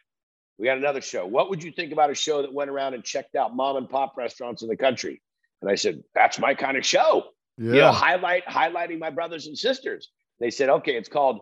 we 0.57 0.65
got 0.65 0.77
another 0.77 1.01
show. 1.01 1.25
What 1.25 1.49
would 1.49 1.63
you 1.63 1.71
think 1.71 1.91
about 1.91 2.09
a 2.09 2.15
show 2.15 2.41
that 2.41 2.53
went 2.53 2.69
around 2.69 2.95
and 2.95 3.03
checked 3.03 3.35
out 3.35 3.55
mom 3.55 3.75
and 3.75 3.89
pop 3.89 4.15
restaurants 4.17 4.63
in 4.63 4.69
the 4.69 4.77
country? 4.77 5.21
And 5.61 5.69
I 5.69 5.75
said, 5.75 6.03
that's 6.15 6.39
my 6.39 6.55
kind 6.55 6.77
of 6.77 6.85
show. 6.85 7.25
Yeah. 7.57 7.65
You 7.65 7.79
know, 7.81 7.91
highlight 7.91 8.45
highlighting 8.45 8.99
my 8.99 9.11
brothers 9.11 9.45
and 9.47 9.57
sisters. 9.57 10.09
They 10.39 10.49
said, 10.49 10.69
okay, 10.69 10.95
it's 10.95 11.09
called 11.09 11.41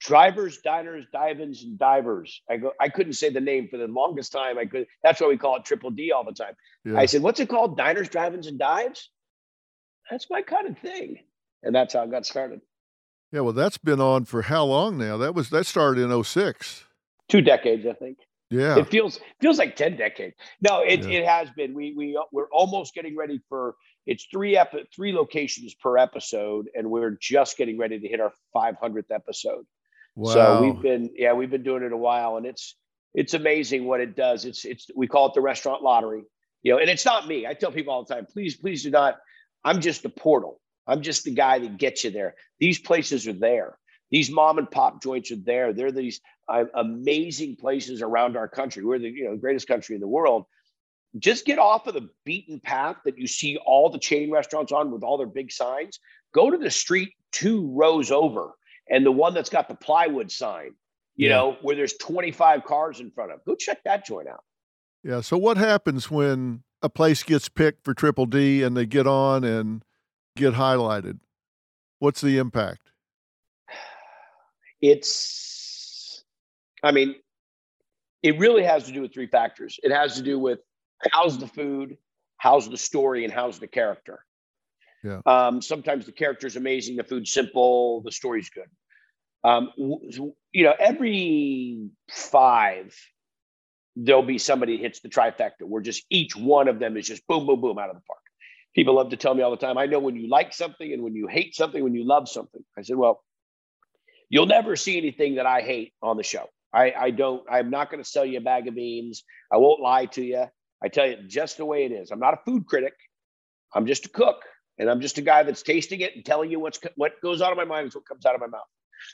Drivers, 0.00 0.58
Diners, 0.58 1.06
Dive-ins, 1.12 1.64
and 1.64 1.78
Divers. 1.78 2.40
I 2.48 2.56
go, 2.56 2.72
I 2.80 2.88
couldn't 2.88 3.14
say 3.14 3.30
the 3.30 3.40
name 3.40 3.68
for 3.68 3.76
the 3.76 3.88
longest 3.88 4.32
time. 4.32 4.58
I 4.58 4.66
could. 4.66 4.86
That's 5.02 5.20
why 5.20 5.26
we 5.26 5.36
call 5.36 5.56
it 5.56 5.64
Triple 5.64 5.90
D 5.90 6.12
all 6.12 6.24
the 6.24 6.32
time. 6.32 6.54
Yeah. 6.84 6.98
I 6.98 7.06
said, 7.06 7.22
what's 7.22 7.40
it 7.40 7.48
called? 7.48 7.76
Diners, 7.76 8.08
Drive-ins, 8.08 8.46
and 8.46 8.58
Dives. 8.58 9.10
That's 10.10 10.30
my 10.30 10.42
kind 10.42 10.68
of 10.68 10.78
thing 10.78 11.18
and 11.62 11.74
that's 11.74 11.94
how 11.94 12.02
it 12.02 12.10
got 12.10 12.26
started. 12.26 12.60
Yeah, 13.32 13.40
well, 13.40 13.52
that's 13.52 13.78
been 13.78 14.00
on 14.00 14.24
for 14.24 14.42
how 14.42 14.64
long 14.64 14.98
now? 14.98 15.16
That 15.16 15.34
was 15.34 15.50
that 15.50 15.66
started 15.66 16.10
in 16.10 16.24
06. 16.24 16.84
Two 17.28 17.40
decades, 17.40 17.86
I 17.86 17.92
think. 17.92 18.18
Yeah, 18.50 18.78
it 18.78 18.88
feels 18.88 19.20
feels 19.40 19.58
like 19.58 19.76
ten 19.76 19.96
decades. 19.96 20.34
No, 20.60 20.80
it 20.80 21.06
yeah. 21.06 21.20
it 21.20 21.26
has 21.26 21.50
been. 21.50 21.72
We 21.72 21.94
we 21.96 22.20
we're 22.32 22.50
almost 22.50 22.94
getting 22.94 23.16
ready 23.16 23.40
for 23.48 23.76
it's 24.06 24.24
three 24.24 24.56
ep- 24.56 24.92
three 24.92 25.12
locations 25.12 25.72
per 25.74 25.96
episode, 25.96 26.68
and 26.74 26.90
we're 26.90 27.16
just 27.20 27.56
getting 27.56 27.78
ready 27.78 28.00
to 28.00 28.08
hit 28.08 28.20
our 28.20 28.32
500th 28.54 29.12
episode. 29.12 29.66
Wow. 30.16 30.32
So 30.32 30.62
we've 30.62 30.82
been 30.82 31.10
yeah 31.14 31.32
we've 31.32 31.50
been 31.50 31.62
doing 31.62 31.84
it 31.84 31.92
a 31.92 31.96
while, 31.96 32.36
and 32.38 32.44
it's 32.44 32.74
it's 33.14 33.34
amazing 33.34 33.84
what 33.84 34.00
it 34.00 34.16
does. 34.16 34.44
It's 34.44 34.64
it's 34.64 34.90
we 34.96 35.06
call 35.06 35.28
it 35.28 35.34
the 35.34 35.40
restaurant 35.40 35.82
lottery, 35.82 36.24
you 36.62 36.72
know, 36.72 36.78
and 36.78 36.90
it's 36.90 37.04
not 37.04 37.28
me. 37.28 37.46
I 37.46 37.54
tell 37.54 37.70
people 37.70 37.92
all 37.92 38.04
the 38.04 38.12
time, 38.12 38.26
please 38.26 38.56
please 38.56 38.82
do 38.82 38.90
not. 38.90 39.18
I'm 39.64 39.80
just 39.80 40.02
the 40.02 40.08
portal. 40.08 40.59
I'm 40.86 41.02
just 41.02 41.24
the 41.24 41.34
guy 41.34 41.58
that 41.58 41.78
gets 41.78 42.04
you 42.04 42.10
there. 42.10 42.34
These 42.58 42.78
places 42.78 43.26
are 43.26 43.32
there. 43.32 43.76
These 44.10 44.30
mom 44.30 44.58
and 44.58 44.70
pop 44.70 45.02
joints 45.02 45.30
are 45.30 45.36
there. 45.36 45.72
They're 45.72 45.92
these 45.92 46.20
uh, 46.48 46.64
amazing 46.74 47.56
places 47.56 48.02
around 48.02 48.36
our 48.36 48.48
country. 48.48 48.84
We're 48.84 48.98
the 48.98 49.08
you 49.08 49.24
know 49.24 49.36
greatest 49.36 49.68
country 49.68 49.94
in 49.94 50.00
the 50.00 50.08
world. 50.08 50.46
Just 51.18 51.44
get 51.44 51.58
off 51.58 51.86
of 51.86 51.94
the 51.94 52.08
beaten 52.24 52.60
path 52.60 52.96
that 53.04 53.18
you 53.18 53.26
see 53.26 53.56
all 53.64 53.90
the 53.90 53.98
chain 53.98 54.30
restaurants 54.30 54.72
on 54.72 54.90
with 54.90 55.02
all 55.02 55.18
their 55.18 55.26
big 55.26 55.50
signs. 55.50 55.98
Go 56.32 56.50
to 56.50 56.58
the 56.58 56.70
street 56.70 57.14
two 57.32 57.68
rows 57.74 58.10
over 58.10 58.52
and 58.88 59.04
the 59.04 59.12
one 59.12 59.34
that's 59.34 59.50
got 59.50 59.68
the 59.68 59.74
plywood 59.74 60.30
sign, 60.30 60.72
you 61.16 61.28
yeah. 61.28 61.36
know, 61.36 61.56
where 61.62 61.74
there's 61.74 61.94
25 61.94 62.64
cars 62.64 63.00
in 63.00 63.10
front 63.10 63.32
of. 63.32 63.44
Go 63.44 63.54
check 63.54 63.82
that 63.84 64.06
joint 64.06 64.28
out. 64.28 64.44
Yeah. 65.02 65.20
So 65.20 65.36
what 65.36 65.56
happens 65.56 66.10
when 66.10 66.62
a 66.82 66.88
place 66.88 67.22
gets 67.22 67.48
picked 67.48 67.84
for 67.84 67.94
Triple 67.94 68.26
D 68.26 68.62
and 68.62 68.76
they 68.76 68.86
get 68.86 69.06
on 69.06 69.44
and 69.44 69.84
get 70.36 70.54
highlighted? 70.54 71.18
What's 71.98 72.20
the 72.20 72.38
impact? 72.38 72.90
It's, 74.80 76.24
I 76.82 76.92
mean, 76.92 77.14
it 78.22 78.38
really 78.38 78.62
has 78.64 78.84
to 78.86 78.92
do 78.92 79.02
with 79.02 79.12
three 79.12 79.26
factors. 79.26 79.78
It 79.82 79.92
has 79.92 80.16
to 80.16 80.22
do 80.22 80.38
with 80.38 80.60
how's 81.12 81.38
the 81.38 81.46
food, 81.46 81.98
how's 82.38 82.68
the 82.68 82.78
story, 82.78 83.24
and 83.24 83.32
how's 83.32 83.58
the 83.58 83.66
character. 83.66 84.24
Yeah. 85.04 85.20
Um, 85.26 85.62
sometimes 85.62 86.06
the 86.06 86.12
character 86.12 86.46
is 86.46 86.56
amazing, 86.56 86.96
the 86.96 87.04
food's 87.04 87.32
simple, 87.32 88.02
the 88.02 88.12
story's 88.12 88.50
good. 88.50 88.68
Um, 89.42 89.70
you 89.76 90.64
know, 90.64 90.74
every 90.78 91.88
five, 92.10 92.94
there'll 93.96 94.22
be 94.22 94.36
somebody 94.36 94.76
hits 94.76 95.00
the 95.00 95.08
trifecta 95.08 95.62
where 95.62 95.80
just 95.80 96.04
each 96.10 96.36
one 96.36 96.68
of 96.68 96.78
them 96.78 96.96
is 96.98 97.06
just 97.06 97.26
boom, 97.26 97.46
boom, 97.46 97.60
boom 97.60 97.78
out 97.78 97.88
of 97.88 97.96
the 97.96 98.02
park 98.02 98.20
people 98.74 98.94
love 98.94 99.10
to 99.10 99.16
tell 99.16 99.34
me 99.34 99.42
all 99.42 99.50
the 99.50 99.56
time, 99.56 99.78
I 99.78 99.86
know 99.86 99.98
when 99.98 100.16
you 100.16 100.28
like 100.28 100.52
something 100.52 100.92
and 100.92 101.02
when 101.02 101.14
you 101.14 101.26
hate 101.26 101.54
something, 101.54 101.82
when 101.82 101.94
you 101.94 102.06
love 102.06 102.28
something. 102.28 102.62
I 102.78 102.82
said, 102.82 102.96
well, 102.96 103.22
you'll 104.28 104.46
never 104.46 104.76
see 104.76 104.96
anything 104.96 105.36
that 105.36 105.46
I 105.46 105.60
hate 105.60 105.92
on 106.02 106.16
the 106.16 106.22
show. 106.22 106.46
I, 106.72 106.92
I 106.92 107.10
don't, 107.10 107.42
I'm 107.50 107.70
not 107.70 107.90
going 107.90 108.02
to 108.02 108.08
sell 108.08 108.24
you 108.24 108.38
a 108.38 108.42
bag 108.42 108.68
of 108.68 108.74
beans. 108.74 109.24
I 109.52 109.56
won't 109.56 109.80
lie 109.80 110.06
to 110.06 110.22
you. 110.22 110.44
I 110.82 110.88
tell 110.88 111.06
you 111.06 111.16
just 111.26 111.56
the 111.56 111.64
way 111.64 111.84
it 111.84 111.92
is. 111.92 112.10
I'm 112.10 112.20
not 112.20 112.34
a 112.34 112.38
food 112.44 112.66
critic. 112.66 112.94
I'm 113.74 113.86
just 113.86 114.06
a 114.06 114.08
cook. 114.08 114.42
And 114.78 114.88
I'm 114.88 115.00
just 115.00 115.18
a 115.18 115.22
guy 115.22 115.42
that's 115.42 115.62
tasting 115.62 116.00
it 116.00 116.16
and 116.16 116.24
telling 116.24 116.50
you 116.50 116.58
what's 116.58 116.78
what 116.96 117.20
goes 117.22 117.42
out 117.42 117.52
of 117.52 117.58
my 117.58 117.66
mind 117.66 117.88
is 117.88 117.94
what 117.94 118.06
comes 118.06 118.24
out 118.24 118.34
of 118.34 118.40
my 118.40 118.46
mouth. 118.46 118.62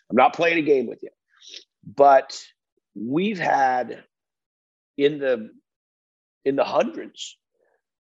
I'm 0.08 0.16
not 0.16 0.32
playing 0.32 0.58
a 0.58 0.62
game 0.62 0.86
with 0.86 1.02
you. 1.02 1.10
But 1.84 2.40
we've 2.94 3.38
had 3.38 4.04
in 4.96 5.18
the 5.18 5.50
in 6.44 6.54
the 6.54 6.64
hundreds 6.64 7.36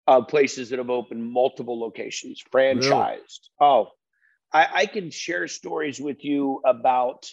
of 0.08 0.28
places 0.28 0.70
that 0.70 0.80
have 0.80 0.89
opened 0.89 1.32
multiple 1.32 1.80
locations, 1.80 2.42
franchised. 2.54 2.89
Really? 2.89 3.18
Oh, 3.62 3.89
I, 4.52 4.68
I 4.74 4.86
can 4.86 5.10
share 5.10 5.48
stories 5.48 6.00
with 6.00 6.24
you 6.24 6.62
about 6.66 7.26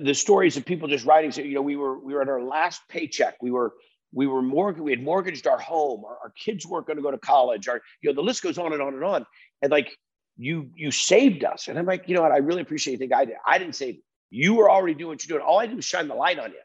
the 0.00 0.14
stories 0.14 0.56
of 0.56 0.64
people 0.64 0.88
just 0.88 1.04
writing. 1.04 1.30
So, 1.30 1.42
you 1.42 1.54
know, 1.54 1.62
we 1.62 1.76
were 1.76 1.98
we 1.98 2.14
were 2.14 2.22
at 2.22 2.28
our 2.28 2.42
last 2.42 2.80
paycheck. 2.88 3.36
We 3.40 3.50
were 3.50 3.74
we 4.12 4.26
were 4.26 4.42
mortgaged, 4.42 4.82
we 4.82 4.92
had 4.92 5.02
mortgaged 5.02 5.46
our 5.46 5.58
home. 5.58 6.04
Our, 6.04 6.18
our 6.24 6.32
kids 6.42 6.66
weren't 6.66 6.86
going 6.86 6.96
to 6.96 7.02
go 7.02 7.10
to 7.10 7.18
college. 7.18 7.68
Our, 7.68 7.82
you 8.00 8.10
know, 8.10 8.14
the 8.14 8.22
list 8.22 8.42
goes 8.42 8.56
on 8.58 8.72
and 8.72 8.80
on 8.80 8.94
and 8.94 9.04
on. 9.04 9.26
And 9.62 9.70
like 9.70 9.96
you, 10.36 10.70
you 10.74 10.90
saved 10.90 11.44
us. 11.44 11.68
And 11.68 11.78
I'm 11.78 11.86
like, 11.86 12.08
you 12.08 12.14
know 12.14 12.22
what? 12.22 12.32
I 12.32 12.38
really 12.38 12.62
appreciate 12.62 12.92
you 12.92 12.98
think 12.98 13.12
I 13.12 13.24
did. 13.24 13.36
I 13.46 13.58
didn't 13.58 13.74
save 13.74 13.96
you. 13.96 14.02
You 14.30 14.54
were 14.54 14.70
already 14.70 14.94
doing 14.94 15.10
what 15.10 15.26
you're 15.26 15.38
doing. 15.38 15.46
All 15.46 15.58
I 15.58 15.66
did 15.66 15.76
was 15.76 15.84
shine 15.84 16.08
the 16.08 16.14
light 16.14 16.38
on 16.38 16.50
you 16.50 16.58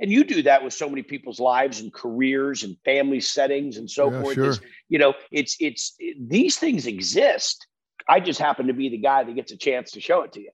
and 0.00 0.10
you 0.10 0.24
do 0.24 0.42
that 0.42 0.64
with 0.64 0.72
so 0.72 0.88
many 0.88 1.02
people's 1.02 1.38
lives 1.38 1.80
and 1.80 1.92
careers 1.92 2.62
and 2.62 2.76
family 2.84 3.20
settings 3.20 3.76
and 3.76 3.88
so 3.88 4.10
yeah, 4.10 4.22
forth. 4.22 4.34
sure. 4.34 4.50
it's, 4.50 4.60
you 4.88 4.98
know 4.98 5.14
it's 5.30 5.56
it's 5.60 5.94
it, 5.98 6.16
these 6.28 6.56
things 6.56 6.86
exist. 6.86 7.66
I 8.08 8.18
just 8.18 8.40
happen 8.40 8.66
to 8.66 8.72
be 8.72 8.88
the 8.88 8.98
guy 8.98 9.22
that 9.22 9.34
gets 9.34 9.52
a 9.52 9.56
chance 9.56 9.92
to 9.92 10.00
show 10.00 10.22
it 10.22 10.32
to 10.32 10.40
you. 10.40 10.50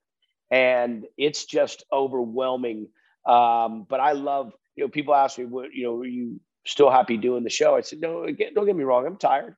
And 0.50 1.06
it's 1.16 1.46
just 1.46 1.84
overwhelming. 1.92 2.88
Um, 3.24 3.86
but 3.88 3.98
i 3.98 4.12
love 4.12 4.52
you 4.76 4.84
know 4.84 4.88
people 4.88 5.14
ask 5.14 5.38
me 5.38 5.46
what 5.46 5.72
you 5.72 5.84
know 5.84 5.96
are 5.96 6.04
you 6.04 6.40
still 6.66 6.90
happy 6.90 7.16
doing 7.16 7.44
the 7.44 7.50
show? 7.50 7.76
I 7.76 7.80
said 7.80 8.00
no 8.00 8.26
don't 8.26 8.66
get 8.66 8.76
me 8.76 8.84
wrong 8.84 9.06
i'm 9.06 9.16
tired. 9.16 9.56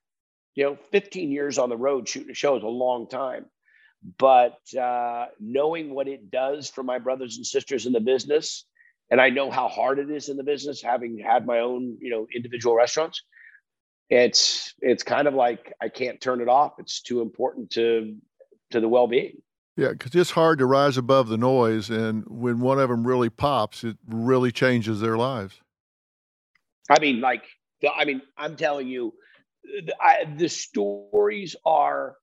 You 0.54 0.64
know 0.64 0.78
15 0.92 1.30
years 1.30 1.58
on 1.58 1.70
the 1.70 1.76
road 1.76 2.08
shooting 2.08 2.30
a 2.30 2.34
show 2.34 2.56
is 2.56 2.62
a 2.62 2.68
long 2.68 3.08
time. 3.08 3.46
But 4.16 4.58
uh, 4.80 5.26
knowing 5.40 5.92
what 5.92 6.06
it 6.06 6.30
does 6.30 6.70
for 6.70 6.84
my 6.84 7.00
brothers 7.00 7.36
and 7.36 7.44
sisters 7.44 7.84
in 7.84 7.92
the 7.92 8.00
business 8.00 8.64
and 9.10 9.20
I 9.20 9.30
know 9.30 9.50
how 9.50 9.68
hard 9.68 9.98
it 9.98 10.10
is 10.10 10.28
in 10.28 10.36
the 10.36 10.44
business, 10.44 10.82
having 10.82 11.18
had 11.18 11.46
my 11.46 11.60
own, 11.60 11.96
you 12.00 12.10
know, 12.10 12.26
individual 12.34 12.74
restaurants. 12.74 13.22
It's 14.10 14.74
it's 14.80 15.02
kind 15.02 15.28
of 15.28 15.34
like 15.34 15.72
I 15.82 15.88
can't 15.88 16.20
turn 16.20 16.40
it 16.40 16.48
off. 16.48 16.74
It's 16.78 17.02
too 17.02 17.20
important 17.20 17.70
to 17.72 18.16
to 18.70 18.80
the 18.80 18.88
well 18.88 19.06
being. 19.06 19.42
Yeah, 19.76 19.90
because 19.90 20.14
it's 20.14 20.32
hard 20.32 20.58
to 20.58 20.66
rise 20.66 20.96
above 20.96 21.28
the 21.28 21.36
noise, 21.36 21.88
and 21.88 22.24
when 22.26 22.58
one 22.60 22.80
of 22.80 22.88
them 22.88 23.06
really 23.06 23.30
pops, 23.30 23.84
it 23.84 23.96
really 24.08 24.50
changes 24.50 25.00
their 25.00 25.16
lives. 25.16 25.60
I 26.90 26.98
mean, 27.00 27.20
like, 27.20 27.44
I 27.96 28.04
mean, 28.04 28.22
I'm 28.36 28.56
telling 28.56 28.88
you, 28.88 29.14
I, 30.00 30.24
the 30.36 30.48
stories 30.48 31.54
are 31.64 32.16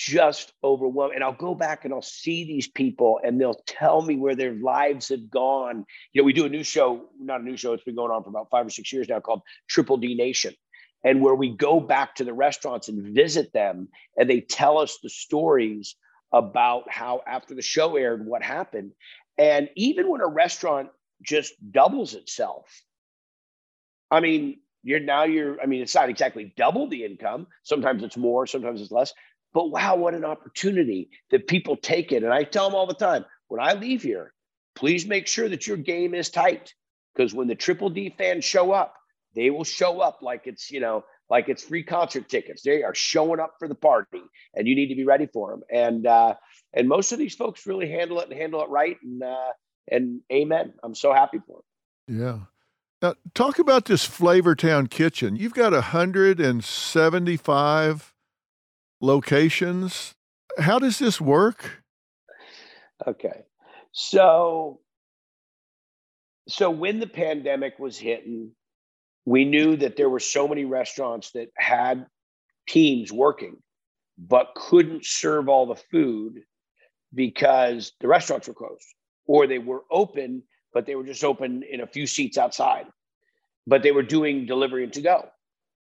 just 0.00 0.52
overwhelming. 0.64 1.16
And 1.16 1.24
I'll 1.24 1.32
go 1.32 1.54
back 1.54 1.84
and 1.84 1.92
I'll 1.92 2.00
see 2.00 2.44
these 2.44 2.66
people 2.66 3.20
and 3.22 3.38
they'll 3.38 3.62
tell 3.66 4.00
me 4.00 4.16
where 4.16 4.34
their 4.34 4.54
lives 4.54 5.10
have 5.10 5.28
gone. 5.28 5.84
You 6.12 6.22
know, 6.22 6.24
we 6.24 6.32
do 6.32 6.46
a 6.46 6.48
new 6.48 6.64
show, 6.64 7.08
not 7.20 7.40
a 7.40 7.44
new 7.44 7.56
show, 7.56 7.74
it's 7.74 7.84
been 7.84 7.96
going 7.96 8.10
on 8.10 8.22
for 8.22 8.30
about 8.30 8.48
five 8.50 8.66
or 8.66 8.70
six 8.70 8.92
years 8.92 9.08
now 9.08 9.20
called 9.20 9.42
Triple 9.68 9.98
D 9.98 10.14
Nation. 10.14 10.54
And 11.04 11.20
where 11.20 11.34
we 11.34 11.54
go 11.54 11.80
back 11.80 12.14
to 12.16 12.24
the 12.24 12.32
restaurants 12.32 12.88
and 12.88 13.14
visit 13.14 13.52
them 13.52 13.88
and 14.16 14.28
they 14.28 14.40
tell 14.40 14.78
us 14.78 14.98
the 15.02 15.10
stories 15.10 15.96
about 16.32 16.90
how 16.90 17.20
after 17.26 17.54
the 17.54 17.62
show 17.62 17.96
aired, 17.96 18.24
what 18.24 18.42
happened. 18.42 18.92
And 19.36 19.68
even 19.76 20.08
when 20.08 20.20
a 20.22 20.26
restaurant 20.26 20.88
just 21.22 21.52
doubles 21.72 22.14
itself, 22.14 22.66
I 24.10 24.20
mean, 24.20 24.60
you're 24.82 25.00
now 25.00 25.24
you're, 25.24 25.60
I 25.60 25.66
mean, 25.66 25.82
it's 25.82 25.94
not 25.94 26.08
exactly 26.08 26.54
double 26.56 26.88
the 26.88 27.04
income. 27.04 27.46
Sometimes 27.64 28.02
it's 28.02 28.16
more, 28.16 28.46
sometimes 28.46 28.80
it's 28.80 28.90
less, 28.90 29.12
but 29.52 29.70
wow, 29.70 29.96
what 29.96 30.14
an 30.14 30.24
opportunity 30.24 31.10
that 31.30 31.48
people 31.48 31.76
take 31.76 32.12
it. 32.12 32.22
And 32.22 32.32
I 32.32 32.44
tell 32.44 32.68
them 32.68 32.74
all 32.74 32.86
the 32.86 32.94
time 32.94 33.24
when 33.48 33.60
I 33.60 33.74
leave 33.74 34.02
here, 34.02 34.32
please 34.74 35.06
make 35.06 35.26
sure 35.26 35.48
that 35.48 35.66
your 35.66 35.76
game 35.76 36.14
is 36.14 36.30
tight 36.30 36.74
because 37.14 37.34
when 37.34 37.48
the 37.48 37.54
Triple 37.54 37.90
D 37.90 38.14
fans 38.16 38.44
show 38.44 38.72
up, 38.72 38.94
they 39.34 39.50
will 39.50 39.64
show 39.64 40.00
up 40.00 40.18
like 40.22 40.46
it's, 40.46 40.70
you 40.70 40.80
know, 40.80 41.04
like 41.28 41.48
it's 41.48 41.62
free 41.62 41.82
concert 41.82 42.28
tickets. 42.28 42.62
They 42.62 42.82
are 42.82 42.94
showing 42.94 43.40
up 43.40 43.54
for 43.58 43.68
the 43.68 43.74
party 43.74 44.22
and 44.54 44.66
you 44.66 44.74
need 44.74 44.88
to 44.88 44.94
be 44.94 45.04
ready 45.04 45.26
for 45.26 45.50
them. 45.50 45.62
And, 45.70 46.06
uh, 46.06 46.34
and 46.72 46.88
most 46.88 47.12
of 47.12 47.18
these 47.18 47.34
folks 47.34 47.66
really 47.66 47.90
handle 47.90 48.20
it 48.20 48.30
and 48.30 48.38
handle 48.38 48.62
it 48.62 48.68
right. 48.68 48.96
And, 49.02 49.22
uh, 49.22 49.52
and 49.90 50.20
amen. 50.32 50.72
I'm 50.82 50.94
so 50.94 51.12
happy 51.12 51.38
for 51.46 51.60
them. 52.08 52.20
Yeah. 52.20 52.38
Now, 53.02 53.14
talk 53.34 53.58
about 53.58 53.86
this 53.86 54.06
Flavortown 54.06 54.90
kitchen. 54.90 55.36
You've 55.36 55.54
got 55.54 55.72
175 55.72 58.09
locations. 59.00 60.14
How 60.58 60.78
does 60.78 60.98
this 60.98 61.20
work? 61.20 61.82
Okay. 63.06 63.44
So 63.92 64.80
so 66.48 66.70
when 66.70 66.98
the 66.98 67.06
pandemic 67.06 67.78
was 67.78 67.96
hitting, 67.96 68.50
we 69.24 69.44
knew 69.44 69.76
that 69.76 69.96
there 69.96 70.08
were 70.08 70.20
so 70.20 70.48
many 70.48 70.64
restaurants 70.64 71.30
that 71.32 71.48
had 71.56 72.06
teams 72.68 73.12
working 73.12 73.56
but 74.18 74.48
couldn't 74.54 75.04
serve 75.04 75.48
all 75.48 75.66
the 75.66 75.76
food 75.76 76.42
because 77.14 77.92
the 78.00 78.08
restaurants 78.08 78.46
were 78.46 78.54
closed 78.54 78.86
or 79.26 79.46
they 79.46 79.58
were 79.58 79.82
open 79.90 80.42
but 80.72 80.86
they 80.86 80.94
were 80.94 81.04
just 81.04 81.24
open 81.24 81.62
in 81.62 81.80
a 81.80 81.86
few 81.86 82.06
seats 82.06 82.38
outside 82.38 82.86
but 83.66 83.82
they 83.82 83.92
were 83.92 84.02
doing 84.02 84.46
delivery 84.46 84.84
and 84.84 84.92
to 84.92 85.00
go 85.00 85.26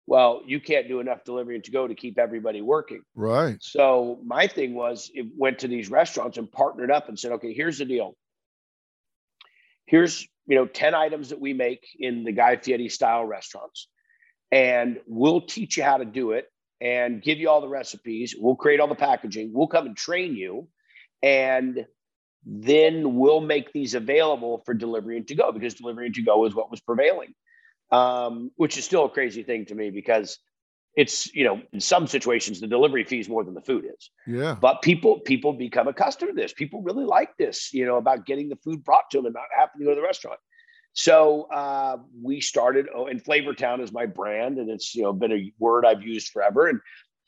well, 0.08 0.42
you 0.46 0.60
can't 0.60 0.88
do 0.88 1.00
enough 1.00 1.24
delivery 1.24 1.56
and 1.56 1.64
to 1.64 1.72
go 1.72 1.88
to 1.88 1.96
keep 1.96 2.18
everybody 2.18 2.62
working. 2.62 3.02
Right. 3.16 3.58
So 3.62 4.20
my 4.26 4.48
thing 4.48 4.74
was 4.74 5.12
it 5.14 5.28
went 5.38 5.60
to 5.60 5.68
these 5.68 5.90
restaurants 5.90 6.38
and 6.38 6.52
partnered 6.52 6.92
up 6.92 7.08
and 7.08 7.18
said, 7.18 7.34
okay, 7.34 7.54
here's 7.54 7.78
the 7.78 7.86
deal. 7.86 8.16
Here's, 9.86 10.28
you 10.48 10.56
know, 10.56 10.66
10 10.66 10.96
items 10.96 11.30
that 11.30 11.40
we 11.40 11.54
make 11.54 11.86
in 12.00 12.24
the 12.24 12.32
Guy 12.32 12.58
Fieri 12.58 12.90
style 12.90 13.26
restaurants. 13.26 13.88
And 14.52 15.00
we'll 15.06 15.42
teach 15.42 15.78
you 15.78 15.84
how 15.84 15.98
to 15.98 16.06
do 16.06 16.32
it 16.32 16.46
and 16.82 17.22
give 17.22 17.38
you 17.38 17.50
all 17.50 17.62
the 17.62 17.70
recipes. 17.70 18.36
We'll 18.38 18.56
create 18.56 18.80
all 18.80 18.88
the 18.88 18.96
packaging. 18.96 19.52
We'll 19.54 19.68
come 19.68 19.86
and 19.86 19.96
train 19.96 20.36
you. 20.36 20.68
And 21.22 21.86
then 22.44 23.16
we'll 23.16 23.42
make 23.42 23.72
these 23.72 23.94
available 23.94 24.64
for 24.66 24.74
delivery 24.74 25.18
and 25.18 25.28
to 25.28 25.36
go 25.36 25.52
because 25.52 25.76
delivery 25.76 26.08
and 26.08 26.16
to 26.16 26.24
go 26.24 26.46
is 26.46 26.56
what 26.56 26.72
was 26.72 26.82
prevailing 26.82 27.34
um, 27.92 28.52
which 28.56 28.78
is 28.78 28.86
still 28.86 29.06
a 29.06 29.10
crazy 29.10 29.44
thing 29.44 29.66
to 29.66 29.76
me 29.76 29.90
because 29.90 30.40
it's 30.96 31.34
you 31.34 31.46
know 31.46 31.62
in 31.72 31.80
some 31.80 32.06
situations 32.06 32.60
the 32.60 32.68
delivery 32.68 33.04
fee 33.04 33.20
is 33.20 33.30
more 33.30 33.44
than 33.44 33.54
the 33.54 33.62
food 33.62 33.86
is. 33.86 34.10
Yeah. 34.28 34.56
But 34.60 34.82
people 34.82 35.20
people 35.20 35.54
become 35.54 35.88
accustomed 35.88 36.36
to 36.36 36.42
this. 36.42 36.54
People 36.54 36.82
really 36.82 37.06
like 37.06 37.38
this 37.38 37.74
you 37.74 37.86
know 37.86 37.98
about 37.98 38.26
getting 38.26 38.50
the 38.50 38.58
food 38.58 38.84
brought 38.84 39.10
to 39.12 39.18
them 39.18 39.28
and 39.28 39.36
not 39.36 39.46
having 39.56 39.80
to 39.80 39.86
go 39.86 39.92
to 39.92 39.96
the 39.96 40.02
restaurant. 40.02 40.40
So 40.94 41.44
uh, 41.44 41.98
we 42.22 42.42
started 42.42 42.88
oh, 42.94 43.08
and 43.08 43.24
flavortown 43.24 43.82
is 43.82 43.94
my 43.94 44.06
brand 44.06 44.58
and 44.58 44.70
it's 44.70 44.94
you 44.94 45.04
know 45.04 45.14
been 45.14 45.32
a 45.32 45.54
word 45.60 45.86
i've 45.86 46.04
used 46.04 46.30
forever. 46.30 46.68
And 46.68 46.80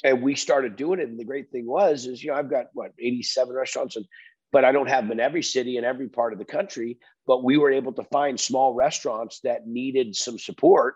and 0.06 0.22
we 0.22 0.36
started 0.36 0.76
doing 0.76 1.00
it. 1.00 1.08
And 1.08 1.18
the 1.18 1.24
great 1.24 1.50
thing 1.52 1.66
was 1.66 2.06
is 2.06 2.22
you 2.22 2.32
know 2.32 2.38
i've 2.38 2.50
got 2.50 2.68
what 2.74 2.92
87 3.00 3.56
restaurants 3.56 3.96
and 3.96 4.06
but 4.54 4.64
I 4.64 4.72
don't 4.72 4.88
have 4.88 5.06
them 5.06 5.12
in 5.12 5.20
every 5.20 5.44
city 5.44 5.78
in 5.78 5.84
every 5.84 6.08
part 6.08 6.32
of 6.32 6.40
the 6.40 6.46
country. 6.46 7.00
But 7.26 7.44
we 7.44 7.58
were 7.58 7.72
able 7.72 7.94
to 7.94 8.04
find 8.06 8.40
small 8.40 8.74
restaurants 8.74 9.40
that 9.42 9.66
needed 9.66 10.16
some 10.16 10.38
support, 10.38 10.96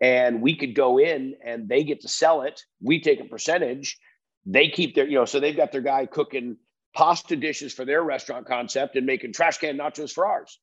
and 0.00 0.40
we 0.40 0.56
could 0.56 0.74
go 0.74 0.98
in 0.98 1.34
and 1.44 1.68
they 1.68 1.84
get 1.84 2.00
to 2.02 2.08
sell 2.08 2.42
it. 2.42 2.62
We 2.80 3.00
take 3.00 3.20
a 3.20 3.24
percentage. 3.24 3.98
They 4.46 4.68
keep 4.68 4.94
their, 4.94 5.06
you 5.06 5.16
know, 5.16 5.24
so 5.24 5.40
they've 5.40 5.56
got 5.56 5.72
their 5.72 5.80
guy 5.80 6.06
cooking 6.06 6.56
pasta 6.94 7.34
dishes 7.34 7.72
for 7.72 7.84
their 7.84 8.02
restaurant 8.02 8.46
concept 8.46 8.96
and 8.96 9.06
making 9.06 9.32
trash 9.32 9.58
can 9.58 9.76
nachos 9.76 10.12
for 10.12 10.26
ours. 10.26 10.58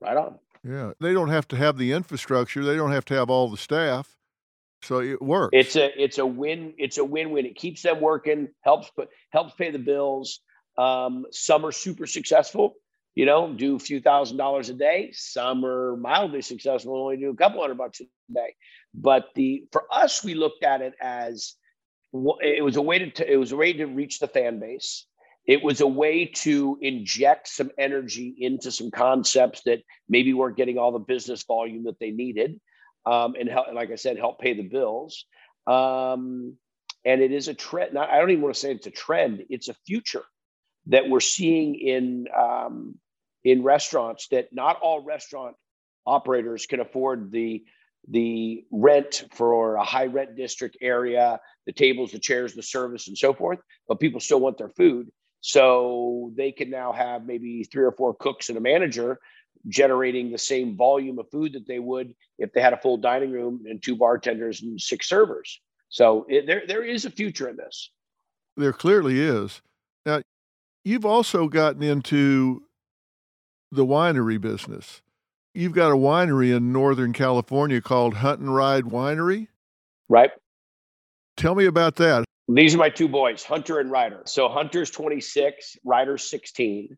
Right 0.00 0.16
on. 0.16 0.38
Yeah, 0.64 0.92
they 1.00 1.12
don't 1.12 1.28
have 1.28 1.48
to 1.48 1.56
have 1.56 1.76
the 1.76 1.92
infrastructure. 1.92 2.64
They 2.64 2.76
don't 2.76 2.92
have 2.92 3.04
to 3.06 3.14
have 3.14 3.30
all 3.30 3.50
the 3.50 3.56
staff. 3.56 4.16
So 4.82 5.00
it 5.00 5.22
works. 5.22 5.50
It's 5.52 5.76
a 5.76 6.02
it's 6.02 6.18
a 6.18 6.26
win. 6.26 6.74
It's 6.76 6.98
a 6.98 7.04
win 7.04 7.30
win. 7.30 7.46
It 7.46 7.56
keeps 7.56 7.82
them 7.82 8.00
working. 8.00 8.48
Helps 8.62 8.90
put 8.90 9.08
helps 9.30 9.54
pay 9.54 9.70
the 9.70 9.78
bills. 9.78 10.40
Um, 10.76 11.26
some 11.30 11.64
are 11.66 11.72
super 11.72 12.06
successful, 12.06 12.74
you 13.14 13.26
know, 13.26 13.52
do 13.52 13.76
a 13.76 13.78
few 13.78 14.00
thousand 14.00 14.38
dollars 14.38 14.68
a 14.68 14.74
day. 14.74 15.10
Some 15.12 15.64
are 15.64 15.96
mildly 15.96 16.42
successful, 16.42 16.96
only 16.96 17.18
do 17.18 17.30
a 17.30 17.36
couple 17.36 17.60
hundred 17.60 17.78
bucks 17.78 18.00
a 18.00 18.04
day. 18.32 18.54
But 18.94 19.26
the 19.34 19.64
for 19.72 19.84
us, 19.90 20.24
we 20.24 20.34
looked 20.34 20.64
at 20.64 20.80
it 20.80 20.94
as 21.00 21.54
it 22.12 22.64
was 22.64 22.76
a 22.76 22.82
way 22.82 22.98
to 22.98 23.32
it 23.32 23.36
was 23.36 23.52
a 23.52 23.56
way 23.56 23.72
to 23.74 23.86
reach 23.86 24.18
the 24.18 24.28
fan 24.28 24.60
base. 24.60 25.06
It 25.46 25.62
was 25.62 25.80
a 25.80 25.86
way 25.86 26.26
to 26.26 26.78
inject 26.80 27.48
some 27.48 27.70
energy 27.76 28.34
into 28.38 28.70
some 28.70 28.92
concepts 28.92 29.62
that 29.64 29.82
maybe 30.08 30.32
weren't 30.32 30.56
getting 30.56 30.78
all 30.78 30.92
the 30.92 31.00
business 31.00 31.42
volume 31.42 31.84
that 31.84 31.98
they 31.98 32.12
needed, 32.12 32.60
um, 33.06 33.34
and 33.38 33.48
help, 33.48 33.66
like 33.74 33.90
I 33.90 33.96
said, 33.96 34.18
help 34.18 34.40
pay 34.40 34.54
the 34.54 34.62
bills. 34.62 35.26
Um, 35.66 36.56
and 37.04 37.20
it 37.20 37.32
is 37.32 37.48
a 37.48 37.54
trend. 37.54 37.98
I 37.98 38.18
don't 38.18 38.30
even 38.30 38.42
want 38.42 38.54
to 38.54 38.60
say 38.60 38.70
it's 38.70 38.86
a 38.86 38.92
trend; 38.92 39.44
it's 39.50 39.68
a 39.68 39.74
future 39.86 40.24
that 40.86 41.08
we're 41.08 41.20
seeing 41.20 41.74
in 41.74 42.26
um, 42.36 42.98
in 43.44 43.62
restaurants 43.62 44.28
that 44.28 44.48
not 44.52 44.78
all 44.80 45.02
restaurant 45.02 45.56
operators 46.06 46.66
can 46.66 46.80
afford 46.80 47.30
the 47.30 47.64
the 48.08 48.64
rent 48.72 49.24
for 49.32 49.76
a 49.76 49.84
high 49.84 50.06
rent 50.06 50.36
district 50.36 50.76
area, 50.80 51.38
the 51.66 51.72
tables, 51.72 52.10
the 52.10 52.18
chairs, 52.18 52.52
the 52.52 52.62
service, 52.62 53.06
and 53.06 53.16
so 53.16 53.32
forth. 53.32 53.60
But 53.86 54.00
people 54.00 54.18
still 54.18 54.40
want 54.40 54.58
their 54.58 54.70
food, 54.70 55.10
so 55.40 56.32
they 56.36 56.50
can 56.50 56.68
now 56.68 56.92
have 56.92 57.24
maybe 57.24 57.64
three 57.64 57.84
or 57.84 57.92
four 57.92 58.14
cooks 58.14 58.48
and 58.48 58.58
a 58.58 58.60
manager 58.60 59.18
generating 59.68 60.32
the 60.32 60.38
same 60.38 60.76
volume 60.76 61.20
of 61.20 61.30
food 61.30 61.52
that 61.52 61.68
they 61.68 61.78
would 61.78 62.12
if 62.38 62.52
they 62.52 62.60
had 62.60 62.72
a 62.72 62.76
full 62.76 62.96
dining 62.96 63.30
room 63.30 63.62
and 63.66 63.80
two 63.80 63.94
bartenders 63.94 64.62
and 64.62 64.80
six 64.80 65.08
servers. 65.08 65.60
So 65.88 66.26
it, 66.28 66.46
there 66.46 66.62
there 66.66 66.84
is 66.84 67.04
a 67.04 67.10
future 67.10 67.48
in 67.48 67.56
this. 67.56 67.90
There 68.56 68.72
clearly 68.72 69.20
is. 69.20 69.62
Now 70.04 70.22
You've 70.84 71.06
also 71.06 71.48
gotten 71.48 71.82
into 71.82 72.64
the 73.72 73.86
winery 73.86 74.40
business. 74.40 75.00
You've 75.54 75.72
got 75.72 75.90
a 75.90 75.96
winery 75.96 76.54
in 76.54 76.72
Northern 76.72 77.12
California 77.12 77.80
called 77.80 78.14
Hunt 78.14 78.40
and 78.40 78.54
Ryde 78.54 78.84
Winery. 78.84 79.48
Right. 80.08 80.30
Tell 81.36 81.54
me 81.54 81.64
about 81.64 81.96
that. 81.96 82.24
These 82.48 82.74
are 82.74 82.78
my 82.78 82.90
two 82.90 83.08
boys, 83.08 83.42
Hunter 83.42 83.80
and 83.80 83.90
Ryder. 83.90 84.22
So 84.26 84.48
Hunter's 84.48 84.90
26, 84.90 85.78
Ryder's 85.84 86.28
16. 86.28 86.96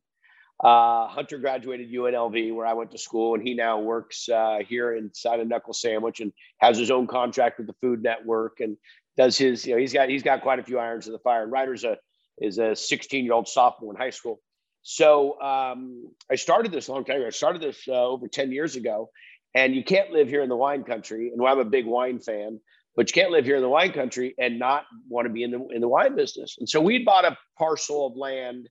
Uh, 0.63 1.07
Hunter 1.09 1.39
graduated 1.39 1.93
UNLV, 1.93 2.55
where 2.55 2.67
I 2.67 2.73
went 2.73 2.91
to 2.93 2.99
school, 2.99 3.35
and 3.35 3.47
he 3.47 3.55
now 3.55 3.81
works 3.81 4.29
uh, 4.29 4.59
here 4.67 4.95
inside 4.95 5.41
of 5.41 5.49
Knuckle 5.49 5.75
Sandwich 5.75 6.21
and 6.21 6.33
has 6.59 6.79
his 6.79 6.91
own 6.91 7.07
contract 7.07 7.59
with 7.59 7.67
the 7.67 7.75
Food 7.81 8.03
Network 8.03 8.61
and 8.61 8.77
does 9.17 9.37
his. 9.37 9.67
You 9.67 9.75
know, 9.75 9.81
he's 9.81 9.93
got 9.93 10.09
he's 10.09 10.23
got 10.23 10.43
quite 10.43 10.59
a 10.59 10.63
few 10.63 10.79
irons 10.79 11.07
in 11.07 11.13
the 11.13 11.19
fire. 11.19 11.43
And 11.43 11.53
Ryder's 11.53 11.85
a 11.85 11.99
is 12.39 12.59
a 12.59 12.75
16 12.75 13.25
year 13.25 13.35
old 13.35 13.49
sophomore 13.49 13.93
in 13.93 14.01
high 14.01 14.11
school. 14.11 14.41
So 14.85 15.41
um, 15.41 16.11
I 16.31 16.37
started 16.37 16.71
this 16.71 16.89
a 16.89 16.93
long 16.93 17.05
time 17.05 17.17
ago. 17.17 17.27
I 17.27 17.31
started 17.31 17.63
this 17.63 17.83
uh, 17.89 18.07
over 18.07 18.29
10 18.29 18.53
years 18.53 18.77
ago. 18.77 19.11
And 19.55 19.75
you 19.75 19.83
can't 19.83 20.11
live 20.11 20.29
here 20.29 20.43
in 20.43 20.49
the 20.49 20.57
wine 20.57 20.85
country. 20.85 21.31
And 21.33 21.45
I'm 21.47 21.59
a 21.59 21.65
big 21.65 21.87
wine 21.87 22.19
fan, 22.21 22.61
but 22.97 23.09
you 23.09 23.15
can't 23.15 23.33
live 23.33 23.45
here 23.45 23.57
in 23.57 23.63
the 23.63 23.69
wine 23.69 23.93
country 23.93 24.35
and 24.39 24.59
not 24.59 24.85
want 25.09 25.27
to 25.27 25.33
be 25.33 25.43
in 25.43 25.53
the 25.53 25.67
in 25.69 25.81
the 25.81 25.89
wine 25.89 26.17
business. 26.17 26.57
And 26.59 26.69
so 26.69 26.81
we 26.81 27.05
bought 27.05 27.25
a 27.25 27.39
parcel 27.57 28.07
of 28.07 28.17
land, 28.17 28.69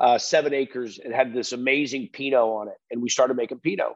uh, 0.00 0.18
seven 0.18 0.52
acres, 0.52 1.00
and 1.02 1.12
had 1.12 1.32
this 1.32 1.52
amazing 1.52 2.10
Pinot 2.12 2.38
on 2.38 2.68
it. 2.68 2.76
And 2.90 3.02
we 3.02 3.08
started 3.08 3.36
making 3.36 3.60
Pinot. 3.60 3.94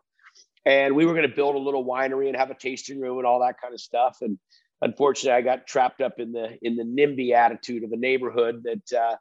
And 0.64 0.96
we 0.96 1.06
were 1.06 1.12
going 1.12 1.28
to 1.28 1.34
build 1.34 1.54
a 1.54 1.58
little 1.58 1.84
winery 1.84 2.28
and 2.28 2.36
have 2.36 2.50
a 2.50 2.54
tasting 2.54 3.00
room 3.00 3.18
and 3.18 3.26
all 3.26 3.40
that 3.40 3.60
kind 3.60 3.74
of 3.74 3.80
stuff. 3.80 4.18
And 4.22 4.38
unfortunately, 4.80 5.36
I 5.36 5.42
got 5.42 5.66
trapped 5.66 6.00
up 6.00 6.18
in 6.18 6.32
the 6.32 6.58
in 6.62 6.76
the 6.76 6.84
NIMBY 6.84 7.32
attitude 7.32 7.84
of 7.84 7.92
a 7.92 7.96
neighborhood 7.96 8.64
that 8.64 8.98
uh, 8.98 9.16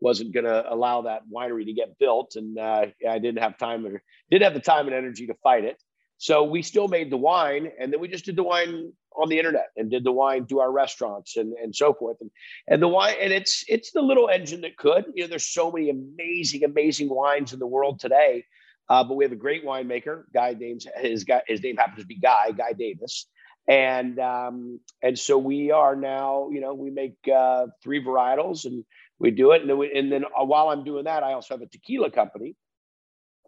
wasn't 0.00 0.32
going 0.32 0.46
to 0.46 0.72
allow 0.72 1.02
that 1.02 1.22
winery 1.32 1.64
to 1.66 1.72
get 1.72 1.98
built, 1.98 2.36
and 2.36 2.58
uh, 2.58 2.86
I 3.08 3.18
didn't 3.18 3.42
have 3.42 3.58
time 3.58 3.86
or 3.86 4.02
didn't 4.30 4.44
have 4.44 4.54
the 4.54 4.60
time 4.60 4.86
and 4.86 4.94
energy 4.94 5.26
to 5.26 5.34
fight 5.42 5.64
it. 5.64 5.80
So 6.18 6.44
we 6.44 6.60
still 6.62 6.88
made 6.88 7.10
the 7.10 7.16
wine, 7.16 7.70
and 7.78 7.92
then 7.92 8.00
we 8.00 8.08
just 8.08 8.26
did 8.26 8.36
the 8.36 8.42
wine 8.42 8.92
on 9.16 9.28
the 9.28 9.38
internet 9.38 9.68
and 9.76 9.90
did 9.90 10.04
the 10.04 10.12
wine 10.12 10.46
to 10.46 10.60
our 10.60 10.70
restaurants 10.70 11.36
and, 11.36 11.54
and 11.54 11.74
so 11.74 11.94
forth. 11.94 12.18
And, 12.20 12.30
and 12.68 12.82
the 12.82 12.88
wine, 12.88 13.16
and 13.20 13.32
it's 13.32 13.64
it's 13.68 13.92
the 13.92 14.02
little 14.02 14.28
engine 14.28 14.60
that 14.62 14.76
could. 14.76 15.06
You 15.14 15.24
know, 15.24 15.28
there's 15.28 15.46
so 15.46 15.72
many 15.72 15.90
amazing, 15.90 16.64
amazing 16.64 17.08
wines 17.08 17.52
in 17.52 17.58
the 17.58 17.66
world 17.66 18.00
today. 18.00 18.44
Uh, 18.90 19.04
but 19.04 19.14
we 19.14 19.24
have 19.24 19.32
a 19.32 19.36
great 19.36 19.64
winemaker, 19.64 20.24
Guy 20.34 20.54
names 20.58 20.86
his 20.96 21.24
guy 21.24 21.42
his 21.46 21.62
name 21.62 21.76
happens 21.76 22.00
to 22.00 22.06
be 22.06 22.16
Guy 22.16 22.50
Guy 22.50 22.72
Davis, 22.72 23.26
and 23.68 24.18
um, 24.18 24.80
and 25.00 25.16
so 25.18 25.38
we 25.38 25.70
are 25.70 25.94
now 25.94 26.50
you 26.50 26.60
know 26.60 26.74
we 26.74 26.90
make 26.90 27.16
uh, 27.32 27.68
three 27.82 28.04
varietals 28.04 28.64
and 28.64 28.84
we 29.20 29.30
do 29.30 29.52
it 29.52 29.60
and 29.60 29.70
then, 29.70 29.78
we, 29.78 29.92
and 29.96 30.10
then 30.10 30.24
uh, 30.24 30.44
while 30.44 30.70
I'm 30.70 30.82
doing 30.82 31.04
that 31.04 31.22
I 31.22 31.34
also 31.34 31.54
have 31.54 31.62
a 31.62 31.66
tequila 31.66 32.10
company 32.10 32.56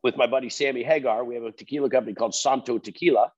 with 0.03 0.17
my 0.17 0.27
buddy 0.27 0.51
Sammy 0.51 0.83
Hagar. 0.83 1.25
We 1.25 1.37
have 1.37 1.45
a 1.45 1.53
tequila 1.53 1.89
company 1.91 2.15
called 2.15 2.35
Santo 2.35 2.79
Tequila, 2.79 3.33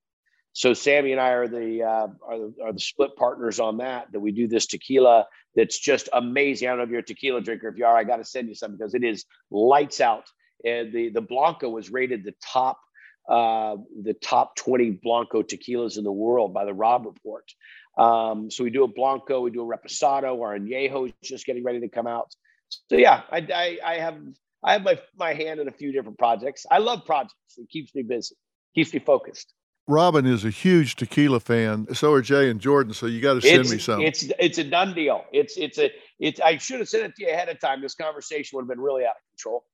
so 0.54 0.72
Sammy 0.72 1.12
and 1.12 1.20
I 1.20 1.30
are 1.30 1.48
the, 1.48 1.82
uh, 1.82 2.06
are 2.26 2.38
the 2.38 2.54
are 2.64 2.72
the 2.72 2.80
split 2.80 3.16
partners 3.16 3.58
on 3.58 3.78
that. 3.78 4.12
That 4.12 4.20
we 4.20 4.30
do 4.30 4.46
this 4.46 4.66
tequila 4.66 5.26
that's 5.56 5.78
just 5.78 6.08
amazing. 6.12 6.68
I 6.68 6.70
don't 6.70 6.78
know 6.78 6.84
if 6.84 6.90
you're 6.90 7.00
a 7.00 7.04
tequila 7.04 7.40
drinker. 7.40 7.68
If 7.68 7.76
you 7.76 7.84
are, 7.84 7.96
I 7.96 8.04
got 8.04 8.16
to 8.16 8.24
send 8.24 8.48
you 8.48 8.54
some 8.54 8.72
because 8.72 8.94
it 8.94 9.04
is 9.04 9.24
lights 9.50 10.00
out. 10.00 10.24
And 10.64 10.92
the 10.92 11.10
the 11.10 11.20
Blanco 11.20 11.68
was 11.68 11.90
rated 11.90 12.24
the 12.24 12.34
top 12.40 12.78
uh, 13.28 13.76
the 14.02 14.14
top 14.14 14.54
20 14.56 15.00
Blanco 15.02 15.42
tequilas 15.42 15.98
in 15.98 16.04
the 16.04 16.12
world 16.12 16.54
by 16.54 16.64
the 16.64 16.74
Robb 16.74 17.06
Report. 17.06 17.44
Um, 17.96 18.50
so 18.50 18.64
we 18.64 18.70
do 18.70 18.84
a 18.84 18.88
Blanco, 18.88 19.40
we 19.40 19.50
do 19.50 19.62
a 19.62 19.76
Reposado, 19.76 20.40
our 20.40 20.58
Añejo 20.58 21.06
is 21.06 21.12
just 21.22 21.46
getting 21.46 21.64
ready 21.64 21.80
to 21.80 21.88
come 21.88 22.06
out. 22.06 22.34
So 22.68 22.96
yeah, 22.96 23.22
I, 23.30 23.46
I, 23.54 23.78
I 23.84 23.94
have 23.98 24.18
I 24.64 24.72
have 24.72 24.82
my 24.82 24.98
my 25.16 25.34
hand 25.34 25.60
in 25.60 25.68
a 25.68 25.72
few 25.72 25.92
different 25.92 26.18
projects. 26.18 26.66
I 26.70 26.78
love 26.78 27.04
projects. 27.04 27.34
It 27.56 27.68
keeps 27.68 27.94
me 27.94 28.02
busy, 28.02 28.34
keeps 28.74 28.92
me 28.92 28.98
focused. 28.98 29.52
Robin 29.86 30.24
is 30.24 30.44
a 30.44 30.50
huge 30.50 30.96
tequila 30.96 31.40
fan. 31.40 31.86
So 31.94 32.12
are 32.14 32.22
Jay 32.22 32.48
and 32.48 32.58
Jordan. 32.58 32.94
So 32.94 33.06
you 33.06 33.20
got 33.20 33.34
to 33.34 33.42
send 33.42 33.60
it's, 33.60 33.70
me 33.70 33.78
some. 33.78 34.00
It's 34.00 34.24
it's 34.38 34.58
a 34.58 34.64
done 34.64 34.94
deal. 34.94 35.24
It's 35.32 35.56
it's 35.56 35.78
a 35.78 35.90
it's. 36.18 36.40
I 36.40 36.56
should 36.56 36.80
have 36.80 36.88
sent 36.88 37.04
it 37.04 37.16
to 37.16 37.24
you 37.24 37.30
ahead 37.30 37.48
of 37.48 37.60
time. 37.60 37.82
This 37.82 37.94
conversation 37.94 38.56
would 38.56 38.62
have 38.62 38.68
been 38.68 38.80
really 38.80 39.04
out 39.04 39.16
of 39.16 39.22
control. 39.30 39.64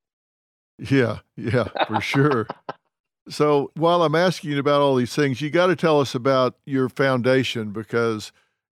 Yeah, 0.78 1.18
yeah, 1.36 1.68
for 1.86 2.00
sure. 2.00 2.46
So 3.28 3.70
while 3.74 4.02
I'm 4.02 4.14
asking 4.14 4.50
you 4.50 4.58
about 4.58 4.80
all 4.80 4.96
these 4.96 5.14
things, 5.14 5.40
you 5.40 5.48
got 5.50 5.68
to 5.68 5.76
tell 5.76 6.00
us 6.00 6.14
about 6.14 6.56
your 6.64 6.88
foundation 6.88 7.70
because 7.70 8.32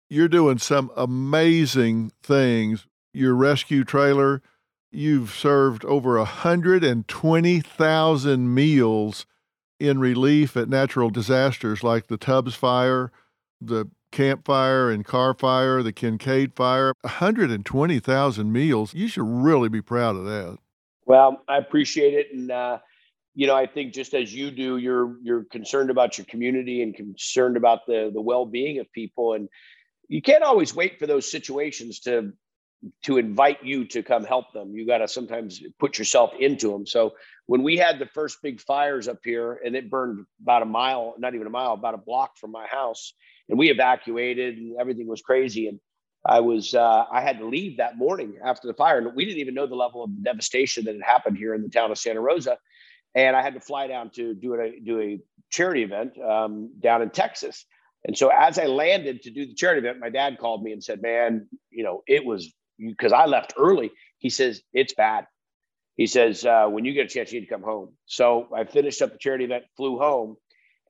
you're 0.10 0.28
doing 0.28 0.58
some 0.60 0.92
amazing 0.96 2.12
things. 2.22 2.86
Your 3.14 3.34
rescue 3.36 3.84
trailer, 3.84 4.42
you've 4.92 5.32
served 5.32 5.84
over 5.86 6.18
120,000 6.18 8.54
meals 8.54 9.26
in 9.80 10.00
relief 10.00 10.56
at 10.56 10.70
natural 10.70 11.10
disasters 11.10 11.84
like 11.84 12.06
the 12.08 12.18
Tubbs 12.18 12.56
fire, 12.56 13.12
the 13.60 13.90
Camp 14.12 14.46
Fire 14.46 14.92
and 14.92 15.04
Carr 15.04 15.34
Fire, 15.34 15.84
the 15.84 15.92
Kincade 15.92 16.56
Fire. 16.56 16.94
120,000 17.02 18.52
meals. 18.52 18.94
You 18.94 19.08
should 19.08 19.26
really 19.26 19.70
be 19.70 19.82
proud 19.82 20.16
of 20.16 20.26
that. 20.26 20.60
Well, 21.06 21.42
I 21.48 21.58
appreciate 21.58 22.14
it. 22.14 22.28
And, 22.32 22.52
uh, 22.52 22.78
you 23.36 23.48
know, 23.48 23.56
I 23.56 23.66
think 23.66 23.94
just 23.94 24.14
as 24.14 24.34
you 24.34 24.52
do, 24.52 24.78
you're 24.78 25.18
you're 25.24 25.46
concerned 25.46 25.90
about 25.90 26.18
your 26.18 26.26
community 26.26 26.84
and 26.84 26.96
concerned 26.96 27.58
about 27.58 27.86
the 27.88 28.12
the 28.14 28.22
well 28.22 28.46
being 28.46 28.80
of 28.80 28.92
people, 28.92 29.34
and 29.34 29.50
you 30.08 30.22
can't 30.22 30.44
always 30.44 30.76
wait 30.76 31.00
for 31.00 31.08
those 31.08 31.30
situations 31.30 32.02
to 32.02 32.34
to 33.04 33.18
invite 33.18 33.64
you 33.64 33.86
to 33.86 34.04
come 34.04 34.24
help 34.26 34.52
them. 34.54 34.76
You 34.76 34.86
got 34.86 35.00
to 35.00 35.08
sometimes 35.08 35.62
put 35.80 35.98
yourself 35.98 36.32
into 36.40 36.72
them. 36.72 36.86
So 36.86 37.14
when 37.46 37.64
we 37.64 37.78
had 37.78 38.00
the 38.00 38.06
first 38.06 38.42
big 38.42 38.60
fires 38.60 39.08
up 39.08 39.20
here 39.24 39.60
and 39.64 39.76
it 39.76 39.90
burned 39.90 40.26
about 40.42 40.64
a 40.64 40.66
mile, 40.66 41.16
not 41.18 41.34
even 41.34 41.48
a 41.48 41.50
mile, 41.50 41.74
about 41.74 41.94
a 41.94 41.98
block 41.98 42.38
from 42.38 42.52
my 42.52 42.68
house, 42.68 43.14
and 43.50 43.58
we 43.58 43.70
evacuated 43.70 44.58
and 44.58 44.76
everything 44.80 45.08
was 45.08 45.22
crazy. 45.22 45.68
And 45.68 45.80
I 46.26 46.40
was, 46.40 46.74
uh, 46.74 47.06
I 47.12 47.22
had 47.22 47.40
to 47.40 47.48
leave 47.48 47.78
that 47.78 47.98
morning 47.98 48.36
after 48.44 48.68
the 48.68 48.74
fire. 48.74 48.98
And 48.98 49.16
we 49.16 49.26
didn't 49.26 49.40
even 49.40 49.54
know 49.54 49.68
the 49.68 49.76
level 49.76 50.04
of 50.04 50.24
devastation 50.24 50.86
that 50.86 50.96
had 50.96 51.04
happened 51.04 51.38
here 51.38 51.54
in 51.54 51.62
the 51.62 51.70
town 51.70 51.92
of 51.92 51.98
Santa 51.98 52.22
Rosa. 52.22 52.58
And 53.16 53.36
I 53.36 53.42
had 53.42 53.54
to 53.54 53.60
fly 53.60 53.88
down 53.88 54.10
to 54.12 54.34
do 54.34 54.56
a, 54.56 54.80
do 54.84 55.00
a 55.00 55.20
charity 55.50 55.84
event 55.84 56.14
um, 56.20 56.72
down 56.80 57.02
in 57.02 57.10
Texas. 57.10 57.66
And 58.06 58.18
so 58.18 58.30
as 58.30 58.60
I 58.60 58.66
landed 58.66 59.22
to 59.24 59.32
do 59.32 59.46
the 59.46 59.54
charity 59.54 59.80
event, 59.80 60.00
my 60.00 60.10
dad 60.10 60.38
called 60.40 60.64
me 60.64 60.74
and 60.74 60.84
said, 60.84 61.02
man, 61.02 61.48
you 61.70 61.84
know, 61.84 62.02
it 62.08 62.26
was 62.26 62.52
because 62.78 63.14
I 63.14 63.26
left 63.26 63.54
early. 63.58 63.92
He 64.18 64.30
says, 64.30 64.62
it's 64.74 64.94
bad. 64.94 65.26
He 65.96 66.08
says, 66.08 66.44
uh, 66.44 66.68
when 66.68 66.86
you 66.86 66.94
get 66.94 67.06
a 67.06 67.10
chance, 67.10 67.32
you 67.32 67.40
need 67.40 67.46
to 67.46 67.54
come 67.54 67.62
home. 67.62 67.94
So 68.06 68.48
I 68.56 68.64
finished 68.66 69.02
up 69.02 69.12
the 69.12 69.20
charity 69.20 69.46
event, 69.46 69.66
flew 69.78 70.00
home. 70.00 70.38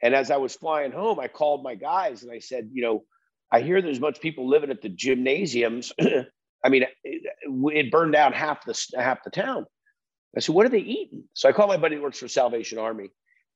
And 0.01 0.15
as 0.15 0.31
I 0.31 0.37
was 0.37 0.55
flying 0.55 0.91
home, 0.91 1.19
I 1.19 1.27
called 1.27 1.63
my 1.63 1.75
guys 1.75 2.23
and 2.23 2.31
I 2.31 2.39
said, 2.39 2.69
you 2.73 2.83
know, 2.83 3.03
I 3.51 3.61
hear 3.61 3.81
there's 3.81 3.99
much 3.99 4.19
people 4.19 4.49
living 4.49 4.71
at 4.71 4.81
the 4.81 4.89
gymnasiums. 4.89 5.93
I 6.65 6.69
mean, 6.69 6.83
it, 7.03 7.21
it, 7.43 7.91
burned 7.91 8.13
down 8.13 8.33
half 8.33 8.65
the 8.65 8.75
half 8.97 9.23
the 9.23 9.29
town. 9.29 9.65
I 10.35 10.39
said, 10.39 10.55
what 10.55 10.65
are 10.65 10.69
they 10.69 10.79
eating? 10.79 11.25
So 11.33 11.47
I 11.47 11.51
called 11.51 11.69
my 11.69 11.77
buddy 11.77 11.95
who 11.95 12.01
works 12.01 12.19
for 12.19 12.27
Salvation 12.27 12.79
Army, 12.79 13.11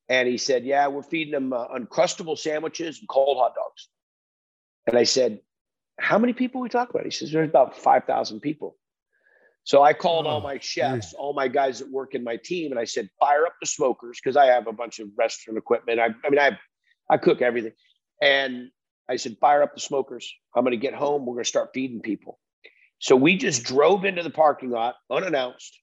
and 0.10 0.28
he 0.28 0.38
said, 0.38 0.66
yeah, 0.66 0.88
we're 0.88 1.04
feeding 1.04 1.34
them 1.34 1.54
uh, 1.54 1.68
uncrustable 1.70 2.38
sandwiches 2.38 3.00
and 3.00 3.10
cold 3.10 3.38
hot 3.38 3.56
dogs. 3.56 3.90
And 4.86 4.98
I 4.98 5.04
said, 5.04 5.42
how 6.00 6.18
many 6.18 6.34
people 6.34 6.62
we 6.62 6.70
talk 6.70 6.90
about? 6.90 7.04
He 7.04 7.12
says, 7.12 7.32
there's 7.32 7.50
about 7.50 7.78
5,000 7.78 8.40
people. 8.40 8.78
So 9.64 9.84
I 9.84 9.92
called 9.92 10.28
oh, 10.28 10.30
all 10.30 10.42
my 10.42 10.60
chefs, 10.60 11.08
geez. 11.08 11.14
all 11.14 11.34
my 11.34 11.50
guys 11.50 11.80
that 11.80 11.92
work 11.92 12.16
in 12.16 12.24
my 12.24 12.38
team, 12.38 12.72
and 12.72 12.80
I 12.80 12.86
said, 12.86 13.10
fire 13.20 13.46
up 13.46 13.56
the 13.60 13.68
smokers 13.68 14.18
because 14.24 14.38
I 14.38 14.46
have 14.46 14.68
a 14.68 14.72
bunch 14.72 15.00
of 15.00 15.10
restaurant 15.18 15.58
equipment. 15.58 16.00
I, 16.00 16.06
I 16.06 16.30
mean, 16.30 16.40
I, 16.40 16.58
I 17.10 17.18
cook 17.18 17.42
everything. 17.42 17.74
And 18.22 18.70
I 19.10 19.18
said, 19.18 19.38
fire 19.42 19.62
up 19.62 19.74
the 19.74 19.82
smokers. 19.82 20.32
I'm 20.56 20.64
going 20.64 20.72
to 20.72 20.78
get 20.78 20.94
home. 20.94 21.26
We're 21.26 21.34
going 21.34 21.44
to 21.44 21.50
start 21.50 21.72
feeding 21.74 22.02
people. 22.02 22.40
So 23.00 23.16
we 23.16 23.38
just 23.38 23.64
drove 23.64 24.06
into 24.06 24.24
the 24.24 24.30
parking 24.30 24.70
lot 24.70 24.96
unannounced, 25.12 25.78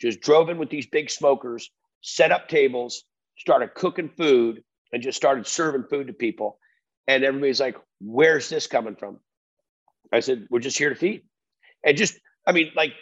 just 0.00 0.20
drove 0.20 0.48
in 0.48 0.58
with 0.58 0.70
these 0.70 0.86
big 0.86 1.10
smokers, 1.10 1.70
set 2.00 2.32
up 2.32 2.48
tables, 2.48 3.04
started 3.36 3.74
cooking 3.74 4.10
food, 4.16 4.62
and 4.92 5.02
just 5.02 5.16
started 5.16 5.46
serving 5.46 5.84
food 5.84 6.08
to 6.08 6.12
people. 6.12 6.58
And 7.06 7.24
everybody's 7.24 7.60
like, 7.60 7.76
where's 8.00 8.48
this 8.48 8.66
coming 8.66 8.96
from? 8.96 9.18
I 10.12 10.20
said, 10.20 10.46
we're 10.50 10.60
just 10.60 10.78
here 10.78 10.88
to 10.88 10.94
feed. 10.94 11.22
And 11.84 11.96
just, 11.96 12.18
I 12.46 12.52
mean, 12.52 12.70
like, 12.74 12.92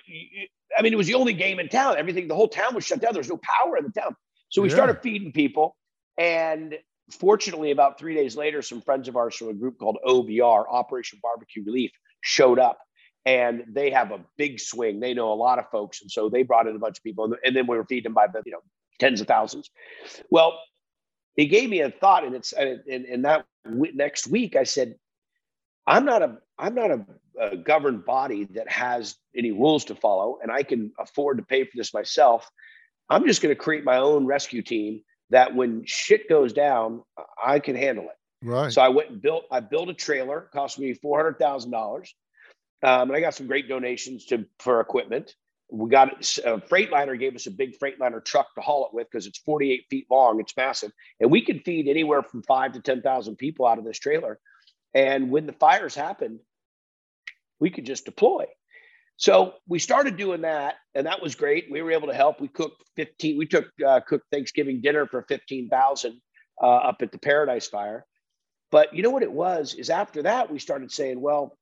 I 0.76 0.82
mean, 0.82 0.92
it 0.92 0.96
was 0.96 1.06
the 1.06 1.14
only 1.14 1.32
game 1.32 1.58
in 1.58 1.68
town. 1.68 1.96
Everything, 1.96 2.28
the 2.28 2.34
whole 2.34 2.48
town 2.48 2.74
was 2.74 2.84
shut 2.84 3.00
down. 3.00 3.12
There 3.12 3.20
was 3.20 3.28
no 3.28 3.40
power 3.42 3.76
in 3.76 3.84
the 3.84 4.00
town. 4.00 4.14
So 4.50 4.62
we 4.62 4.68
yeah. 4.68 4.74
started 4.74 5.00
feeding 5.02 5.32
people. 5.32 5.76
And 6.16 6.76
fortunately, 7.10 7.70
about 7.70 7.98
three 7.98 8.14
days 8.14 8.36
later, 8.36 8.62
some 8.62 8.80
friends 8.80 9.08
of 9.08 9.16
ours 9.16 9.36
from 9.36 9.48
a 9.48 9.54
group 9.54 9.78
called 9.78 9.98
OBR, 10.06 10.64
Operation 10.70 11.18
Barbecue 11.22 11.64
Relief, 11.64 11.90
showed 12.20 12.58
up. 12.58 12.78
And 13.28 13.64
they 13.68 13.90
have 13.90 14.10
a 14.10 14.20
big 14.36 14.58
swing. 14.58 15.00
They 15.00 15.12
know 15.12 15.32
a 15.32 15.34
lot 15.34 15.58
of 15.58 15.70
folks. 15.70 16.00
And 16.00 16.10
so 16.10 16.28
they 16.28 16.42
brought 16.42 16.66
in 16.66 16.74
a 16.74 16.78
bunch 16.78 16.98
of 16.98 17.04
people. 17.04 17.34
And 17.44 17.54
then 17.54 17.66
we 17.66 17.76
were 17.76 17.84
feeding 17.84 18.04
them 18.04 18.14
by 18.14 18.26
the, 18.26 18.42
you 18.46 18.52
know, 18.52 18.62
tens 18.98 19.20
of 19.20 19.26
thousands. 19.26 19.70
Well, 20.30 20.58
it 21.36 21.46
gave 21.46 21.68
me 21.68 21.80
a 21.80 21.90
thought. 21.90 22.24
And 22.24 22.34
it's, 22.34 22.52
and, 22.52 22.80
and 22.86 23.24
that 23.26 23.44
next 23.64 24.26
week, 24.28 24.56
I 24.56 24.64
said, 24.64 24.94
I'm 25.88 26.04
not 26.04 26.22
a 26.22 26.38
I'm 26.58 26.74
not 26.74 26.90
a, 26.90 27.06
a, 27.40 27.56
governed 27.56 28.04
body 28.04 28.44
that 28.54 28.70
has 28.70 29.16
any 29.34 29.52
rules 29.52 29.84
to 29.86 29.94
follow, 29.94 30.38
and 30.42 30.52
I 30.52 30.62
can 30.62 30.92
afford 30.98 31.38
to 31.38 31.44
pay 31.44 31.64
for 31.64 31.70
this 31.76 31.94
myself. 31.94 32.48
I'm 33.08 33.26
just 33.26 33.40
going 33.40 33.54
to 33.54 33.60
create 33.60 33.84
my 33.84 33.96
own 33.96 34.26
rescue 34.26 34.60
team 34.60 35.02
that 35.30 35.54
when 35.54 35.82
shit 35.86 36.28
goes 36.28 36.52
down, 36.52 37.02
I 37.42 37.58
can 37.58 37.74
handle 37.74 38.04
it. 38.04 38.46
Right. 38.46 38.72
So 38.72 38.82
I 38.82 38.88
went 38.88 39.10
and 39.10 39.22
built. 39.22 39.44
I 39.50 39.60
built 39.60 39.88
a 39.88 39.94
trailer. 39.94 40.48
Cost 40.52 40.78
me 40.78 40.92
four 40.92 41.18
hundred 41.18 41.38
thousand 41.38 41.70
um, 42.82 43.08
and 43.08 43.12
I 43.16 43.20
got 43.20 43.34
some 43.34 43.46
great 43.46 43.68
donations 43.68 44.26
to 44.26 44.44
for 44.60 44.80
equipment. 44.80 45.34
We 45.70 45.90
got 45.90 46.12
a 46.44 46.58
Freightliner 46.58 47.18
gave 47.18 47.34
us 47.34 47.46
a 47.46 47.50
big 47.50 47.78
Freightliner 47.78 48.24
truck 48.24 48.54
to 48.54 48.60
haul 48.60 48.86
it 48.86 48.94
with 48.94 49.08
because 49.10 49.26
it's 49.26 49.38
48 49.38 49.84
feet 49.90 50.06
long. 50.10 50.40
It's 50.40 50.56
massive, 50.56 50.92
and 51.20 51.30
we 51.30 51.44
can 51.44 51.60
feed 51.60 51.88
anywhere 51.88 52.22
from 52.22 52.42
five 52.42 52.72
to 52.72 52.80
ten 52.80 53.02
thousand 53.02 53.36
people 53.36 53.66
out 53.66 53.78
of 53.78 53.84
this 53.84 53.98
trailer. 53.98 54.38
And 54.94 55.30
when 55.30 55.46
the 55.46 55.52
fires 55.52 55.94
happened, 55.94 56.40
we 57.60 57.70
could 57.70 57.84
just 57.86 58.04
deploy. 58.04 58.46
So 59.16 59.54
we 59.68 59.80
started 59.80 60.16
doing 60.16 60.42
that, 60.42 60.76
and 60.94 61.06
that 61.06 61.20
was 61.20 61.34
great. 61.34 61.66
We 61.70 61.82
were 61.82 61.90
able 61.92 62.08
to 62.08 62.14
help. 62.14 62.40
We 62.40 62.48
cooked 62.48 62.84
15. 62.96 63.36
We 63.36 63.46
took 63.46 63.66
uh, 63.86 64.00
cooked 64.06 64.26
Thanksgiving 64.30 64.80
dinner 64.80 65.06
for 65.06 65.22
15,000 65.28 66.20
uh, 66.62 66.66
up 66.66 67.02
at 67.02 67.10
the 67.10 67.18
Paradise 67.18 67.66
Fire. 67.66 68.06
But 68.70 68.94
you 68.94 69.02
know 69.02 69.10
what 69.10 69.24
it 69.24 69.32
was 69.32 69.74
is 69.74 69.90
after 69.90 70.22
that 70.22 70.52
we 70.52 70.58
started 70.58 70.92
saying, 70.92 71.20
well, 71.20 71.58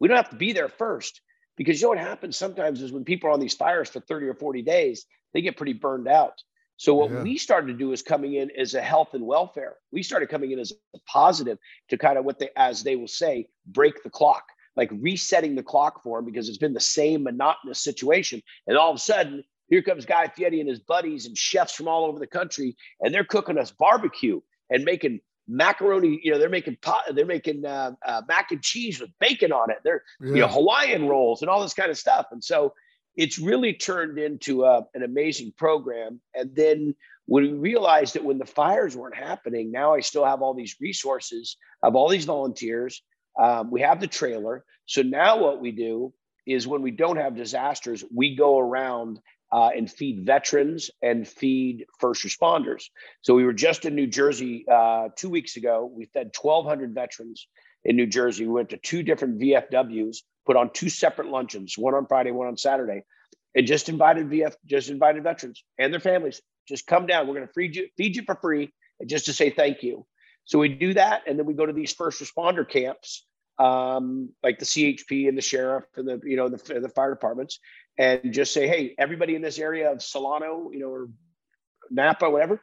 we 0.00 0.08
don't 0.08 0.16
have 0.16 0.30
to 0.30 0.36
be 0.36 0.52
there 0.52 0.68
first 0.68 1.20
because 1.56 1.80
you 1.80 1.86
know 1.86 1.90
what 1.90 1.98
happens 1.98 2.36
sometimes 2.36 2.82
is 2.82 2.90
when 2.90 3.04
people 3.04 3.28
are 3.28 3.32
on 3.32 3.40
these 3.40 3.54
fires 3.54 3.88
for 3.88 4.00
30 4.00 4.26
or 4.26 4.34
40 4.34 4.62
days, 4.62 5.04
they 5.34 5.42
get 5.42 5.56
pretty 5.56 5.74
burned 5.74 6.08
out. 6.08 6.42
So 6.78 6.94
what 6.94 7.10
yeah. 7.10 7.22
we 7.22 7.36
started 7.36 7.66
to 7.66 7.74
do 7.74 7.92
is 7.92 8.00
coming 8.00 8.34
in 8.34 8.50
as 8.58 8.72
a 8.72 8.80
health 8.80 9.12
and 9.12 9.26
welfare. 9.26 9.76
We 9.92 10.02
started 10.02 10.30
coming 10.30 10.52
in 10.52 10.58
as 10.58 10.72
a 10.94 10.98
positive 11.06 11.58
to 11.90 11.98
kind 11.98 12.16
of 12.16 12.24
what 12.24 12.38
they, 12.38 12.48
as 12.56 12.82
they 12.82 12.96
will 12.96 13.06
say, 13.06 13.48
break 13.66 14.02
the 14.02 14.08
clock, 14.08 14.44
like 14.76 14.90
resetting 14.90 15.54
the 15.54 15.62
clock 15.62 16.02
for 16.02 16.16
them 16.16 16.24
because 16.24 16.48
it's 16.48 16.56
been 16.56 16.72
the 16.72 16.80
same 16.80 17.24
monotonous 17.24 17.84
situation. 17.84 18.40
And 18.66 18.78
all 18.78 18.90
of 18.90 18.96
a 18.96 19.00
sudden, 19.00 19.44
Here 19.68 19.82
comes 19.82 20.04
Guy 20.04 20.28
Fieri 20.28 20.60
and 20.60 20.68
his 20.68 20.80
buddies 20.80 21.26
and 21.26 21.38
chefs 21.38 21.74
from 21.74 21.86
all 21.86 22.04
over 22.04 22.18
the 22.18 22.26
country, 22.26 22.76
and 23.00 23.14
they're 23.14 23.24
cooking 23.24 23.58
us 23.58 23.70
barbecue 23.70 24.40
and 24.70 24.84
making 24.84 25.20
macaroni. 25.50 26.20
You 26.22 26.32
know, 26.32 26.38
they're 26.38 26.48
making 26.48 26.76
pot, 26.80 27.02
they're 27.12 27.26
making 27.26 27.66
uh, 27.66 27.92
uh, 28.06 28.22
mac 28.28 28.50
and 28.52 28.62
cheese 28.62 29.00
with 29.00 29.10
bacon 29.18 29.52
on 29.52 29.70
it. 29.70 29.78
They're 29.84 30.02
yeah. 30.20 30.28
you 30.28 30.40
know 30.40 30.48
Hawaiian 30.48 31.08
rolls 31.08 31.42
and 31.42 31.50
all 31.50 31.62
this 31.62 31.74
kind 31.74 31.90
of 31.90 31.98
stuff. 31.98 32.26
And 32.30 32.42
so 32.42 32.74
it's 33.16 33.38
really 33.38 33.74
turned 33.74 34.18
into 34.18 34.64
a, 34.64 34.78
uh, 34.78 34.82
an 34.94 35.02
amazing 35.02 35.52
program. 35.56 36.20
And 36.34 36.54
then 36.54 36.94
when 37.26 37.44
we 37.44 37.70
realized 37.70 38.14
that 38.14 38.24
when 38.24 38.38
the 38.38 38.46
fires 38.46 38.96
weren't 38.96 39.16
happening, 39.16 39.70
now 39.70 39.94
I 39.94 40.00
still 40.00 40.24
have 40.24 40.42
all 40.42 40.54
these 40.54 40.76
resources, 40.80 41.56
of 41.82 41.96
all 41.96 42.08
these 42.08 42.24
volunteers. 42.24 43.02
Um, 43.38 43.70
we 43.70 43.80
have 43.82 44.00
the 44.00 44.06
trailer. 44.06 44.64
So 44.86 45.02
now 45.02 45.38
what 45.38 45.60
we 45.60 45.70
do 45.70 46.12
is 46.46 46.66
when 46.66 46.82
we 46.82 46.90
don't 46.90 47.16
have 47.16 47.36
disasters, 47.36 48.04
we 48.14 48.34
go 48.34 48.58
around 48.58 49.20
uh, 49.52 49.70
and 49.76 49.90
feed 49.90 50.24
veterans 50.24 50.90
and 51.02 51.26
feed 51.26 51.86
first 51.98 52.24
responders. 52.24 52.84
So 53.22 53.34
we 53.34 53.44
were 53.44 53.52
just 53.52 53.84
in 53.84 53.94
New 53.94 54.06
Jersey 54.06 54.64
uh, 54.70 55.08
two 55.16 55.30
weeks 55.30 55.56
ago. 55.56 55.90
We 55.92 56.06
fed 56.06 56.30
1,200 56.38 56.94
veterans 56.94 57.46
in 57.84 57.96
New 57.96 58.06
Jersey. 58.06 58.46
We 58.46 58.52
went 58.52 58.70
to 58.70 58.76
two 58.76 59.02
different 59.02 59.40
VFWs, 59.40 60.18
put 60.46 60.56
on 60.56 60.70
two 60.72 60.88
separate 60.88 61.28
luncheons, 61.28 61.76
one 61.76 61.94
on 61.94 62.06
Friday, 62.06 62.30
one 62.30 62.46
on 62.46 62.56
Saturday, 62.56 63.02
and 63.54 63.66
just 63.66 63.88
invited 63.88 64.28
VF, 64.28 64.54
just 64.66 64.88
invited 64.88 65.24
veterans 65.24 65.62
and 65.78 65.92
their 65.92 66.00
families. 66.00 66.40
Just 66.68 66.86
come 66.86 67.06
down. 67.06 67.26
We're 67.26 67.34
going 67.34 67.46
to 67.46 67.52
feed 67.52 67.74
you, 67.74 67.88
feed 67.96 68.16
you 68.16 68.22
for 68.22 68.36
free, 68.36 68.72
just 69.06 69.26
to 69.26 69.32
say 69.32 69.50
thank 69.50 69.82
you. 69.82 70.06
So 70.44 70.58
we 70.58 70.68
do 70.68 70.94
that, 70.94 71.22
and 71.26 71.38
then 71.38 71.46
we 71.46 71.54
go 71.54 71.66
to 71.66 71.72
these 71.72 71.92
first 71.92 72.20
responder 72.20 72.68
camps 72.68 73.24
um, 73.60 74.30
like 74.42 74.58
the 74.58 74.64
CHP 74.64 75.28
and 75.28 75.36
the 75.36 75.42
sheriff 75.42 75.84
and 75.96 76.08
the 76.08 76.18
you 76.24 76.36
know 76.36 76.48
the, 76.48 76.80
the 76.80 76.88
fire 76.88 77.10
departments, 77.10 77.60
and 77.98 78.32
just 78.32 78.52
say, 78.54 78.66
hey, 78.66 78.94
everybody 78.98 79.34
in 79.34 79.42
this 79.42 79.58
area 79.58 79.90
of 79.92 80.02
Solano, 80.02 80.70
you 80.72 80.80
know, 80.80 80.88
or 80.88 81.08
Napa, 81.90 82.30
whatever, 82.30 82.62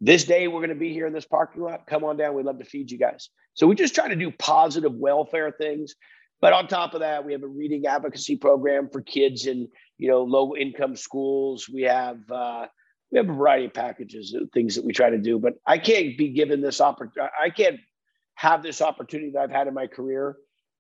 this 0.00 0.24
day 0.24 0.48
we're 0.48 0.60
going 0.60 0.68
to 0.68 0.74
be 0.74 0.92
here 0.92 1.06
in 1.06 1.12
this 1.12 1.24
parking 1.24 1.62
lot. 1.62 1.86
Come 1.86 2.04
on 2.04 2.16
down. 2.16 2.34
We'd 2.34 2.46
love 2.46 2.58
to 2.58 2.64
feed 2.64 2.90
you 2.90 2.98
guys. 2.98 3.30
So 3.54 3.66
we 3.66 3.74
just 3.74 3.94
try 3.94 4.08
to 4.08 4.16
do 4.16 4.30
positive 4.30 4.92
welfare 4.92 5.50
things. 5.50 5.94
But 6.40 6.52
on 6.52 6.68
top 6.68 6.94
of 6.94 7.00
that, 7.00 7.24
we 7.24 7.32
have 7.32 7.42
a 7.42 7.48
reading 7.48 7.86
advocacy 7.86 8.36
program 8.36 8.90
for 8.92 9.00
kids 9.00 9.46
in 9.46 9.68
you 9.96 10.10
know 10.10 10.24
low 10.24 10.54
income 10.54 10.96
schools. 10.96 11.70
We 11.72 11.82
have 11.82 12.18
uh, 12.30 12.66
we 13.10 13.18
have 13.18 13.30
a 13.30 13.32
variety 13.32 13.66
of 13.66 13.74
packages 13.74 14.34
of 14.34 14.50
things 14.52 14.74
that 14.74 14.84
we 14.84 14.92
try 14.92 15.08
to 15.08 15.18
do. 15.18 15.38
But 15.38 15.54
I 15.66 15.78
can't 15.78 16.18
be 16.18 16.30
given 16.30 16.60
this 16.60 16.80
opportunity. 16.82 17.32
I 17.42 17.48
can't 17.48 17.80
have 18.34 18.62
this 18.62 18.82
opportunity 18.82 19.30
that 19.30 19.42
I've 19.42 19.50
had 19.50 19.68
in 19.68 19.74
my 19.74 19.86
career 19.86 20.36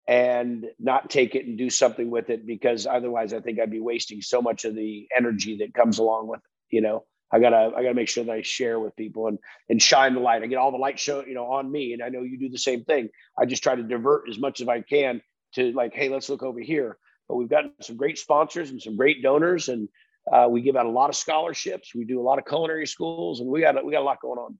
and 0.08 0.66
not 0.78 1.10
take 1.10 1.34
it 1.34 1.46
and 1.46 1.56
do 1.56 1.70
something 1.70 2.10
with 2.10 2.30
it 2.30 2.46
because 2.46 2.86
otherwise 2.86 3.32
I 3.32 3.40
think 3.40 3.60
I'd 3.60 3.70
be 3.70 3.80
wasting 3.80 4.22
so 4.22 4.42
much 4.42 4.64
of 4.64 4.74
the 4.74 5.06
energy 5.16 5.58
that 5.58 5.74
comes 5.74 5.98
along 5.98 6.28
with 6.28 6.40
it. 6.40 6.74
You 6.74 6.80
know, 6.80 7.04
I 7.32 7.38
gotta 7.38 7.72
I 7.76 7.82
gotta 7.82 7.94
make 7.94 8.08
sure 8.08 8.24
that 8.24 8.32
I 8.32 8.42
share 8.42 8.80
with 8.80 8.96
people 8.96 9.28
and 9.28 9.38
and 9.68 9.80
shine 9.80 10.14
the 10.14 10.20
light. 10.20 10.42
I 10.42 10.46
get 10.46 10.56
all 10.56 10.72
the 10.72 10.78
light 10.78 10.98
show, 10.98 11.24
you 11.24 11.34
know, 11.34 11.46
on 11.46 11.70
me. 11.70 11.92
And 11.92 12.02
I 12.02 12.08
know 12.08 12.22
you 12.22 12.38
do 12.38 12.48
the 12.48 12.58
same 12.58 12.84
thing. 12.84 13.08
I 13.38 13.46
just 13.46 13.62
try 13.62 13.74
to 13.74 13.82
divert 13.82 14.28
as 14.28 14.38
much 14.38 14.60
as 14.60 14.68
I 14.68 14.80
can 14.80 15.20
to 15.54 15.72
like, 15.72 15.94
hey, 15.94 16.08
let's 16.08 16.28
look 16.28 16.42
over 16.42 16.60
here. 16.60 16.96
But 17.28 17.36
we've 17.36 17.48
got 17.48 17.64
some 17.80 17.96
great 17.96 18.18
sponsors 18.18 18.70
and 18.70 18.82
some 18.82 18.96
great 18.96 19.22
donors, 19.22 19.68
and 19.68 19.88
uh, 20.32 20.48
we 20.50 20.62
give 20.62 20.76
out 20.76 20.86
a 20.86 20.90
lot 20.90 21.10
of 21.10 21.16
scholarships. 21.16 21.94
We 21.94 22.04
do 22.04 22.20
a 22.20 22.22
lot 22.22 22.38
of 22.38 22.44
culinary 22.46 22.86
schools, 22.86 23.40
and 23.40 23.48
we 23.48 23.60
got 23.60 23.84
we 23.84 23.92
got 23.92 24.02
a 24.02 24.04
lot 24.04 24.20
going 24.20 24.38
on. 24.38 24.58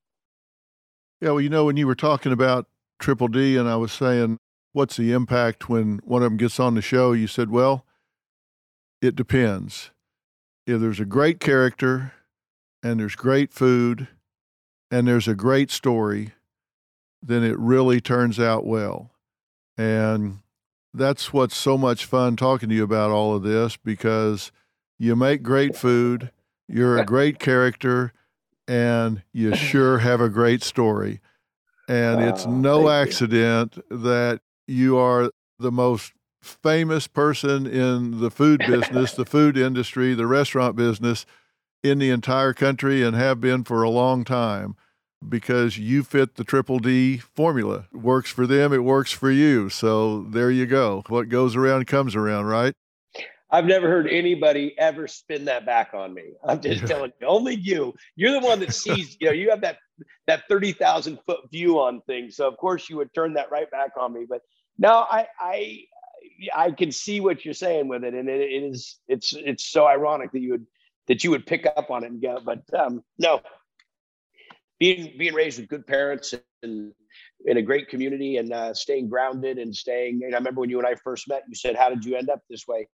Yeah, 1.20 1.30
well, 1.30 1.40
you 1.40 1.50
know, 1.50 1.64
when 1.64 1.76
you 1.76 1.86
were 1.86 1.96
talking 1.96 2.32
about 2.32 2.66
Triple 3.00 3.28
D, 3.28 3.56
and 3.56 3.68
I 3.68 3.76
was 3.76 3.92
saying, 3.92 4.38
what's 4.72 4.96
the 4.96 5.12
impact 5.12 5.68
when 5.68 6.00
one 6.04 6.22
of 6.22 6.30
them 6.30 6.36
gets 6.36 6.60
on 6.60 6.74
the 6.74 6.82
show? 6.82 7.12
You 7.12 7.26
said, 7.26 7.50
well, 7.50 7.84
it 9.00 9.16
depends. 9.16 9.90
If 10.66 10.80
there's 10.80 11.00
a 11.00 11.04
great 11.04 11.40
character 11.40 12.12
and 12.82 13.00
there's 13.00 13.16
great 13.16 13.52
food 13.52 14.08
and 14.90 15.06
there's 15.06 15.28
a 15.28 15.34
great 15.34 15.70
story, 15.70 16.32
then 17.22 17.42
it 17.42 17.58
really 17.58 18.00
turns 18.00 18.38
out 18.38 18.64
well. 18.64 19.10
And 19.76 20.38
that's 20.92 21.32
what's 21.32 21.56
so 21.56 21.78
much 21.78 22.04
fun 22.04 22.36
talking 22.36 22.68
to 22.68 22.74
you 22.74 22.84
about 22.84 23.10
all 23.10 23.34
of 23.34 23.42
this 23.42 23.76
because 23.76 24.52
you 24.98 25.16
make 25.16 25.42
great 25.42 25.76
food, 25.76 26.30
you're 26.68 26.98
a 26.98 27.04
great 27.04 27.38
character, 27.38 28.12
and 28.68 29.22
you 29.32 29.54
sure 29.56 29.98
have 29.98 30.20
a 30.20 30.28
great 30.28 30.62
story. 30.62 31.20
And 31.88 32.20
it's 32.22 32.46
no 32.46 32.88
accident 32.88 33.78
that 33.90 34.40
you 34.70 34.96
are 34.96 35.30
the 35.58 35.72
most 35.72 36.12
famous 36.40 37.06
person 37.06 37.66
in 37.66 38.20
the 38.20 38.30
food 38.30 38.60
business, 38.66 39.12
the 39.12 39.26
food 39.26 39.58
industry, 39.58 40.14
the 40.14 40.26
restaurant 40.26 40.76
business 40.76 41.26
in 41.82 41.98
the 41.98 42.10
entire 42.10 42.52
country 42.52 43.02
and 43.02 43.16
have 43.16 43.40
been 43.40 43.64
for 43.64 43.82
a 43.82 43.90
long 43.90 44.24
time 44.24 44.76
because 45.26 45.78
you 45.78 46.02
fit 46.02 46.36
the 46.36 46.44
triple 46.44 46.78
D 46.78 47.18
formula. 47.18 47.86
It 47.92 47.98
works 47.98 48.30
for 48.30 48.46
them, 48.46 48.72
it 48.72 48.84
works 48.84 49.12
for 49.12 49.30
you. 49.30 49.68
So 49.68 50.22
there 50.22 50.50
you 50.50 50.66
go. 50.66 51.02
What 51.08 51.28
goes 51.28 51.56
around 51.56 51.86
comes 51.86 52.14
around, 52.16 52.46
right? 52.46 52.74
I've 53.52 53.66
never 53.66 53.88
heard 53.88 54.06
anybody 54.06 54.78
ever 54.78 55.08
spin 55.08 55.46
that 55.46 55.66
back 55.66 55.90
on 55.92 56.14
me. 56.14 56.34
I'm 56.44 56.60
just 56.62 56.86
telling 56.86 57.12
you, 57.20 57.26
only 57.26 57.56
you. 57.56 57.94
You're 58.14 58.32
the 58.32 58.46
one 58.46 58.60
that 58.60 58.72
sees, 58.72 59.16
you 59.20 59.26
know, 59.26 59.32
you 59.32 59.50
have 59.50 59.60
that 59.62 59.78
that 60.26 60.44
30,000 60.48 61.18
foot 61.26 61.40
view 61.50 61.78
on 61.78 62.00
things. 62.06 62.36
So 62.36 62.48
of 62.48 62.56
course 62.56 62.88
you 62.88 62.96
would 62.96 63.12
turn 63.12 63.34
that 63.34 63.50
right 63.50 63.70
back 63.70 63.90
on 63.98 64.14
me. 64.14 64.24
But 64.28 64.40
no, 64.78 65.06
I 65.10 65.26
I 65.38 65.84
I 66.54 66.70
can 66.70 66.92
see 66.92 67.20
what 67.20 67.44
you're 67.44 67.54
saying 67.54 67.88
with 67.88 68.04
it. 68.04 68.14
And 68.14 68.28
it, 68.28 68.40
it 68.40 68.62
is 68.62 68.98
it's 69.08 69.32
it's 69.32 69.64
so 69.64 69.86
ironic 69.86 70.32
that 70.32 70.40
you 70.40 70.52
would 70.52 70.66
that 71.08 71.24
you 71.24 71.30
would 71.30 71.46
pick 71.46 71.66
up 71.66 71.90
on 71.90 72.04
it 72.04 72.10
and 72.10 72.22
go, 72.22 72.38
but 72.44 72.62
um 72.78 73.02
no. 73.18 73.40
Being 74.78 75.12
being 75.18 75.34
raised 75.34 75.58
with 75.58 75.68
good 75.68 75.86
parents 75.86 76.32
and 76.62 76.92
in 77.44 77.56
a 77.58 77.62
great 77.62 77.88
community 77.88 78.38
and 78.38 78.52
uh, 78.52 78.72
staying 78.72 79.08
grounded 79.08 79.58
and 79.58 79.76
staying. 79.76 80.22
And 80.24 80.34
I 80.34 80.38
remember 80.38 80.60
when 80.60 80.70
you 80.70 80.78
and 80.78 80.86
I 80.86 80.94
first 80.94 81.28
met, 81.28 81.42
you 81.48 81.54
said, 81.54 81.76
"How 81.76 81.90
did 81.90 82.02
you 82.04 82.16
end 82.16 82.30
up 82.30 82.40
this 82.48 82.66
way?" 82.66 82.88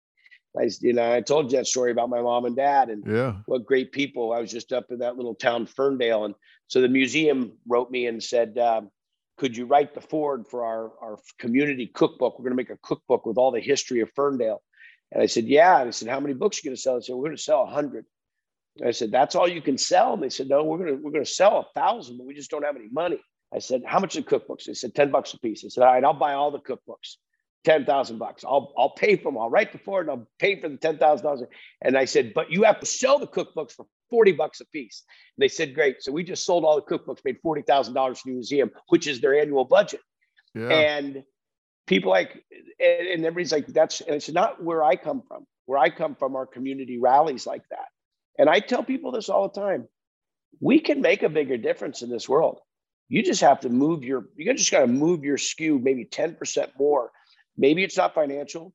I, 0.58 0.70
you 0.80 0.92
know, 0.92 1.12
I 1.12 1.20
told 1.20 1.50
you 1.50 1.58
that 1.58 1.66
story 1.66 1.90
about 1.90 2.10
my 2.10 2.20
mom 2.20 2.44
and 2.44 2.56
dad 2.56 2.88
and 2.88 3.04
yeah. 3.06 3.34
what 3.46 3.66
great 3.66 3.92
people. 3.92 4.32
I 4.32 4.40
was 4.40 4.52
just 4.52 4.72
up 4.72 4.86
in 4.90 4.98
that 5.00 5.16
little 5.16 5.34
town, 5.34 5.66
Ferndale. 5.66 6.24
And 6.26 6.34
so 6.68 6.80
the 6.80 6.88
museum 6.88 7.52
wrote 7.66 7.90
me 7.90 8.06
and 8.06 8.22
said, 8.22 8.56
um, 8.58 8.90
could 9.36 9.56
you 9.56 9.66
write 9.66 9.94
the 9.94 10.00
foreword 10.00 10.46
for 10.46 10.64
our, 10.64 10.92
our 11.02 11.18
community 11.38 11.86
cookbook? 11.86 12.38
We're 12.38 12.44
going 12.44 12.52
to 12.52 12.56
make 12.56 12.70
a 12.70 12.78
cookbook 12.82 13.26
with 13.26 13.36
all 13.36 13.50
the 13.50 13.60
history 13.60 14.00
of 14.00 14.10
Ferndale. 14.14 14.62
And 15.12 15.22
I 15.22 15.26
said, 15.26 15.44
yeah. 15.44 15.80
And 15.80 15.88
I 15.88 15.90
said, 15.90 16.08
how 16.08 16.20
many 16.20 16.34
books 16.34 16.58
are 16.58 16.60
you 16.64 16.70
going 16.70 16.76
to 16.76 16.80
sell? 16.80 16.96
I 16.96 17.00
said, 17.00 17.14
we're 17.14 17.26
going 17.26 17.36
to 17.36 17.42
sell 17.42 17.62
a 17.62 17.66
hundred. 17.66 18.06
I 18.84 18.90
said, 18.90 19.10
that's 19.10 19.34
all 19.34 19.48
you 19.48 19.62
can 19.62 19.78
sell. 19.78 20.14
And 20.14 20.22
they 20.22 20.30
said, 20.30 20.48
no, 20.48 20.64
we're 20.64 20.78
going 20.78 20.96
to, 20.96 21.02
we're 21.02 21.12
going 21.12 21.24
to 21.24 21.30
sell 21.30 21.58
a 21.58 21.80
thousand, 21.80 22.18
but 22.18 22.26
we 22.26 22.34
just 22.34 22.50
don't 22.50 22.64
have 22.64 22.76
any 22.76 22.88
money. 22.90 23.20
I 23.52 23.60
said, 23.60 23.82
how 23.86 24.00
much 24.00 24.16
are 24.16 24.20
the 24.20 24.26
cookbooks? 24.26 24.64
They 24.64 24.74
said, 24.74 24.94
10 24.94 25.10
bucks 25.10 25.32
a 25.34 25.38
piece. 25.38 25.64
I 25.64 25.68
said, 25.68 25.84
all 25.84 25.92
right, 25.92 26.04
I'll 26.04 26.12
buy 26.12 26.34
all 26.34 26.50
the 26.50 26.58
cookbooks 26.58 27.16
ten 27.64 27.84
thousand 27.84 28.18
bucks. 28.18 28.44
I'll 28.44 28.72
I'll 28.76 28.90
pay 28.90 29.16
for 29.16 29.32
them. 29.32 29.38
I'll 29.38 29.50
write 29.50 29.72
the 29.72 29.78
before 29.78 30.02
and 30.02 30.10
I'll 30.10 30.28
pay 30.38 30.60
for 30.60 30.68
the 30.68 30.76
ten 30.76 30.98
thousand 30.98 31.24
dollars. 31.24 31.42
And 31.82 31.96
I 31.96 32.04
said, 32.04 32.32
but 32.34 32.50
you 32.50 32.62
have 32.62 32.80
to 32.80 32.86
sell 32.86 33.18
the 33.18 33.26
cookbooks 33.26 33.72
for 33.72 33.86
forty 34.10 34.32
bucks 34.32 34.60
a 34.60 34.66
piece. 34.66 35.02
And 35.36 35.42
they 35.42 35.48
said, 35.48 35.74
great. 35.74 36.02
So 36.02 36.12
we 36.12 36.24
just 36.24 36.44
sold 36.44 36.64
all 36.64 36.76
the 36.76 36.82
cookbooks, 36.82 37.24
made 37.24 37.38
forty 37.42 37.62
thousand 37.62 37.94
dollars 37.94 38.20
for 38.20 38.28
the 38.28 38.34
museum, 38.34 38.70
which 38.88 39.06
is 39.06 39.20
their 39.20 39.38
annual 39.38 39.64
budget. 39.64 40.00
Yeah. 40.54 40.68
And 40.68 41.24
people 41.86 42.10
like, 42.10 42.44
and, 42.80 43.08
and 43.08 43.24
everybody's 43.24 43.52
like, 43.52 43.66
that's 43.66 44.00
and 44.00 44.14
it's 44.14 44.30
not 44.30 44.62
where 44.62 44.84
I 44.84 44.96
come 44.96 45.22
from. 45.26 45.46
Where 45.66 45.78
I 45.78 45.88
come 45.88 46.14
from, 46.14 46.36
our 46.36 46.46
community 46.46 46.98
rallies 46.98 47.46
like 47.46 47.62
that. 47.70 47.86
And 48.38 48.50
I 48.50 48.60
tell 48.60 48.82
people 48.82 49.12
this 49.12 49.28
all 49.28 49.48
the 49.48 49.60
time. 49.60 49.88
We 50.60 50.78
can 50.78 51.00
make 51.00 51.22
a 51.22 51.28
bigger 51.28 51.56
difference 51.56 52.02
in 52.02 52.10
this 52.10 52.28
world. 52.28 52.60
You 53.08 53.22
just 53.22 53.40
have 53.40 53.60
to 53.60 53.68
move 53.68 54.04
your, 54.04 54.26
you 54.36 54.52
just 54.54 54.70
got 54.70 54.80
to 54.80 54.86
move 54.86 55.24
your 55.24 55.38
skew 55.38 55.78
maybe 55.78 56.04
10% 56.04 56.68
more 56.78 57.10
Maybe 57.56 57.84
it's 57.84 57.96
not 57.96 58.14
financial. 58.14 58.72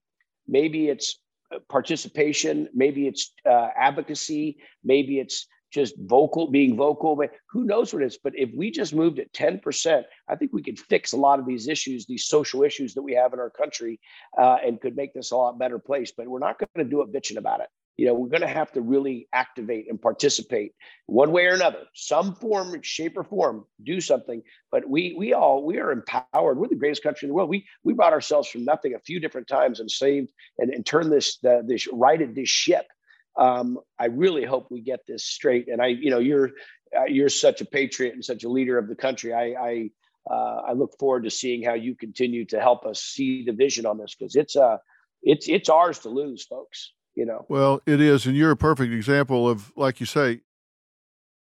Maybe 0.47 0.89
it's 0.89 1.19
uh, 1.53 1.59
participation. 1.69 2.69
Maybe 2.73 3.07
it's 3.07 3.33
uh, 3.45 3.69
advocacy. 3.75 4.57
Maybe 4.83 5.19
it's 5.19 5.47
just 5.71 5.95
vocal, 5.99 6.49
being 6.49 6.75
vocal. 6.75 7.15
But 7.15 7.31
who 7.51 7.65
knows 7.65 7.93
what 7.93 8.01
it 8.01 8.07
is? 8.07 8.17
But 8.23 8.33
if 8.35 8.49
we 8.55 8.71
just 8.71 8.93
moved 8.93 9.19
at 9.19 9.31
10%, 9.33 10.03
I 10.27 10.35
think 10.35 10.51
we 10.53 10.63
could 10.63 10.79
fix 10.79 11.13
a 11.13 11.17
lot 11.17 11.39
of 11.39 11.45
these 11.45 11.67
issues, 11.67 12.05
these 12.05 12.25
social 12.25 12.63
issues 12.63 12.93
that 12.95 13.03
we 13.03 13.13
have 13.13 13.33
in 13.33 13.39
our 13.39 13.51
country, 13.51 13.99
uh, 14.37 14.57
and 14.65 14.81
could 14.81 14.95
make 14.95 15.13
this 15.13 15.31
a 15.31 15.35
lot 15.35 15.59
better 15.59 15.77
place. 15.77 16.11
But 16.15 16.27
we're 16.27 16.39
not 16.39 16.57
going 16.59 16.85
to 16.85 16.89
do 16.89 17.01
it 17.01 17.13
bitching 17.13 17.37
about 17.37 17.61
it 17.61 17.67
you 17.99 18.05
know, 18.05 18.13
we're 18.13 18.29
going 18.29 18.41
to 18.41 18.47
have 18.47 18.71
to 18.71 18.81
really 18.81 19.27
activate 19.33 19.89
and 19.89 20.01
participate 20.01 20.73
one 21.05 21.33
way 21.33 21.47
or 21.47 21.53
another, 21.53 21.83
some 21.93 22.33
form, 22.33 22.81
shape, 22.81 23.17
or 23.17 23.25
form, 23.25 23.65
do 23.83 23.99
something. 23.99 24.41
But 24.71 24.89
we 24.89 25.15
we 25.17 25.33
all 25.33 25.65
we 25.65 25.79
are 25.79 25.91
empowered. 25.91 26.57
We're 26.57 26.69
the 26.69 26.75
greatest 26.75 27.03
country 27.03 27.25
in 27.25 27.29
the 27.29 27.33
world. 27.33 27.49
We 27.49 27.67
we 27.83 27.93
brought 27.93 28.13
ourselves 28.13 28.47
from 28.47 28.63
nothing 28.63 28.95
a 28.95 28.99
few 28.99 29.19
different 29.19 29.49
times 29.49 29.81
and 29.81 29.91
saved 29.91 30.31
and, 30.57 30.73
and 30.73 30.85
turned 30.85 31.11
this 31.11 31.39
this 31.41 31.89
righted 31.91 32.35
this 32.35 32.47
ship. 32.47 32.87
Um, 33.37 33.79
I 33.99 34.05
really 34.05 34.45
hope 34.45 34.67
we 34.71 34.79
get 34.79 35.01
this 35.05 35.25
straight. 35.25 35.67
And 35.67 35.81
I, 35.81 35.87
you 35.87 36.09
know, 36.09 36.19
you're 36.19 36.51
uh, 36.97 37.05
you're 37.09 37.27
such 37.27 37.59
a 37.59 37.65
patriot 37.65 38.13
and 38.13 38.23
such 38.23 38.45
a 38.45 38.49
leader 38.49 38.77
of 38.77 38.87
the 38.87 38.95
country. 38.95 39.33
I 39.33 39.45
I, 39.59 39.89
uh, 40.33 40.61
I 40.69 40.71
look 40.71 40.97
forward 40.97 41.25
to 41.25 41.29
seeing 41.29 41.63
how 41.63 41.73
you 41.73 41.95
continue 41.95 42.45
to 42.45 42.61
help 42.61 42.85
us 42.85 43.01
see 43.01 43.43
the 43.43 43.51
vision 43.51 43.85
on 43.85 43.97
this 43.97 44.15
because 44.15 44.37
it's 44.37 44.55
uh 44.55 44.77
it's 45.21 45.49
it's 45.49 45.67
ours 45.67 45.99
to 45.99 46.09
lose, 46.09 46.45
folks 46.45 46.93
you 47.15 47.25
know. 47.25 47.45
Well, 47.49 47.81
it 47.85 48.01
is, 48.01 48.25
and 48.25 48.35
you're 48.35 48.51
a 48.51 48.57
perfect 48.57 48.93
example 48.93 49.49
of, 49.49 49.71
like 49.75 49.99
you 49.99 50.05
say, 50.05 50.41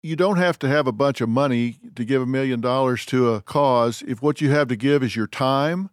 you 0.01 0.15
don't 0.15 0.37
have 0.37 0.57
to 0.59 0.67
have 0.67 0.87
a 0.87 0.91
bunch 0.91 1.21
of 1.21 1.29
money 1.29 1.77
to 1.95 2.05
give 2.05 2.21
a 2.21 2.25
million 2.25 2.61
dollars 2.61 3.05
to 3.07 3.33
a 3.33 3.41
cause. 3.41 4.01
If 4.07 4.21
what 4.21 4.39
you 4.41 4.49
have 4.51 4.69
to 4.69 4.75
give 4.75 5.03
is 5.03 5.15
your 5.15 5.27
time, 5.27 5.89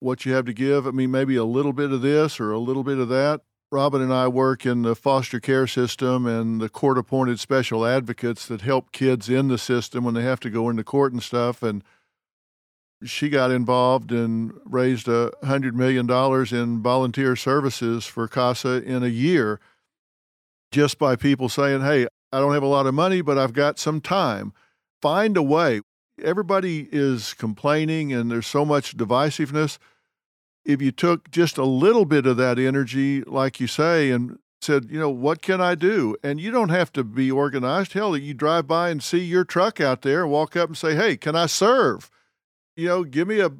what 0.00 0.24
you 0.24 0.32
have 0.32 0.46
to 0.46 0.54
give, 0.54 0.86
I 0.86 0.90
mean, 0.90 1.10
maybe 1.10 1.36
a 1.36 1.44
little 1.44 1.72
bit 1.72 1.92
of 1.92 2.02
this 2.02 2.40
or 2.40 2.52
a 2.52 2.58
little 2.58 2.84
bit 2.84 2.98
of 2.98 3.08
that. 3.08 3.42
Robin 3.70 4.00
and 4.00 4.14
I 4.14 4.28
work 4.28 4.64
in 4.64 4.82
the 4.82 4.96
foster 4.96 5.40
care 5.40 5.66
system 5.66 6.26
and 6.26 6.58
the 6.58 6.70
court 6.70 6.96
appointed 6.96 7.38
special 7.38 7.84
advocates 7.84 8.46
that 8.46 8.62
help 8.62 8.92
kids 8.92 9.28
in 9.28 9.48
the 9.48 9.58
system 9.58 10.04
when 10.04 10.14
they 10.14 10.22
have 10.22 10.40
to 10.40 10.50
go 10.50 10.70
into 10.70 10.84
court 10.84 11.12
and 11.12 11.22
stuff. 11.22 11.62
And 11.62 11.84
she 13.04 13.28
got 13.28 13.50
involved 13.50 14.10
and 14.10 14.52
raised 14.64 15.08
a 15.08 15.30
hundred 15.44 15.76
million 15.76 16.06
dollars 16.06 16.52
in 16.52 16.82
volunteer 16.82 17.36
services 17.36 18.06
for 18.06 18.26
CASA 18.26 18.82
in 18.82 19.02
a 19.02 19.08
year 19.08 19.60
just 20.70 20.98
by 20.98 21.16
people 21.16 21.48
saying, 21.48 21.80
Hey, 21.80 22.06
I 22.32 22.40
don't 22.40 22.54
have 22.54 22.62
a 22.62 22.66
lot 22.66 22.86
of 22.86 22.94
money, 22.94 23.20
but 23.20 23.38
I've 23.38 23.52
got 23.52 23.78
some 23.78 24.00
time. 24.00 24.52
Find 25.00 25.36
a 25.36 25.42
way. 25.42 25.80
Everybody 26.22 26.88
is 26.90 27.34
complaining 27.34 28.12
and 28.12 28.30
there's 28.30 28.46
so 28.46 28.64
much 28.64 28.96
divisiveness. 28.96 29.78
If 30.64 30.82
you 30.82 30.90
took 30.90 31.30
just 31.30 31.56
a 31.56 31.64
little 31.64 32.04
bit 32.04 32.26
of 32.26 32.36
that 32.36 32.58
energy, 32.58 33.22
like 33.22 33.60
you 33.60 33.66
say, 33.66 34.10
and 34.10 34.38
said, 34.60 34.88
you 34.90 34.98
know, 34.98 35.08
what 35.08 35.40
can 35.40 35.60
I 35.60 35.76
do? 35.76 36.16
And 36.22 36.40
you 36.40 36.50
don't 36.50 36.68
have 36.70 36.92
to 36.94 37.04
be 37.04 37.30
organized. 37.30 37.92
Hell, 37.92 38.16
you 38.16 38.34
drive 38.34 38.66
by 38.66 38.90
and 38.90 39.02
see 39.02 39.20
your 39.20 39.44
truck 39.44 39.80
out 39.80 40.02
there, 40.02 40.26
walk 40.26 40.56
up 40.56 40.68
and 40.68 40.76
say, 40.76 40.96
hey, 40.96 41.16
can 41.16 41.36
I 41.36 41.46
serve? 41.46 42.10
You 42.78 42.86
know, 42.86 43.02
give 43.02 43.26
me 43.26 43.40
a 43.40 43.50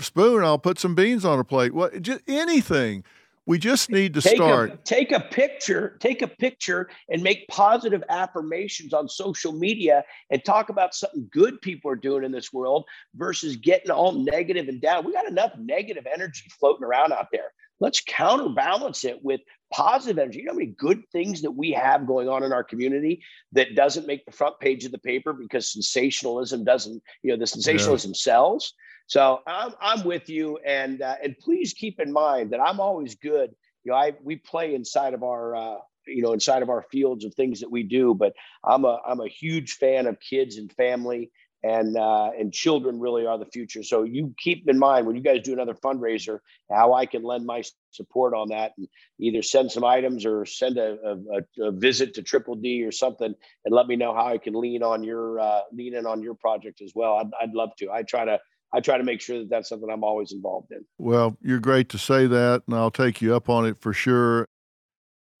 spoon, 0.00 0.42
I'll 0.42 0.58
put 0.58 0.80
some 0.80 0.96
beans 0.96 1.24
on 1.24 1.38
a 1.38 1.44
plate. 1.44 1.72
What, 1.72 2.02
just 2.02 2.22
anything. 2.26 3.04
We 3.46 3.56
just 3.56 3.88
need 3.88 4.14
to 4.14 4.20
take 4.20 4.34
start. 4.34 4.72
A, 4.72 4.76
take 4.78 5.12
a 5.12 5.20
picture, 5.20 5.96
take 6.00 6.22
a 6.22 6.26
picture 6.26 6.88
and 7.08 7.22
make 7.22 7.46
positive 7.46 8.02
affirmations 8.08 8.92
on 8.92 9.08
social 9.08 9.52
media 9.52 10.02
and 10.30 10.44
talk 10.44 10.70
about 10.70 10.92
something 10.92 11.28
good 11.30 11.60
people 11.60 11.88
are 11.88 11.96
doing 11.96 12.24
in 12.24 12.32
this 12.32 12.52
world 12.52 12.84
versus 13.14 13.54
getting 13.54 13.92
all 13.92 14.10
negative 14.10 14.66
and 14.66 14.80
down. 14.80 15.04
We 15.04 15.12
got 15.12 15.28
enough 15.28 15.52
negative 15.56 16.08
energy 16.12 16.50
floating 16.58 16.82
around 16.82 17.12
out 17.12 17.28
there. 17.30 17.52
Let's 17.78 18.02
counterbalance 18.04 19.04
it 19.04 19.22
with 19.22 19.42
positive 19.74 20.18
energy. 20.18 20.38
You 20.38 20.44
know 20.44 20.52
how 20.52 20.58
many 20.58 20.74
good 20.78 21.02
things 21.10 21.42
that 21.42 21.50
we 21.50 21.72
have 21.72 22.06
going 22.06 22.28
on 22.28 22.44
in 22.44 22.52
our 22.52 22.62
community 22.62 23.22
that 23.52 23.74
doesn't 23.74 24.06
make 24.06 24.24
the 24.24 24.32
front 24.32 24.60
page 24.60 24.84
of 24.84 24.92
the 24.92 24.98
paper 24.98 25.32
because 25.32 25.72
sensationalism 25.72 26.62
doesn't, 26.64 27.02
you 27.22 27.32
know, 27.32 27.36
the 27.36 27.46
sensationalism 27.46 28.12
yeah. 28.12 28.20
sells. 28.20 28.72
So 29.06 29.40
I'm, 29.46 29.72
I'm 29.80 30.04
with 30.04 30.28
you, 30.28 30.58
and 30.64 31.02
uh, 31.02 31.16
and 31.22 31.36
please 31.38 31.74
keep 31.74 31.98
in 32.00 32.12
mind 32.12 32.52
that 32.52 32.60
I'm 32.60 32.80
always 32.80 33.16
good. 33.16 33.50
You 33.82 33.92
know, 33.92 33.98
I 33.98 34.12
we 34.22 34.36
play 34.36 34.74
inside 34.74 35.12
of 35.12 35.22
our 35.22 35.56
uh, 35.56 35.76
you 36.06 36.22
know 36.22 36.32
inside 36.32 36.62
of 36.62 36.70
our 36.70 36.82
fields 36.90 37.24
of 37.24 37.34
things 37.34 37.60
that 37.60 37.70
we 37.70 37.82
do, 37.82 38.14
but 38.14 38.32
I'm 38.62 38.84
a 38.84 39.00
I'm 39.06 39.20
a 39.20 39.28
huge 39.28 39.72
fan 39.74 40.06
of 40.06 40.20
kids 40.20 40.56
and 40.56 40.72
family, 40.72 41.32
and 41.64 41.96
uh, 41.96 42.30
and 42.38 42.52
children 42.52 43.00
really 43.00 43.26
are 43.26 43.38
the 43.38 43.46
future. 43.46 43.82
So 43.82 44.02
you 44.02 44.34
keep 44.38 44.68
in 44.68 44.78
mind 44.78 45.06
when 45.06 45.16
you 45.16 45.22
guys 45.22 45.40
do 45.42 45.54
another 45.54 45.72
fundraiser, 45.72 46.40
how 46.70 46.92
I 46.92 47.06
can 47.06 47.22
lend 47.22 47.46
my 47.46 47.62
support 47.90 48.34
on 48.34 48.50
that, 48.50 48.72
and 48.76 48.86
either 49.18 49.42
send 49.42 49.72
some 49.72 49.82
items 49.82 50.26
or 50.26 50.44
send 50.44 50.76
a, 50.76 51.16
a, 51.32 51.62
a 51.64 51.72
visit 51.72 52.14
to 52.14 52.22
Triple 52.22 52.56
D 52.56 52.84
or 52.84 52.92
something, 52.92 53.34
and 53.64 53.74
let 53.74 53.86
me 53.86 53.96
know 53.96 54.14
how 54.14 54.26
I 54.26 54.36
can 54.36 54.52
lean 54.54 54.82
on 54.82 55.02
your 55.02 55.40
uh, 55.40 55.60
lean 55.72 55.94
in 55.94 56.04
on 56.04 56.22
your 56.22 56.34
project 56.34 56.82
as 56.82 56.92
well. 56.94 57.14
I'd, 57.14 57.30
I'd 57.40 57.54
love 57.54 57.70
to. 57.78 57.90
I 57.90 58.02
try 58.02 58.26
to 58.26 58.38
I 58.74 58.80
try 58.80 58.98
to 58.98 59.04
make 59.04 59.22
sure 59.22 59.38
that 59.38 59.48
that's 59.48 59.70
something 59.70 59.88
I'm 59.90 60.04
always 60.04 60.32
involved 60.32 60.70
in. 60.70 60.84
Well, 60.98 61.38
you're 61.40 61.60
great 61.60 61.88
to 61.90 61.98
say 61.98 62.26
that, 62.26 62.62
and 62.66 62.76
I'll 62.76 62.90
take 62.90 63.22
you 63.22 63.34
up 63.34 63.48
on 63.48 63.64
it 63.64 63.78
for 63.78 63.94
sure. 63.94 64.46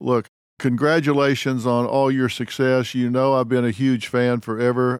Look, 0.00 0.28
congratulations 0.58 1.66
on 1.66 1.84
all 1.84 2.10
your 2.10 2.30
success. 2.30 2.94
You 2.94 3.10
know, 3.10 3.34
I've 3.34 3.48
been 3.48 3.66
a 3.66 3.70
huge 3.70 4.06
fan 4.08 4.40
forever. 4.40 4.98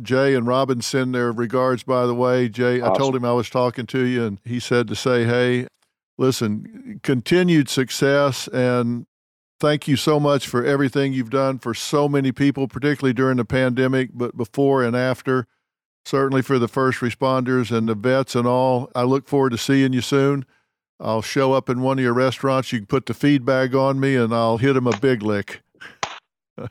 Jay 0.00 0.34
and 0.34 0.46
Robin 0.46 0.80
send 0.80 1.14
their 1.14 1.32
regards, 1.32 1.82
by 1.82 2.06
the 2.06 2.14
way. 2.14 2.48
Jay, 2.48 2.80
awesome. 2.80 2.94
I 2.94 2.96
told 2.96 3.16
him 3.16 3.24
I 3.24 3.32
was 3.32 3.50
talking 3.50 3.86
to 3.86 4.04
you, 4.04 4.24
and 4.24 4.38
he 4.44 4.58
said 4.58 4.88
to 4.88 4.96
say, 4.96 5.24
hey, 5.24 5.66
listen, 6.16 7.00
continued 7.02 7.68
success 7.68 8.48
and 8.48 9.06
thank 9.60 9.86
you 9.86 9.96
so 9.96 10.18
much 10.18 10.48
for 10.48 10.64
everything 10.64 11.12
you've 11.12 11.30
done 11.30 11.58
for 11.58 11.72
so 11.72 12.08
many 12.08 12.32
people, 12.32 12.66
particularly 12.66 13.12
during 13.12 13.36
the 13.36 13.44
pandemic, 13.44 14.10
but 14.12 14.36
before 14.36 14.82
and 14.82 14.96
after 14.96 15.46
certainly 16.04 16.42
for 16.42 16.58
the 16.58 16.68
first 16.68 16.98
responders 17.00 17.76
and 17.76 17.88
the 17.88 17.94
vets 17.94 18.34
and 18.34 18.46
all. 18.46 18.90
I 18.94 19.02
look 19.02 19.28
forward 19.28 19.50
to 19.50 19.58
seeing 19.58 19.92
you 19.92 20.00
soon. 20.00 20.44
I'll 21.00 21.22
show 21.22 21.52
up 21.52 21.68
in 21.68 21.80
one 21.80 21.98
of 21.98 22.04
your 22.04 22.14
restaurants. 22.14 22.72
You 22.72 22.80
can 22.80 22.86
put 22.86 23.06
the 23.06 23.14
feed 23.14 23.44
bag 23.44 23.74
on 23.74 23.98
me 23.98 24.14
and 24.16 24.32
I'll 24.34 24.58
hit 24.58 24.76
him 24.76 24.86
a 24.86 24.96
big 24.96 25.22
lick. 25.22 25.62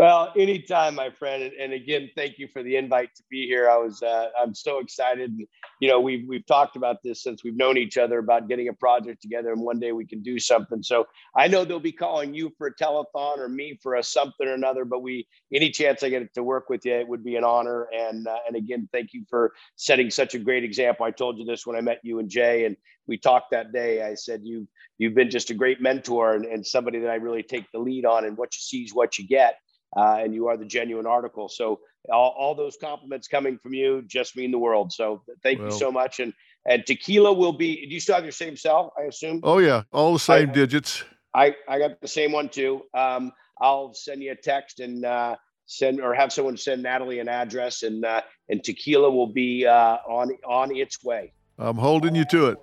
Well, 0.00 0.32
anytime, 0.34 0.94
my 0.94 1.10
friend. 1.10 1.42
And, 1.42 1.52
and, 1.52 1.72
again, 1.74 2.08
thank 2.16 2.38
you 2.38 2.48
for 2.48 2.62
the 2.62 2.74
invite 2.76 3.14
to 3.16 3.22
be 3.30 3.46
here. 3.46 3.68
I 3.68 3.76
was, 3.76 4.02
uh, 4.02 4.28
I'm 4.40 4.54
so 4.54 4.78
excited. 4.78 5.28
And, 5.28 5.46
you 5.78 5.90
know, 5.90 6.00
we've 6.00 6.26
we've 6.26 6.46
talked 6.46 6.76
about 6.76 7.02
this 7.04 7.22
since 7.22 7.44
we've 7.44 7.54
known 7.54 7.76
each 7.76 7.98
other 7.98 8.18
about 8.18 8.48
getting 8.48 8.68
a 8.68 8.72
project 8.72 9.20
together, 9.20 9.52
and 9.52 9.60
one 9.60 9.78
day 9.78 9.92
we 9.92 10.06
can 10.06 10.22
do 10.22 10.38
something. 10.38 10.82
So 10.82 11.06
I 11.36 11.48
know 11.48 11.66
they'll 11.66 11.80
be 11.80 11.92
calling 11.92 12.32
you 12.32 12.50
for 12.56 12.68
a 12.68 12.74
telethon 12.74 13.36
or 13.40 13.50
me 13.50 13.78
for 13.82 13.96
a 13.96 14.02
something 14.02 14.48
or 14.48 14.54
another. 14.54 14.86
But 14.86 15.02
we, 15.02 15.28
any 15.52 15.68
chance 15.68 16.02
I 16.02 16.08
get 16.08 16.32
to 16.32 16.42
work 16.42 16.70
with 16.70 16.86
you, 16.86 16.94
it 16.94 17.06
would 17.06 17.22
be 17.22 17.36
an 17.36 17.44
honor. 17.44 17.86
And 17.94 18.26
uh, 18.26 18.38
and 18.46 18.56
again, 18.56 18.88
thank 18.92 19.12
you 19.12 19.26
for 19.28 19.52
setting 19.76 20.10
such 20.10 20.34
a 20.34 20.38
great 20.38 20.64
example. 20.64 21.04
I 21.04 21.10
told 21.10 21.36
you 21.36 21.44
this 21.44 21.66
when 21.66 21.76
I 21.76 21.82
met 21.82 22.00
you 22.04 22.20
and 22.20 22.30
Jay, 22.30 22.64
and 22.64 22.74
we 23.06 23.18
talked 23.18 23.50
that 23.50 23.70
day. 23.70 24.02
I 24.02 24.14
said 24.14 24.40
you 24.44 24.66
you've 24.96 25.14
been 25.14 25.28
just 25.28 25.50
a 25.50 25.54
great 25.54 25.82
mentor 25.82 26.36
and, 26.36 26.46
and 26.46 26.66
somebody 26.66 27.00
that 27.00 27.10
I 27.10 27.16
really 27.16 27.42
take 27.42 27.70
the 27.70 27.80
lead 27.80 28.06
on. 28.06 28.24
And 28.24 28.38
what 28.38 28.54
you 28.54 28.60
see 28.62 28.84
is 28.84 28.94
what 28.94 29.18
you 29.18 29.28
get 29.28 29.56
uh, 29.96 30.18
and 30.20 30.34
you 30.34 30.48
are 30.48 30.56
the 30.56 30.64
genuine 30.64 31.06
article. 31.06 31.48
So 31.48 31.80
all, 32.10 32.34
all, 32.38 32.54
those 32.54 32.76
compliments 32.80 33.28
coming 33.28 33.58
from 33.58 33.74
you 33.74 34.02
just 34.06 34.36
mean 34.36 34.50
the 34.50 34.58
world. 34.58 34.92
So 34.92 35.22
thank 35.42 35.58
well, 35.58 35.68
you 35.68 35.78
so 35.78 35.90
much. 35.90 36.20
And 36.20 36.32
and 36.66 36.84
tequila 36.84 37.32
will 37.32 37.52
be. 37.52 37.86
Do 37.86 37.94
you 37.94 38.00
still 38.00 38.14
have 38.14 38.24
your 38.24 38.32
same 38.32 38.56
cell? 38.56 38.92
I 38.98 39.04
assume. 39.04 39.40
Oh 39.42 39.58
yeah, 39.58 39.82
all 39.92 40.12
the 40.12 40.18
same 40.18 40.50
I, 40.50 40.52
digits. 40.52 41.04
I 41.34 41.56
I 41.68 41.78
got 41.78 42.00
the 42.00 42.08
same 42.08 42.32
one 42.32 42.48
too. 42.48 42.82
Um, 42.94 43.32
I'll 43.60 43.94
send 43.94 44.22
you 44.22 44.32
a 44.32 44.36
text 44.36 44.80
and 44.80 45.04
uh, 45.04 45.36
send 45.66 46.00
or 46.00 46.14
have 46.14 46.32
someone 46.32 46.56
send 46.56 46.82
Natalie 46.82 47.18
an 47.18 47.28
address, 47.28 47.82
and 47.82 48.04
uh, 48.04 48.22
and 48.48 48.62
tequila 48.62 49.10
will 49.10 49.32
be 49.32 49.66
uh, 49.66 49.98
on 50.06 50.36
on 50.46 50.74
its 50.74 51.02
way. 51.02 51.32
I'm 51.58 51.76
holding 51.76 52.14
you 52.14 52.24
to 52.26 52.48
it. 52.48 52.58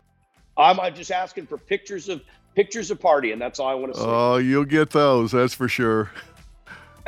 I'm, 0.57 0.79
I'm 0.79 0.95
just 0.95 1.11
asking 1.11 1.45
for 1.45 1.57
pictures 1.57 2.09
of 2.09 2.21
pictures 2.55 2.91
of 2.91 2.99
party, 2.99 3.31
and 3.31 3.41
that's 3.41 3.59
all 3.59 3.67
I 3.67 3.75
want 3.75 3.93
to 3.93 3.99
see. 3.99 4.05
Oh, 4.05 4.37
you'll 4.37 4.65
get 4.65 4.89
those. 4.89 5.31
That's 5.31 5.53
for 5.53 5.67
sure. 5.67 6.11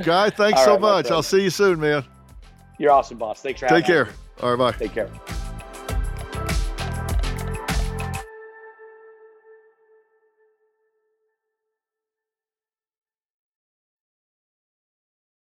Guy, 0.04 0.30
thanks 0.30 0.64
so 0.64 0.74
right, 0.74 0.82
much. 0.82 1.12
I'll 1.12 1.24
see 1.24 1.44
you 1.44 1.50
soon, 1.50 1.80
man. 1.80 2.04
You're 2.78 2.92
awesome, 2.92 3.18
boss. 3.18 3.42
Thanks 3.42 3.60
for 3.60 3.68
having 3.68 3.82
Take 3.82 3.88
care. 3.88 4.06
Me. 4.06 4.12
All 4.42 4.56
right, 4.56 4.74
bye. 4.74 4.78
Take 4.78 4.94
care. 4.94 5.10